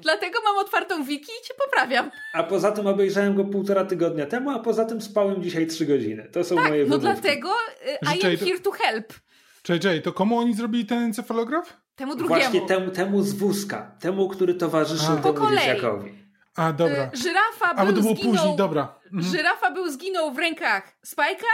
[0.03, 2.11] Dlatego mam otwartą wiki i cię poprawiam.
[2.35, 6.29] A poza tym obejrzałem go półtora tygodnia temu, a poza tym spałem dzisiaj trzy godziny.
[6.33, 7.49] To są tak, moje no dlatego
[7.87, 9.13] y, I am here to help.
[9.63, 11.77] Czekaj, to komu oni zrobili ten encefalograf?
[11.97, 12.41] Temu drugiemu.
[12.41, 13.97] Właśnie temu, temu z wózka.
[14.01, 15.17] Temu, który towarzyszył a.
[15.17, 16.15] temu dzieciakowi.
[16.57, 17.11] A, dobra.
[17.15, 18.95] Y, żyrafa był, a, bo to było zginął, później, dobra.
[19.05, 19.33] Mhm.
[19.33, 21.47] Żyrafa był zginął w rękach Spajka,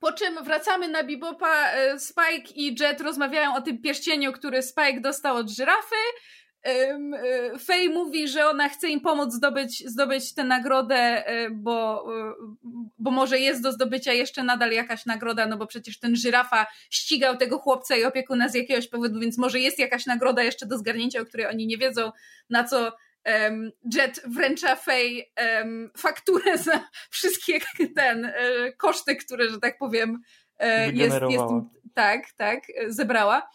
[0.00, 5.00] po czym wracamy na Bibopa, y, Spike i Jet rozmawiają o tym pierścieniu, który Spike
[5.00, 5.96] dostał od żyrafy.
[6.66, 12.34] Y, Faye mówi, że ona chce im pomóc zdobyć, zdobyć tę nagrodę, y, bo, y,
[12.98, 17.36] bo może jest do zdobycia jeszcze nadal jakaś nagroda, no bo przecież ten żyrafa ścigał
[17.36, 21.20] tego chłopca i opiekuna z jakiegoś powodu, więc może jest jakaś nagroda jeszcze do zgarnięcia,
[21.20, 22.12] o której oni nie wiedzą,
[22.50, 22.92] na co
[23.94, 24.76] Jet wręcza
[25.58, 27.60] um, fakturę za wszystkie
[27.94, 28.32] ten
[28.76, 30.22] koszty, które, że tak powiem,
[30.92, 31.44] jest, jest
[31.94, 33.50] tak, tak, zebrała.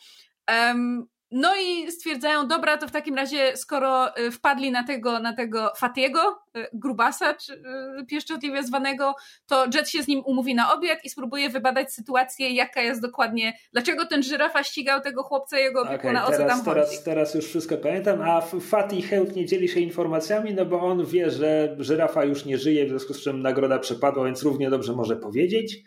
[0.50, 5.34] Um, no i stwierdzają, dobra, to w takim razie, skoro y, wpadli na tego, na
[5.34, 6.20] tego Fatiego,
[6.58, 7.54] y, grubasa, czy
[8.02, 9.16] y, pieszczotliwie zwanego,
[9.48, 13.54] to Jet się z nim umówi na obiad i spróbuje wybadać sytuację, jaka jest dokładnie,
[13.74, 17.04] dlaczego ten żyrafa ścigał tego chłopca jego opiekuna, okay, o co tam teraz, chodzi.
[17.06, 21.76] Teraz już wszystko pamiętam, a Fati chętnie dzieli się informacjami, no bo on wie, że
[21.80, 25.84] żyrafa już nie żyje, w związku z czym nagroda przepadła, więc równie dobrze może powiedzieć.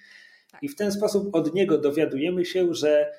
[0.52, 0.62] Tak.
[0.62, 3.12] I w ten sposób od niego dowiadujemy się, że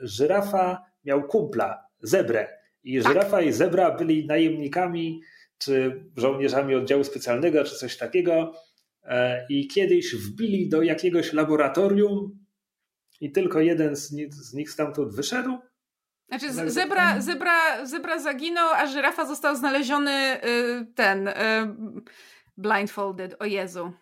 [0.00, 2.48] żyrafa miał kumpla, zebrę.
[2.84, 3.12] I tak.
[3.12, 5.20] żyrafa i zebra byli najemnikami,
[5.58, 8.52] czy żołnierzami oddziału specjalnego, czy coś takiego.
[9.02, 12.38] E, I kiedyś wbili do jakiegoś laboratorium
[13.20, 15.58] i tylko jeden z nich, z nich stamtąd wyszedł.
[16.28, 21.32] Znaczy zebra, zebra, zebra zaginął, a żyrafa został znaleziony y, ten y,
[22.56, 23.92] blindfolded, o Jezu.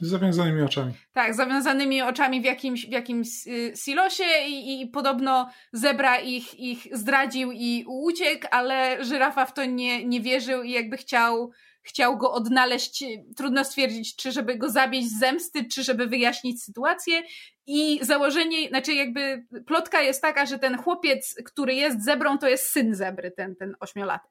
[0.00, 0.92] Z zawiązanymi oczami.
[1.12, 6.60] Tak, z zawiązanymi oczami w jakimś, w jakimś y, silosie i, i podobno zebra ich,
[6.60, 11.50] ich zdradził i uciekł, ale żyrafa w to nie, nie wierzył i jakby chciał,
[11.82, 13.04] chciał go odnaleźć.
[13.36, 17.22] Trudno stwierdzić, czy żeby go zabić z zemsty, czy żeby wyjaśnić sytuację.
[17.66, 22.64] I założenie, znaczy jakby plotka jest taka, że ten chłopiec, który jest zebrą, to jest
[22.64, 24.30] syn zebry, ten, ten ośmiolatek.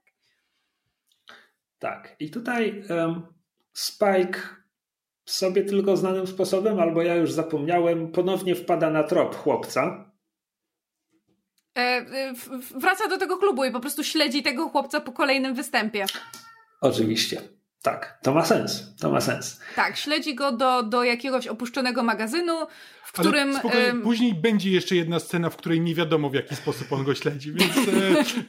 [1.80, 2.16] Tak.
[2.20, 3.28] I tutaj um,
[3.74, 4.40] Spike
[5.28, 10.12] sobie tylko znanym sposobem, albo ja już zapomniałem, ponownie wpada na trop chłopca.
[11.78, 12.34] E, e
[12.80, 16.06] wraca do tego klubu i po prostu śledzi tego chłopca po kolejnym występie.
[16.82, 17.42] Oczywiście.
[17.82, 18.96] Tak, to ma sens.
[19.00, 19.60] To ma sens.
[19.76, 22.54] Tak, śledzi go do, do jakiegoś opuszczonego magazynu,
[23.04, 23.56] w którym.
[23.56, 27.16] Ale później będzie jeszcze jedna scena, w której nie wiadomo w jaki sposób on go
[27.16, 27.78] śledzi, więc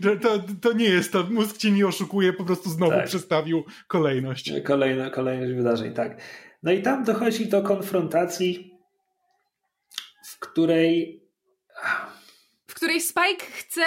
[0.05, 1.25] e, to, to nie jest to.
[1.31, 3.07] Mózg cię nie oszukuje, po prostu znowu tak.
[3.07, 4.53] przestawił kolejność.
[4.65, 6.17] Kolejna, kolejność wydarzeń, tak.
[6.63, 8.79] No i tam dochodzi do konfrontacji,
[10.25, 11.23] w której.
[12.67, 13.85] W której Spike chce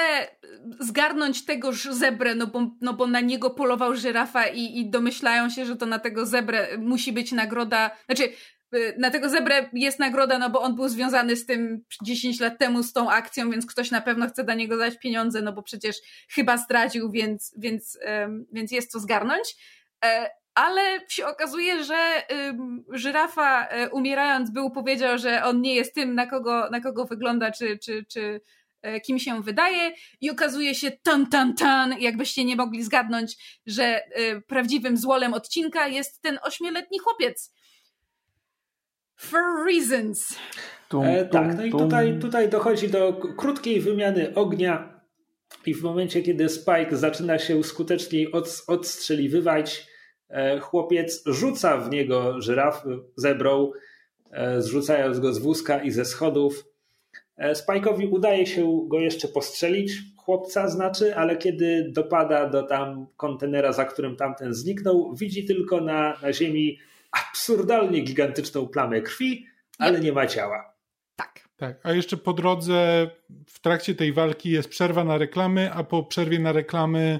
[0.80, 5.65] zgarnąć tegoż zebrę, no bo, no bo na niego polował żyrafa i, i domyślają się,
[5.65, 7.91] że to na tego zebrę musi być nagroda.
[8.06, 8.23] Znaczy,
[8.76, 12.60] y, na tego zebrę jest nagroda, no bo on był związany z tym 10 lat
[12.60, 15.64] temu, z tą akcją, więc ktoś na pewno chce dla niego dać pieniądze, no bo
[15.64, 15.95] przecież
[16.30, 17.99] chyba zdradził, więc, więc,
[18.53, 19.56] więc jest to zgarnąć.
[20.06, 22.23] E, ale się okazuje, że
[22.90, 27.52] żyrafa e, umierając był powiedział, że on nie jest tym, na kogo, na kogo wygląda,
[27.52, 28.41] czy, czy, czy
[28.82, 29.91] E, kim się wydaje
[30.22, 35.88] i okazuje się tan tan tan, jakbyście nie mogli zgadnąć, że e, prawdziwym złolem odcinka
[35.88, 37.53] jest ten ośmioletni chłopiec.
[39.15, 40.38] For reasons.
[40.90, 45.02] Tum, e, tak, no i tutaj, tutaj dochodzi do krótkiej wymiany ognia
[45.65, 49.88] i w momencie, kiedy Spike zaczyna się skuteczniej od, odstrzeliwywać,
[50.61, 52.83] chłopiec rzuca w niego żyraf,
[53.15, 53.71] zebrą,
[54.31, 56.71] e, zrzucając go z wózka i ze schodów
[57.41, 63.73] E, Spike'owi udaje się go jeszcze postrzelić, chłopca znaczy, ale kiedy dopada do tam kontenera,
[63.73, 66.79] za którym tamten zniknął, widzi tylko na, na ziemi
[67.11, 69.45] absurdalnie gigantyczną plamę krwi,
[69.77, 70.73] ale nie ma ciała.
[71.15, 71.41] Tak.
[71.57, 73.09] Tak, a jeszcze po drodze
[73.47, 77.19] w trakcie tej walki jest przerwa na reklamy, a po przerwie na reklamy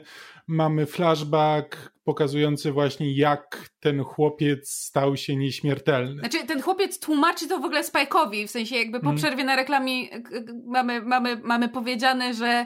[0.52, 6.20] mamy flashback pokazujący właśnie jak ten chłopiec stał się nieśmiertelny.
[6.20, 9.18] Znaczy ten chłopiec tłumaczy to w ogóle Spike'owi, w sensie jakby po mm.
[9.18, 10.08] przerwie na reklamie
[10.66, 12.66] mamy, mamy, mamy powiedziane, że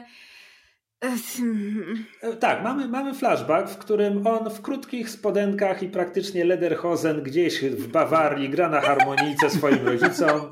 [2.22, 7.60] e, tak, mamy, mamy flashback, w którym on w krótkich spodenkach i praktycznie lederhosen gdzieś
[7.60, 10.50] w Bawarii gra na harmonijce swoim rodzicom.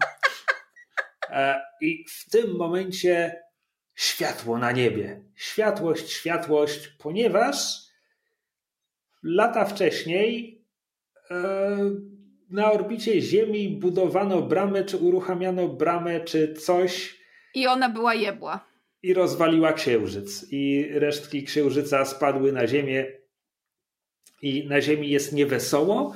[1.31, 3.44] E, I w tym momencie
[3.95, 5.21] światło na niebie.
[5.35, 7.85] Światłość, światłość, ponieważ
[9.23, 10.61] lata wcześniej
[11.31, 11.79] e,
[12.51, 17.21] na orbicie Ziemi budowano bramę, czy uruchamiano bramę, czy coś.
[17.55, 18.67] I ona była jebła.
[19.03, 20.47] I rozwaliła księżyc.
[20.51, 23.07] I resztki księżyca spadły na Ziemię.
[24.43, 26.15] I na Ziemi jest niewesoło.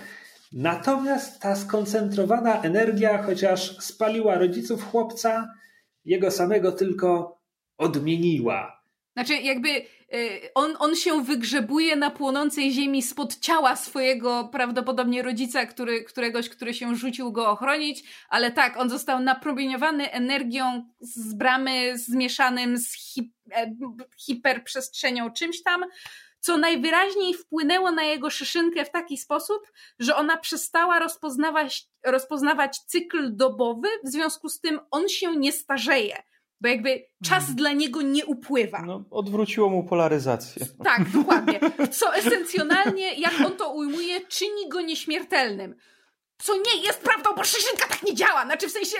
[0.52, 5.54] Natomiast ta skoncentrowana energia, chociaż spaliła rodziców chłopca,
[6.04, 7.37] jego samego tylko
[7.78, 8.82] odmieniła.
[9.16, 9.84] Znaczy, jakby
[10.14, 16.48] Y, on, on się wygrzebuje na płonącej ziemi spod ciała swojego prawdopodobnie rodzica, który, któregoś,
[16.48, 22.92] który się rzucił go ochronić, ale tak, on został napromieniowany energią z bramy zmieszanym z
[22.92, 23.74] hip, e,
[24.18, 25.84] hiperprzestrzenią czymś tam,
[26.40, 29.62] co najwyraźniej wpłynęło na jego szyszynkę w taki sposób,
[29.98, 36.22] że ona przestała rozpoznawać, rozpoznawać cykl dobowy, w związku z tym on się nie starzeje
[36.60, 37.56] bo jakby czas hmm.
[37.56, 38.82] dla niego nie upływa.
[38.82, 40.66] No, odwróciło mu polaryzację.
[40.84, 41.60] Tak, dokładnie.
[41.90, 45.74] Co esencjonalnie, jak on to ujmuje, czyni go nieśmiertelnym.
[46.38, 48.44] Co nie jest prawdą, bo szyszynka tak nie działa.
[48.44, 48.96] Znaczy w sensie,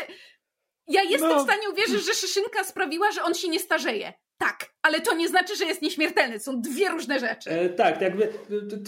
[0.87, 1.41] ja jestem no.
[1.41, 4.13] w stanie uwierzyć, że szyszynka sprawiła, że on się nie starzeje.
[4.39, 6.41] Tak, ale to nie znaczy, że jest nieśmiertelny.
[6.41, 7.51] Są dwie różne rzeczy.
[7.51, 8.33] E, tak, jakby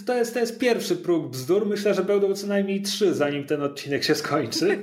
[0.06, 1.66] to jest, to jest pierwszy próg bzdur.
[1.66, 4.82] Myślę, że będą co najmniej trzy, zanim ten odcinek się skończy.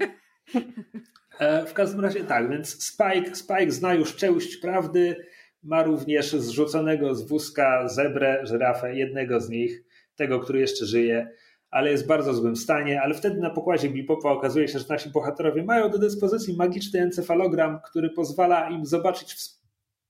[1.39, 5.15] E, w każdym razie tak, więc Spike, Spike zna już część prawdy,
[5.63, 9.83] ma również zrzuconego z wózka zebrę, żyrafę, jednego z nich,
[10.15, 11.31] tego, który jeszcze żyje,
[11.69, 15.09] ale jest w bardzo złym stanie, ale wtedy na pokładzie Bipopa okazuje się, że nasi
[15.09, 19.35] bohaterowie mają do dyspozycji magiczny encefalogram, który pozwala im zobaczyć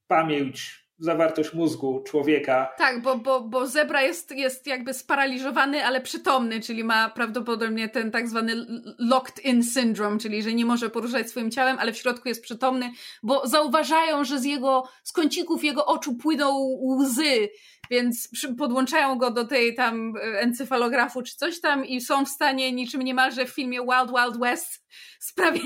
[0.07, 2.69] pamięć zawartość mózgu człowieka.
[2.77, 8.11] Tak, bo, bo, bo zebra jest, jest jakby sparaliżowany, ale przytomny, czyli ma prawdopodobnie ten
[8.11, 8.55] tak zwany
[8.99, 12.91] locked in syndrome, czyli że nie może poruszać swoim ciałem, ale w środku jest przytomny,
[13.23, 17.49] bo zauważają, że z jego, z kącików jego oczu płyną łzy,
[17.91, 22.71] więc podłączają go do tej tam e, encefalografu czy coś tam i są w stanie
[22.71, 24.87] niczym niemalże w filmie Wild Wild West
[25.19, 25.61] sprawie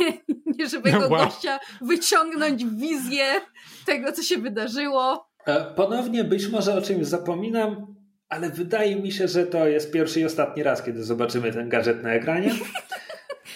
[0.59, 1.09] nieżywego wow.
[1.09, 3.25] gościa wyciągnąć wizję
[3.85, 5.29] tego, co się wydarzyło.
[5.45, 7.95] E, ponownie być może o czymś zapominam,
[8.29, 12.03] ale wydaje mi się, że to jest pierwszy i ostatni raz, kiedy zobaczymy ten gadżet
[12.03, 12.55] na ekranie.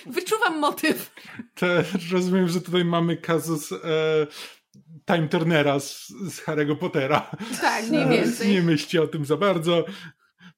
[0.05, 1.11] Wyczuwam motyw.
[1.55, 3.77] Też rozumiem, że tutaj mamy kazus e,
[5.05, 7.31] Time Turnera z, z Harry'ego Pottera.
[7.61, 8.51] Tak, mniej więcej.
[8.51, 9.85] Nie myślcie o tym za bardzo.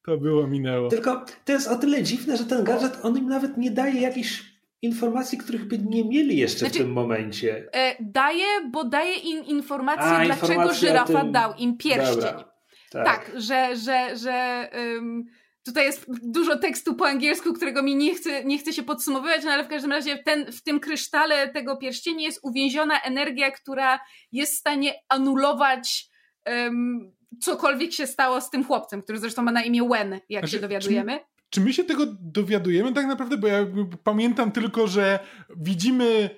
[0.05, 0.89] To było, minęło.
[0.89, 4.43] Tylko to jest o tyle dziwne, że ten gadżet, on im nawet nie daje jakichś
[4.81, 7.69] informacji, których by nie mieli jeszcze znaczy, w tym momencie.
[7.73, 11.31] E, daje, bo daje im informację, A, dlaczego żyrafa tym...
[11.31, 12.15] dał im pierścień.
[12.15, 12.53] Dobra,
[12.91, 13.05] tak.
[13.05, 13.31] tak.
[13.35, 15.25] że, że, że um,
[15.67, 19.51] Tutaj jest dużo tekstu po angielsku, którego mi nie chce, nie chce się podsumowywać, no
[19.51, 23.99] ale w każdym razie ten, w tym krysztale tego pierścienia jest uwięziona energia, która
[24.31, 26.09] jest w stanie anulować
[26.45, 27.11] um,
[27.41, 30.61] cokolwiek się stało z tym chłopcem, który zresztą ma na imię Wen, jak znaczy, się
[30.61, 31.19] dowiadujemy.
[31.19, 33.37] Czy, czy my się tego dowiadujemy tak naprawdę?
[33.37, 33.65] Bo ja
[34.03, 35.19] pamiętam tylko, że
[35.57, 36.29] widzimy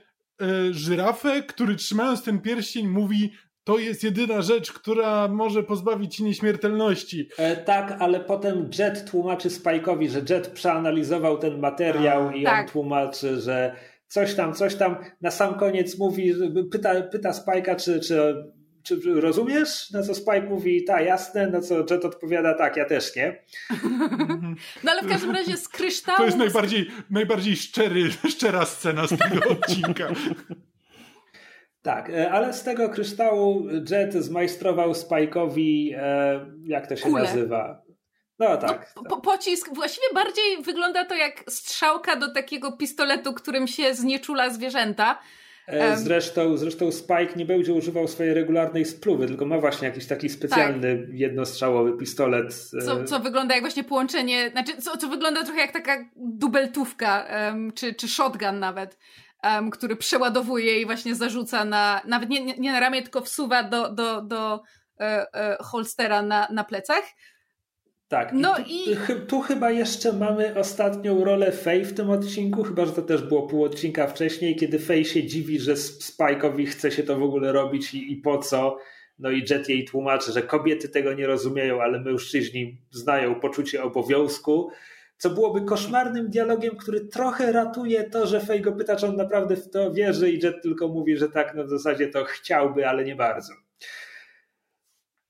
[0.41, 3.33] y, żyrafę, który trzymając ten pierścień mówi
[3.69, 7.29] to jest jedyna rzecz, która może pozbawić ci nieśmiertelności.
[7.37, 12.65] E, tak, ale potem Jet tłumaczy Spike'owi, że Jet przeanalizował ten materiał A, i tak.
[12.65, 13.75] on tłumaczy, że
[14.07, 14.95] coś tam, coś tam.
[15.21, 16.33] Na sam koniec mówi,
[16.71, 18.35] pyta, pyta Spike'a, czy, czy,
[18.83, 19.91] czy rozumiesz?
[19.91, 23.35] Na co Spike mówi, tak, jasne, na co Jet odpowiada, tak, ja też nie.
[24.83, 26.17] No ale w każdym razie z kryształu...
[26.17, 30.07] To jest najbardziej, najbardziej szczery, szczera scena z tego odcinka.
[31.81, 37.23] Tak, e, ale z tego kryształu Jet zmajstrował Spike'owi, e, jak to się Kule.
[37.23, 37.81] nazywa?
[38.39, 38.93] No tak.
[38.95, 44.49] No, po, pocisk, właściwie bardziej wygląda to jak strzałka do takiego pistoletu, którym się znieczula
[44.49, 45.19] zwierzęta.
[45.67, 50.29] E, zresztą, zresztą Spike nie będzie używał swojej regularnej spluwy, tylko ma właśnie jakiś taki
[50.29, 51.13] specjalny tak.
[51.13, 52.53] jednostrzałowy pistolet.
[52.85, 57.27] Co, co wygląda jak właśnie połączenie, znaczy co, co wygląda trochę jak taka dubeltówka,
[57.75, 58.97] czy, czy shotgun nawet
[59.43, 63.89] um, który przeładowuje i właśnie zarzuca na, nawet nie, nie na ramię, tylko wsuwa do,
[63.89, 64.61] do, do
[64.99, 67.03] e, e, holstera na, na plecach.
[68.07, 68.33] Tak.
[68.33, 72.85] No i, tu, i tu chyba jeszcze mamy ostatnią rolę Faye w tym odcinku, chyba
[72.85, 77.03] że to też było pół odcinka wcześniej, kiedy Faye się dziwi, że Spike'owi chce się
[77.03, 78.77] to w ogóle robić i, i po co.
[79.19, 84.71] No i Jet jej tłumaczy, że kobiety tego nie rozumieją, ale mężczyźni znają poczucie obowiązku
[85.19, 89.55] co byłoby koszmarnym dialogiem, który trochę ratuje to, że Fej go pyta, czy on naprawdę
[89.55, 93.05] w to wierzy i Jet tylko mówi, że tak, no w zasadzie to chciałby, ale
[93.05, 93.53] nie bardzo.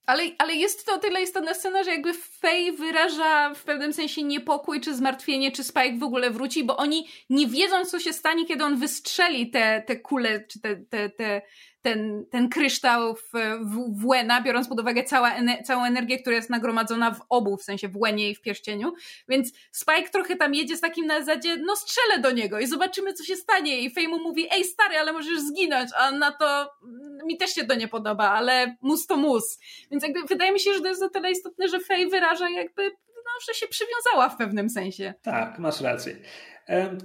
[0.05, 4.23] Ale, ale jest to o tyle istotna scena, że jakby Faye wyraża w pewnym sensie
[4.23, 8.45] niepokój czy zmartwienie, czy Spike w ogóle wróci, bo oni nie wiedzą, co się stanie,
[8.45, 11.41] kiedy on wystrzeli te, te kule, czy te, te, te,
[11.81, 13.31] ten, ten kryształ w,
[13.61, 15.31] w, w Wena, biorąc pod uwagę cała,
[15.65, 18.93] całą energię, która jest nagromadzona w obu, w sensie w Wenie i w pierścieniu.
[19.29, 23.13] Więc Spike trochę tam jedzie z takim na zasadzie, no strzelę do niego i zobaczymy,
[23.13, 23.81] co się stanie.
[23.81, 27.55] I Faye mu mówi, ej stary, ale możesz zginąć, a na to mm, mi też
[27.55, 29.59] się to nie podoba, ale mus to mus.
[29.91, 32.83] Więc jakby wydaje mi się, że to jest o tyle istotne, że Faye wyraża jakby,
[33.15, 35.13] no, że się przywiązała w pewnym sensie.
[35.21, 36.15] Tak, masz rację.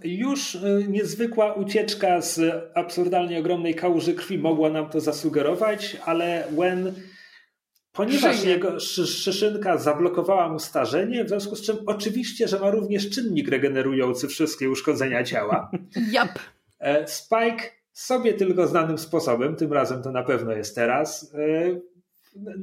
[0.05, 2.41] Już y, niezwykła ucieczka z
[2.75, 6.95] absurdalnie ogromnej kałuży krwi mogła nam to zasugerować, ale Wen,
[7.93, 8.51] ponieważ Żyje.
[8.51, 14.29] jego szyszynka zablokowała mu starzenie, w związku z czym oczywiście, że ma również czynnik regenerujący
[14.29, 15.71] wszystkie uszkodzenia ciała.
[16.15, 16.39] Yep.
[17.07, 21.94] Spike sobie tylko znanym sposobem, tym razem to na pewno jest teraz, e,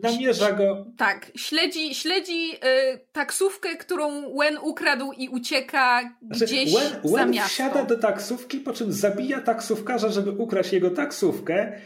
[0.03, 0.85] namierza go.
[0.97, 7.31] Tak, śledzi, śledzi y, taksówkę, którą Wen ukradł i ucieka znaczy, gdzieś Wen, za Wen
[7.31, 7.49] miasto.
[7.49, 11.81] wsiada do taksówki, po czym zabija taksówkarza, żeby ukraść jego taksówkę.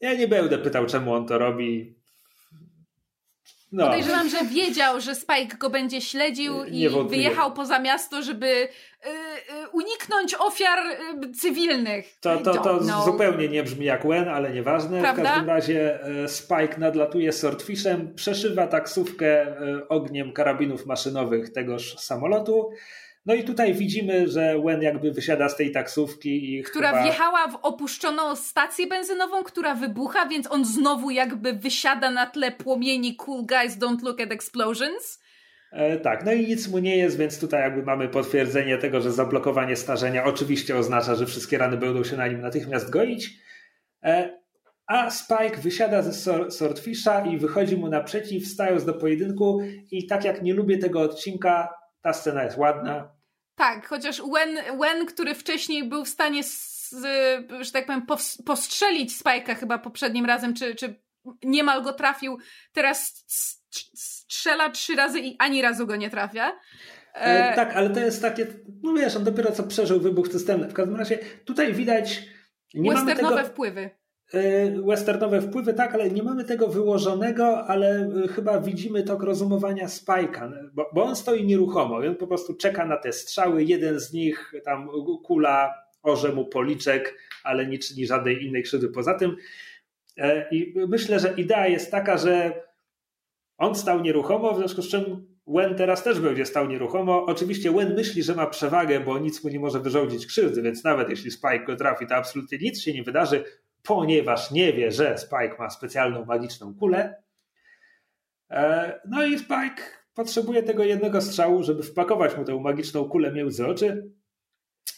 [0.00, 1.99] Ja nie będę pytał, czemu on to robi.
[3.72, 3.86] No.
[3.86, 8.68] Podejrzewam, że wiedział, że Spike go będzie śledził i wyjechał poza miasto, żeby y,
[9.08, 10.78] y, uniknąć ofiar
[11.24, 12.18] y, cywilnych.
[12.20, 15.00] To, to, to zupełnie nie brzmi jak Wen, ale nieważne.
[15.00, 15.22] Prawda?
[15.22, 22.70] W każdym razie e, Spike nadlatuje swordfishem, przeszywa taksówkę e, ogniem karabinów maszynowych tegoż samolotu
[23.30, 27.02] no i tutaj widzimy, że Wen jakby wysiada z tej taksówki i Która chyba...
[27.02, 33.16] wjechała w opuszczoną stację benzynową, która wybucha, więc on znowu jakby wysiada na tle płomieni
[33.16, 35.22] Cool Guys Don't Look at Explosions.
[35.72, 39.12] E, tak, no i nic mu nie jest, więc tutaj jakby mamy potwierdzenie tego, że
[39.12, 43.30] zablokowanie starzenia oczywiście oznacza, że wszystkie rany będą się na nim natychmiast goić.
[44.02, 44.40] E,
[44.86, 46.12] a Spike wysiada ze
[46.50, 51.68] Swordfisha i wychodzi mu naprzeciw, stając do pojedynku i tak jak nie lubię tego odcinka,
[52.02, 53.19] ta scena jest ładna.
[53.60, 56.90] Tak, chociaż Wen, Wen który wcześniej był w stanie, z,
[57.60, 58.06] że tak powiem,
[58.46, 60.94] postrzelić Spike'a chyba poprzednim razem, czy, czy
[61.42, 62.38] niemal go trafił,
[62.72, 63.24] teraz
[63.94, 66.58] strzela trzy razy i ani razu go nie trafia.
[67.14, 68.46] E, tak, ale to jest takie,
[68.82, 70.68] no wiesz, on dopiero co przeżył wybuch systemny.
[70.68, 72.22] W każdym razie tutaj widać...
[72.74, 73.48] Nie Westernowe tego...
[73.48, 73.90] wpływy.
[74.34, 79.86] E, westernowe wpływy, tak, ale nie mamy tego wyłożonego, ale e, chyba widzimy tok rozumowania
[79.86, 83.64] Spike'a, bo, bo on stoi nieruchomo on po prostu czeka na te strzały.
[83.64, 84.88] Jeden z nich, tam
[85.24, 89.36] kula orze mu policzek, ale nie czyni żadnej innej krzywdy poza tym.
[90.16, 92.62] E, I myślę, że idea jest taka, że
[93.58, 97.26] on stał nieruchomo, w związku z czym Wen teraz też będzie stał nieruchomo.
[97.26, 101.10] Oczywiście Wen myśli, że ma przewagę, bo nic mu nie może wyrządzić krzywdy, więc nawet
[101.10, 103.44] jeśli Spike go trafi, to absolutnie nic się nie wydarzy
[103.82, 107.22] ponieważ nie wie, że Spike ma specjalną magiczną kulę.
[108.50, 109.82] E, no i Spike
[110.14, 114.10] potrzebuje tego jednego strzału, żeby wpakować mu tę magiczną kulę między oczy.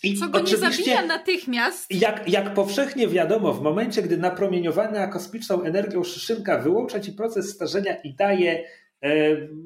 [0.03, 1.91] I Co go nie zabija natychmiast.
[1.91, 7.95] Jak, jak powszechnie wiadomo, w momencie, gdy napromieniowana kosmiczną energią szyszynka wyłącza ci proces starzenia
[7.95, 8.65] i daje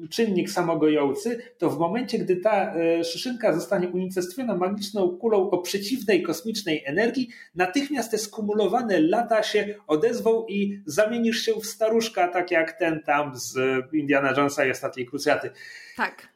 [0.09, 6.23] czynnik samogojący, to w momencie, gdy ta e, szyszynka zostanie unicestwiona magiczną kulą o przeciwnej
[6.23, 12.79] kosmicznej energii, natychmiast te skumulowane lata się odezwą i zamienisz się w staruszka, tak jak
[12.79, 13.57] ten tam z
[13.93, 15.49] Indiana Jonesa i Ostatniej Krucjaty.
[15.97, 16.27] Tak.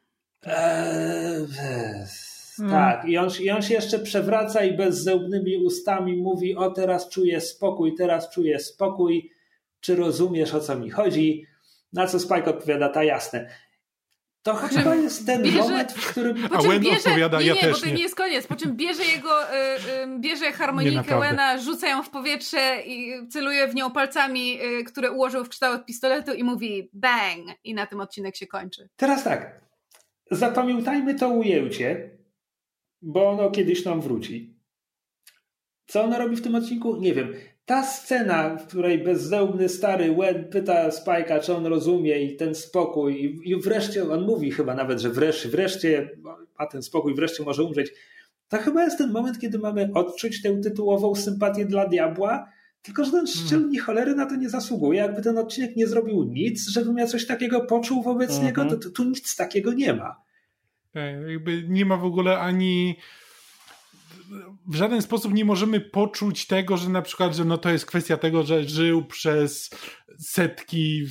[0.46, 1.48] Eee,
[2.70, 7.42] tak, I on, i on się jeszcze przewraca i bezzębnymi ustami mówi: O, teraz czuję
[7.42, 9.32] spokój, teraz czuję spokój.
[9.80, 11.46] Czy rozumiesz o co mi chodzi?
[11.94, 13.50] Na co Spike odpowiada: Ta jasne.
[14.44, 16.48] To po chyba jest ten bierze, moment, w którym.
[16.52, 17.72] A Wen bierze, odpowiada: nie, Ja nie, też.
[17.72, 18.48] Bo to nie jest koniec.
[18.48, 23.68] Po czym bierze jego, y, y, bierze harmonikę Wena, rzuca ją w powietrze i celuje
[23.68, 27.48] w nią palcami, y, które ułożył w kształt pistoletu i mówi bang.
[27.64, 28.90] I na tym odcinek się kończy.
[28.96, 29.62] Teraz tak.
[30.32, 32.12] Zapamiętajmy to ujęcie
[33.02, 34.56] bo ono kiedyś nam wróci.
[35.88, 36.98] Co ona robi w tym odcinku?
[36.98, 37.34] Nie wiem.
[37.66, 43.42] Ta scena, w której bezzełbny stary Wen pyta Spike'a, czy on rozumie i ten spokój
[43.44, 46.10] i, wreszcie on mówi chyba nawet, że wreszcie, wreszcie
[46.60, 47.92] ma ten spokój, wreszcie może umrzeć.
[48.50, 52.50] To chyba jest ten moment, kiedy mamy odczuć tę tytułową sympatię dla diabła,
[52.82, 53.46] tylko że ten hmm.
[53.46, 55.00] szczelni cholery na to nie zasługuje.
[55.00, 58.46] Jakby ten odcinek nie zrobił nic, żebym ja coś takiego poczuł wobec mm -hmm.
[58.46, 60.22] niego, to, to tu nic takiego nie ma.
[60.94, 62.96] Tak, jakby nie ma w ogóle ani
[64.68, 68.18] w żaden sposób nie możemy poczuć tego, że na przykład, że no to jest kwestia
[68.18, 69.70] tego, że żył przez
[70.20, 71.06] setki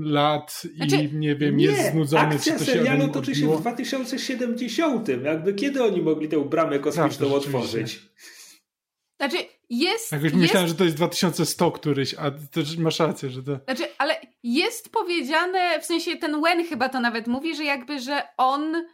[0.00, 2.34] lat i znaczy, nie wiem, nie, jest znudzony.
[2.34, 5.08] Akcja czy to serialu się toczy się w 2070.
[5.24, 8.00] Jakby kiedy oni mogli tę bramę kosmiczną tak, otworzyć?
[9.20, 9.36] Znaczy,
[9.70, 10.12] jest.
[10.12, 10.36] Jakoś jest...
[10.36, 13.58] myślałem, że to jest 2100 któryś, a też masz rację, że to.
[13.64, 18.22] Znaczy, ale jest powiedziane, w sensie ten Wen chyba to nawet mówi, że jakby, że
[18.36, 18.84] on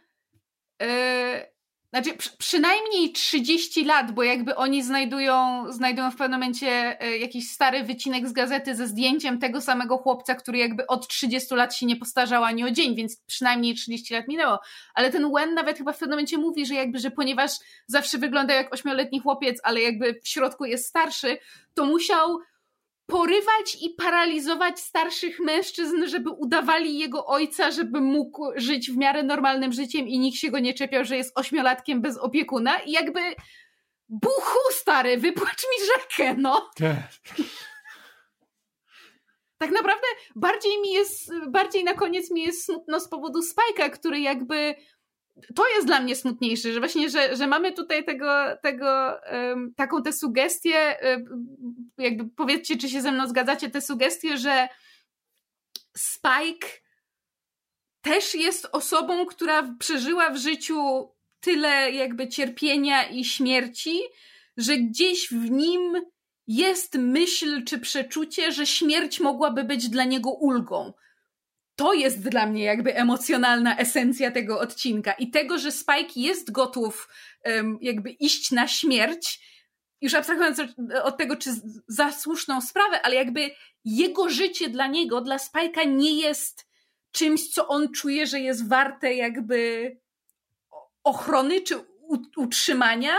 [0.81, 1.58] Yy,
[1.89, 7.51] znaczy, przy, przynajmniej 30 lat, bo jakby oni znajdują, znajdują w pewnym momencie yy, jakiś
[7.51, 11.85] stary wycinek z gazety ze zdjęciem tego samego chłopca, który jakby od 30 lat się
[11.85, 14.59] nie postarzał ani o dzień, więc przynajmniej 30 lat minęło.
[14.93, 17.51] Ale ten Wen nawet chyba w pewnym momencie mówi, że jakby, że ponieważ
[17.87, 21.37] zawsze wygląda jak ośmioletni chłopiec, ale jakby w środku jest starszy,
[21.73, 22.39] to musiał
[23.09, 29.73] porywać i paralizować starszych mężczyzn, żeby udawali jego ojca, żeby mógł żyć w miarę normalnym
[29.73, 33.19] życiem i nikt się go nie czepiał, że jest ośmiolatkiem bez opiekuna i jakby
[34.09, 36.69] buchu stary, wypłacz mi rzekę, no.
[39.57, 44.19] tak naprawdę bardziej mi jest, bardziej na koniec mi jest smutno z powodu Spajka, który
[44.19, 44.75] jakby
[45.55, 48.31] to jest dla mnie smutniejsze, że właśnie, że, że mamy tutaj tego,
[48.63, 50.97] tego um, taką tę sugestię,
[51.97, 54.67] jakby powiedzcie, czy się ze mną zgadzacie, tę sugestię, że
[55.97, 56.67] Spike
[58.01, 61.09] też jest osobą, która przeżyła w życiu
[61.39, 63.99] tyle jakby cierpienia i śmierci,
[64.57, 66.01] że gdzieś w nim
[66.47, 70.93] jest myśl czy przeczucie, że śmierć mogłaby być dla niego ulgą
[71.79, 77.09] to jest dla mnie jakby emocjonalna esencja tego odcinka i tego, że Spike jest gotów
[77.45, 79.39] um, jakby iść na śmierć,
[80.01, 80.61] już abstrahując
[81.03, 81.49] od tego, czy
[81.87, 83.51] za słuszną sprawę, ale jakby
[83.85, 86.67] jego życie dla niego, dla Spike'a nie jest
[87.11, 89.91] czymś, co on czuje, że jest warte jakby
[91.03, 91.75] ochrony czy
[92.37, 93.13] utrzymania,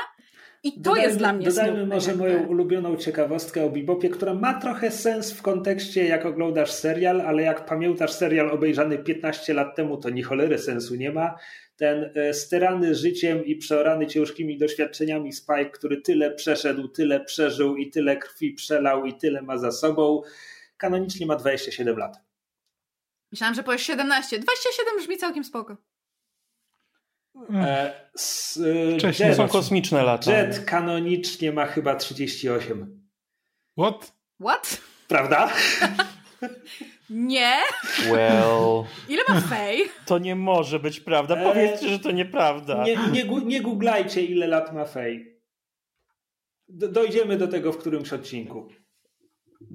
[0.62, 4.35] i to dodajmy, jest dla mnie Dodajmy smutne, może moją ulubioną ciekawostkę o Bebopie, która
[4.35, 9.77] ma trochę sens w kontekście jak oglądasz serial, ale jak pamiętasz serial obejrzany 15 lat
[9.77, 11.35] temu, to ni cholery sensu nie ma.
[11.77, 17.91] Ten e, sterany życiem i przeorany ciężkimi doświadczeniami Spike, który tyle przeszedł, tyle przeżył i
[17.91, 20.23] tyle krwi przelał i tyle ma za sobą,
[20.77, 22.16] kanonicznie ma 27 lat.
[23.32, 24.39] Myślałam, że powiesz 17.
[24.39, 25.77] 27 brzmi całkiem spoko.
[27.55, 28.61] E, s,
[28.98, 30.32] Wcześniej jet, są kosmiczne lata.
[30.32, 33.09] Jet kanonicznie ma chyba 38.
[33.78, 34.12] What?
[34.40, 34.81] What?
[35.09, 35.51] Prawda?
[37.11, 37.57] Nie.
[38.11, 38.85] Well.
[39.09, 39.89] Ile ma Fej?
[40.07, 41.36] To nie może być prawda.
[41.36, 42.85] E, Powiedzcie, że to nieprawda.
[42.85, 45.40] Nie, nie, nie googlajcie, ile lat ma Fej.
[46.69, 48.69] Dojdziemy do tego w którymś odcinku.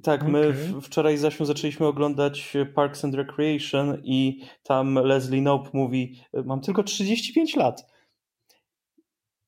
[0.02, 0.80] Tak, my okay.
[0.80, 7.56] wczoraj zaśmy zaczęliśmy oglądać Parks and Recreation i tam Leslie Knope mówi, mam tylko 35
[7.56, 7.86] lat.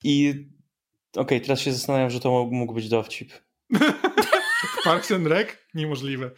[0.05, 0.31] I
[1.12, 3.32] okej, okay, teraz się zastanawiam, że to mógł być dowcip.
[4.85, 5.48] Parks and Rec?
[5.74, 6.31] Niemożliwe.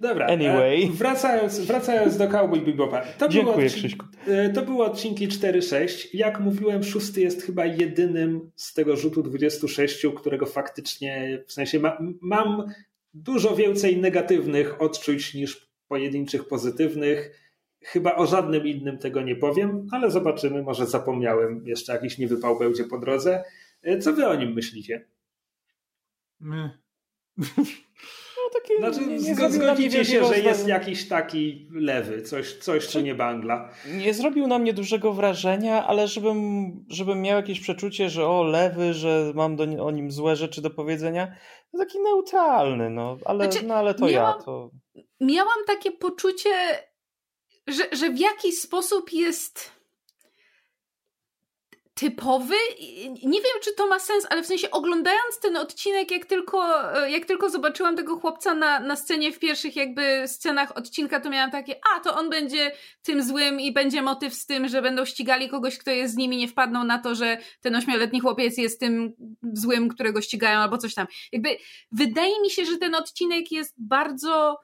[0.00, 0.84] Dobra, anyway.
[0.84, 3.00] E, wracając, wracając do Cowboy Bebopa.
[3.00, 4.06] To Dziękuję, Krzyśku.
[4.26, 6.08] E, to były odcinki 4-6.
[6.14, 11.98] Jak mówiłem, szósty jest chyba jedynym z tego rzutu 26, którego faktycznie, w sensie ma,
[12.20, 12.64] mam
[13.14, 17.40] dużo więcej negatywnych odczuć niż pojedynczych pozytywnych.
[17.80, 22.84] Chyba o żadnym innym tego nie powiem, ale zobaczymy, może zapomniałem, jeszcze jakiś niewypał będzie
[22.84, 23.44] po drodze.
[23.82, 25.04] E, co wy o nim myślicie?
[26.40, 26.70] My.
[28.54, 33.14] Takie znaczy, nie, nie zgodzicie się, że jest jakiś taki lewy, coś, coś co nie
[33.14, 33.70] bangla.
[33.96, 38.94] Nie zrobił na mnie dużego wrażenia, ale żebym, żebym miał jakieś przeczucie, że o, lewy,
[38.94, 41.36] że mam do, o nim złe rzeczy do powiedzenia,
[41.72, 44.70] to taki neutralny, no, ale, znaczy, no, ale to miałam, ja, to...
[45.20, 46.50] Miałam takie poczucie,
[47.66, 49.73] że, że w jakiś sposób jest
[51.94, 52.54] typowy.
[53.22, 57.24] Nie wiem, czy to ma sens, ale w sensie oglądając ten odcinek, jak tylko, jak
[57.24, 61.80] tylko zobaczyłam tego chłopca na, na scenie w pierwszych jakby scenach odcinka, to miałam takie,
[61.96, 62.72] a to on będzie
[63.02, 66.36] tym złym i będzie motyw z tym, że będą ścigali kogoś, kto jest z nimi,
[66.36, 69.12] nie wpadną na to, że ten ośmioletni chłopiec jest tym
[69.52, 71.06] złym, którego ścigają albo coś tam.
[71.32, 71.56] Jakby
[71.92, 74.60] wydaje mi się, że ten odcinek jest bardzo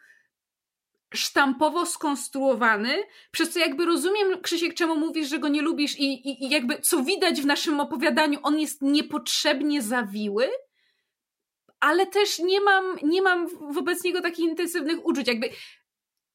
[1.14, 6.44] sztampowo skonstruowany, przez co jakby rozumiem, Krzysiek, czemu mówisz, że go nie lubisz i, i,
[6.44, 10.50] i jakby co widać w naszym opowiadaniu, on jest niepotrzebnie zawiły,
[11.80, 15.28] ale też nie mam, nie mam wobec niego takich intensywnych uczuć.
[15.28, 15.50] Jakby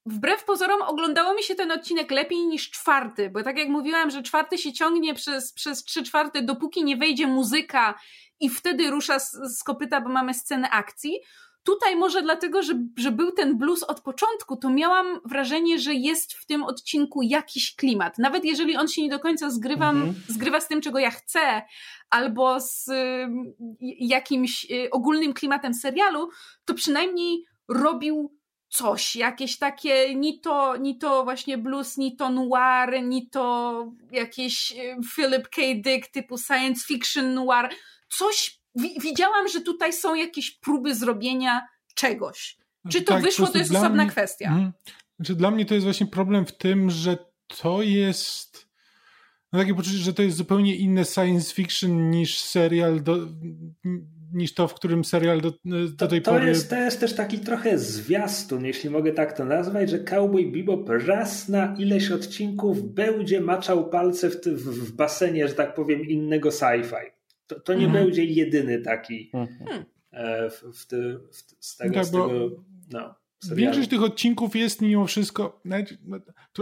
[0.06, 4.23] wbrew pozorom oglądało mi się ten odcinek lepiej niż czwarty, bo tak jak mówiłam, że
[4.23, 7.99] czwarty się ciągnie przez, przez trzy czwarte, dopóki nie wejdzie muzyka
[8.39, 11.19] i wtedy rusza z, z kopyta, bo mamy scenę akcji,
[11.65, 16.33] Tutaj może dlatego, że, że był ten blues od początku, to miałam wrażenie, że jest
[16.33, 18.17] w tym odcinku jakiś klimat.
[18.17, 20.15] Nawet jeżeli on się nie do końca zgrywa, mhm.
[20.27, 21.61] zgrywa z tym, czego ja chcę,
[22.09, 23.27] albo z y,
[23.99, 26.29] jakimś y, ogólnym klimatem serialu,
[26.65, 28.37] to przynajmniej robił
[28.69, 34.71] coś, jakieś takie, ni to, ni to właśnie blues, ni to noir, ni to jakieś
[34.71, 35.61] y, Philip K.
[35.75, 37.69] Dick typu science fiction noir,
[38.09, 41.61] coś widziałam, że tutaj są jakieś próby zrobienia
[41.95, 42.57] czegoś.
[42.91, 44.49] Czy to tak, wyszło, to jest osobna mnie, kwestia.
[44.49, 44.72] Mm,
[45.18, 48.65] znaczy dla mnie to jest właśnie problem w tym, że to jest
[49.56, 53.18] mam takie poczucie, że to jest zupełnie inne science fiction niż serial do,
[54.34, 56.47] niż to, w którym serial do, do to, tej to pory...
[56.47, 60.89] Jest, to jest też taki trochę zwiastun, jeśli mogę tak to nazwać, że Cowboy Bebop
[60.89, 66.49] raz na ileś odcinków będzie maczał palce w, w, w basenie, że tak powiem, innego
[66.49, 67.11] sci-fi.
[67.47, 68.05] To, to nie mhm.
[68.05, 69.85] będzie jedyny taki mhm.
[70.11, 72.49] E, w, w, ty, w, z tego, tak, z tego
[72.91, 73.15] no,
[73.53, 75.61] Większość tych odcinków jest mimo wszystko,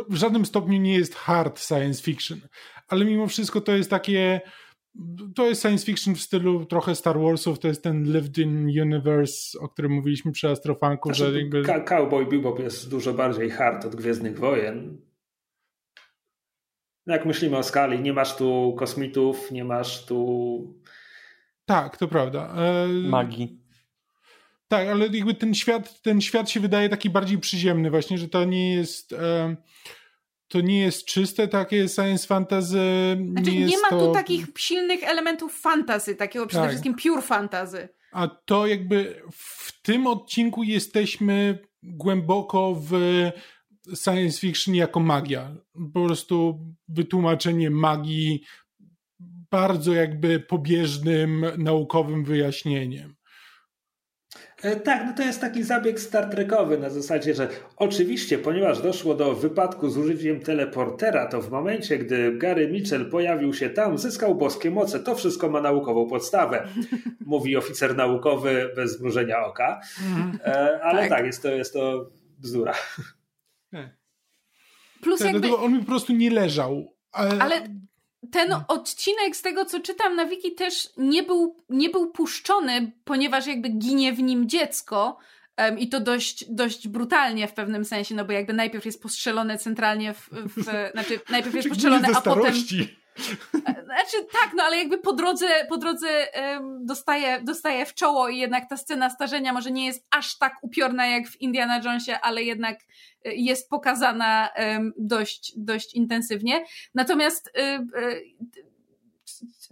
[0.10, 2.40] w żadnym stopniu nie jest hard science fiction,
[2.88, 4.42] ale mimo wszystko to jest takie,
[5.36, 9.60] to jest science fiction w stylu trochę Star Warsów, to jest ten lived in universe,
[9.60, 11.64] o którym mówiliśmy przy Astrofanku, znaczy, że jakby...
[11.86, 14.98] Cowboy Bebop jest dużo bardziej hard od Gwiezdnych Wojen,
[17.08, 20.74] no jak myślimy o skali, nie masz tu kosmitów, nie masz tu.
[21.66, 22.56] Tak, to prawda.
[22.58, 22.88] E...
[22.88, 23.60] Magii.
[24.68, 28.46] Tak, ale jakby ten świat, ten świat się wydaje taki bardziej przyziemny, właśnie, że to
[28.46, 29.14] nie jest.
[29.14, 29.56] E...
[30.48, 33.18] To nie jest czyste takie science fantasy.
[33.32, 34.08] Znaczy, nie, nie ma to...
[34.08, 36.70] tu takich silnych elementów fantasy, takiego przede tak.
[36.70, 37.90] wszystkim pure fantasy.
[38.12, 42.92] A to jakby w tym odcinku jesteśmy głęboko w
[43.96, 45.56] science fiction jako magia.
[45.94, 48.44] Po prostu wytłumaczenie magii
[49.52, 53.16] bardzo jakby pobieżnym, naukowym wyjaśnieniem.
[54.64, 57.48] E, tak, no to jest taki zabieg Star Trekowy na zasadzie, że
[57.78, 63.54] oczywiście, ponieważ doszło do wypadku z użyciem teleportera, to w momencie, gdy Gary Mitchell pojawił
[63.54, 65.00] się tam, zyskał boskie moce.
[65.00, 66.68] To wszystko ma naukową podstawę,
[67.26, 69.82] mówi oficer naukowy bez zmrużenia oka.
[70.08, 70.40] Mhm.
[70.46, 71.10] E, ale tak.
[71.10, 72.74] tak, jest, to, jest to bzdura.
[75.04, 75.58] Plus tak, jakby...
[75.58, 76.96] on mi po prostu nie leżał.
[77.12, 77.42] Ale...
[77.42, 77.62] ale
[78.32, 83.48] ten odcinek, z tego co czytam na wiki, też nie był, nie był puszczony, ponieważ
[83.48, 85.18] jakby ginie w nim dziecko.
[85.58, 89.58] Um, I to dość, dość brutalnie w pewnym sensie, no bo jakby najpierw jest postrzelone
[89.58, 90.30] centralnie w.
[90.58, 92.54] w znaczy, najpierw jest postrzelone, a potem.
[93.84, 96.08] Znaczy tak, no ale jakby po drodze, po drodze
[96.80, 101.08] dostaje, dostaje w czoło i jednak ta scena starzenia może nie jest aż tak upiorna
[101.08, 102.80] jak w Indiana Jonesie, ale jednak
[103.26, 104.50] e, jest pokazana
[104.98, 106.66] dość, dość intensywnie.
[106.96, 107.88] Natomiast um,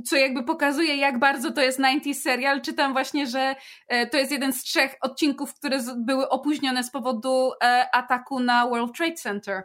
[0.05, 2.61] co jakby pokazuje, jak bardzo to jest 90 serial.
[2.61, 3.55] Czytam właśnie, że
[4.11, 7.51] to jest jeden z trzech odcinków, które były opóźnione z powodu
[7.93, 9.63] ataku na World Trade Center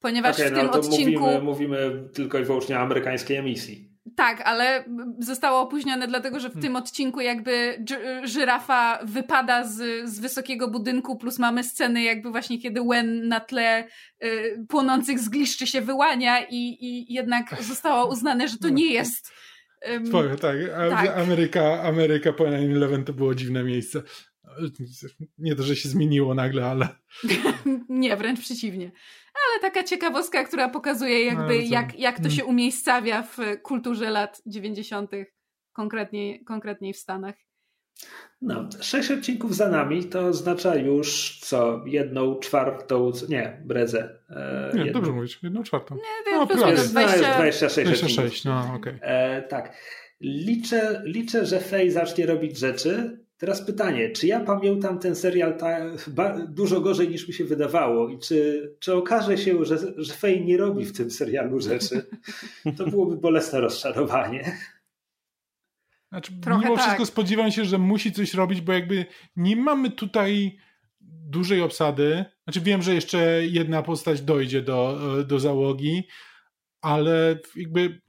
[0.00, 1.20] ponieważ okay, w tym no, to odcinku...
[1.20, 3.88] Mówimy, mówimy tylko i wyłącznie o amerykańskiej emisji.
[4.16, 4.84] Tak, ale
[5.18, 6.62] zostało opóźnione dlatego, że w hmm.
[6.62, 7.84] tym odcinku jakby
[8.24, 13.88] żyrafa wypada z, z wysokiego budynku, plus mamy sceny jakby właśnie kiedy Wen na tle
[14.24, 19.32] y, płonących zgliszczy się wyłania i, i jednak zostało uznane, że to nie jest
[19.90, 20.10] um,
[20.40, 20.40] tak.
[20.40, 20.56] tak.
[21.16, 24.02] Ameryka, Ameryka po 9-11 to było dziwne miejsce.
[25.38, 26.88] Nie to, że się zmieniło nagle, ale...
[27.88, 28.90] nie, wręcz przeciwnie
[29.52, 32.30] ale taka ciekawostka, która pokazuje jakby jak, jak to mm.
[32.30, 35.10] się umiejscawia w kulturze lat 90.
[35.72, 37.34] konkretniej, konkretniej w Stanach.
[38.42, 41.82] No, sześć odcinków za nami to oznacza już co?
[41.86, 44.18] Jedną czwartą, nie, brezę.
[44.30, 45.00] E, nie, jedną...
[45.00, 45.94] dobrze mówić, jedną czwartą.
[45.94, 47.38] Nie, no, plus jest 20...
[47.38, 48.74] no, jest 26, 26 no.
[48.76, 48.98] Okay.
[49.02, 49.76] E, tak.
[50.20, 53.24] Liczę, liczę, że Fej zacznie robić rzeczy.
[53.38, 55.78] Teraz pytanie, czy ja pamiętam ten serial ta,
[56.48, 60.56] dużo gorzej niż mi się wydawało i czy, czy okaże się, że, że Fej nie
[60.56, 62.06] robi w tym serialu rzeczy?
[62.76, 64.58] To byłoby bolesne rozczarowanie.
[66.08, 66.84] Znaczy, Trochę mimo tak.
[66.84, 69.06] wszystko spodziewam się, że musi coś robić, bo jakby
[69.36, 70.58] nie mamy tutaj
[71.28, 72.24] dużej obsady.
[72.44, 76.08] Znaczy wiem, że jeszcze jedna postać dojdzie do, do załogi,
[76.80, 78.00] ale jakby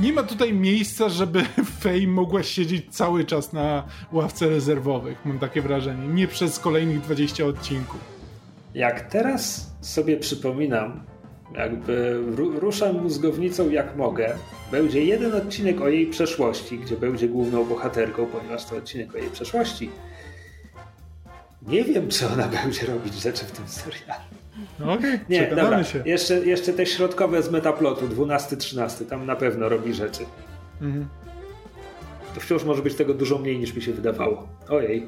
[0.00, 1.44] nie ma tutaj miejsca, żeby
[1.80, 6.08] Fame mogła siedzieć cały czas na ławce rezerwowych, mam takie wrażenie.
[6.08, 8.00] Nie przez kolejnych 20 odcinków.
[8.74, 11.02] Jak teraz sobie przypominam,
[11.54, 12.20] jakby
[12.60, 14.34] ruszam mózgownicą jak mogę.
[14.70, 19.30] Będzie jeden odcinek o jej przeszłości, gdzie będzie główną bohaterką, ponieważ to odcinek o jej
[19.30, 19.90] przeszłości.
[21.62, 24.43] Nie wiem, czy ona będzie robić rzeczy w tym serialu.
[24.80, 25.84] No okej, okay, nie, dobra.
[25.84, 26.02] się.
[26.06, 30.24] Jeszcze, jeszcze te środkowe z metaplotu, 12-13, tam na pewno robi rzeczy.
[30.80, 31.08] Mhm.
[32.34, 34.48] To wciąż może być tego dużo mniej niż mi się wydawało.
[34.68, 35.06] Ojej.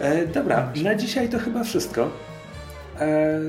[0.00, 2.10] e, dobra, na dzisiaj to chyba wszystko.
[3.00, 3.40] E,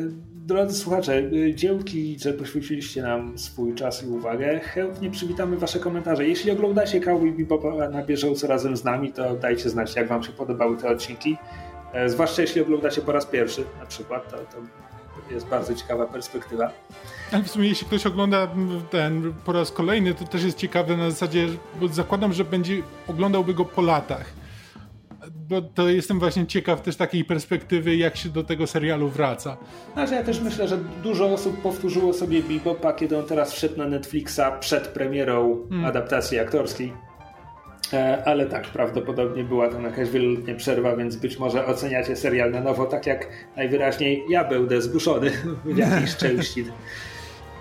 [0.46, 4.60] drodzy słuchacze, e, dzięki, że poświęciliście nam swój czas i uwagę.
[4.60, 6.28] Chętnie przywitamy Wasze komentarze.
[6.28, 10.32] Jeśli oglądacie Cowboy Bebopa na bieżąco razem z nami, to dajcie znać, jak Wam się
[10.32, 11.38] podobały te odcinki.
[11.94, 16.72] E, zwłaszcza jeśli oglądacie po raz pierwszy na przykład, to, to jest bardzo ciekawa perspektywa.
[17.32, 18.48] Ale w sumie jeśli ktoś ogląda
[18.90, 21.48] ten po raz kolejny, to też jest ciekawe na zasadzie,
[21.80, 24.42] bo zakładam, że będzie oglądałby go po latach
[25.52, 29.58] bo to jestem właśnie ciekaw też takiej perspektywy, jak się do tego serialu wraca.
[29.94, 33.88] Znaczy ja też myślę, że dużo osób powtórzyło sobie Bebopa, kiedy on teraz wszedł na
[33.88, 35.86] Netflixa przed premierą hmm.
[35.86, 36.94] adaptacji aktorskiej.
[38.26, 42.86] Ale tak, prawdopodobnie była tam jakaś wieloletnia przerwa, więc być może oceniacie serial na nowo,
[42.86, 45.32] tak jak najwyraźniej ja będę zbuszony
[45.66, 46.66] w jakiejś części.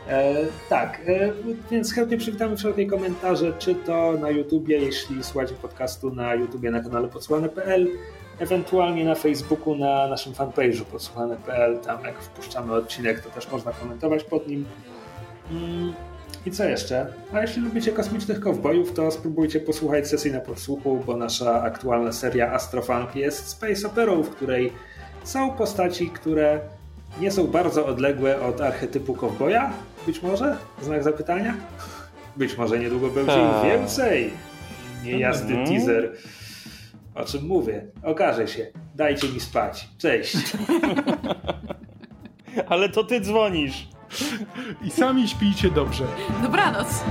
[0.09, 0.35] E,
[0.69, 1.33] tak, e,
[1.71, 6.81] więc chętnie przywitamy wszelkie komentarze, czy to na YouTubie, jeśli słuchacie podcastu na YouTubie na
[6.81, 7.89] kanale podsłuchane.pl,
[8.39, 14.25] ewentualnie na Facebooku, na naszym fanpage'u podsłuchane.pl, tam jak wpuszczamy odcinek, to też można komentować
[14.25, 14.65] pod nim.
[15.51, 15.93] Mm,
[16.47, 17.07] I co jeszcze?
[17.33, 22.53] A jeśli lubicie kosmicznych kowbojów, to spróbujcie posłuchać sesji na podsłuchu, bo nasza aktualna seria
[22.53, 24.73] Astrofunk jest space operą, w której
[25.25, 26.61] są postaci, które
[27.21, 29.73] nie są bardzo odległe od archetypu kowboja,
[30.07, 30.57] być może?
[30.83, 31.55] Znak zapytania?
[32.37, 33.65] Być może niedługo będzie ich tak.
[33.65, 34.31] więcej.
[35.05, 35.67] Niejasny mm.
[35.67, 36.13] teaser.
[37.15, 37.87] O czym mówię?
[38.03, 38.67] Okaże się.
[38.95, 39.89] Dajcie mi spać.
[39.99, 40.37] Cześć.
[42.69, 43.89] Ale to ty dzwonisz.
[44.83, 46.05] I sami śpijcie dobrze.
[46.43, 47.05] Dobranoc.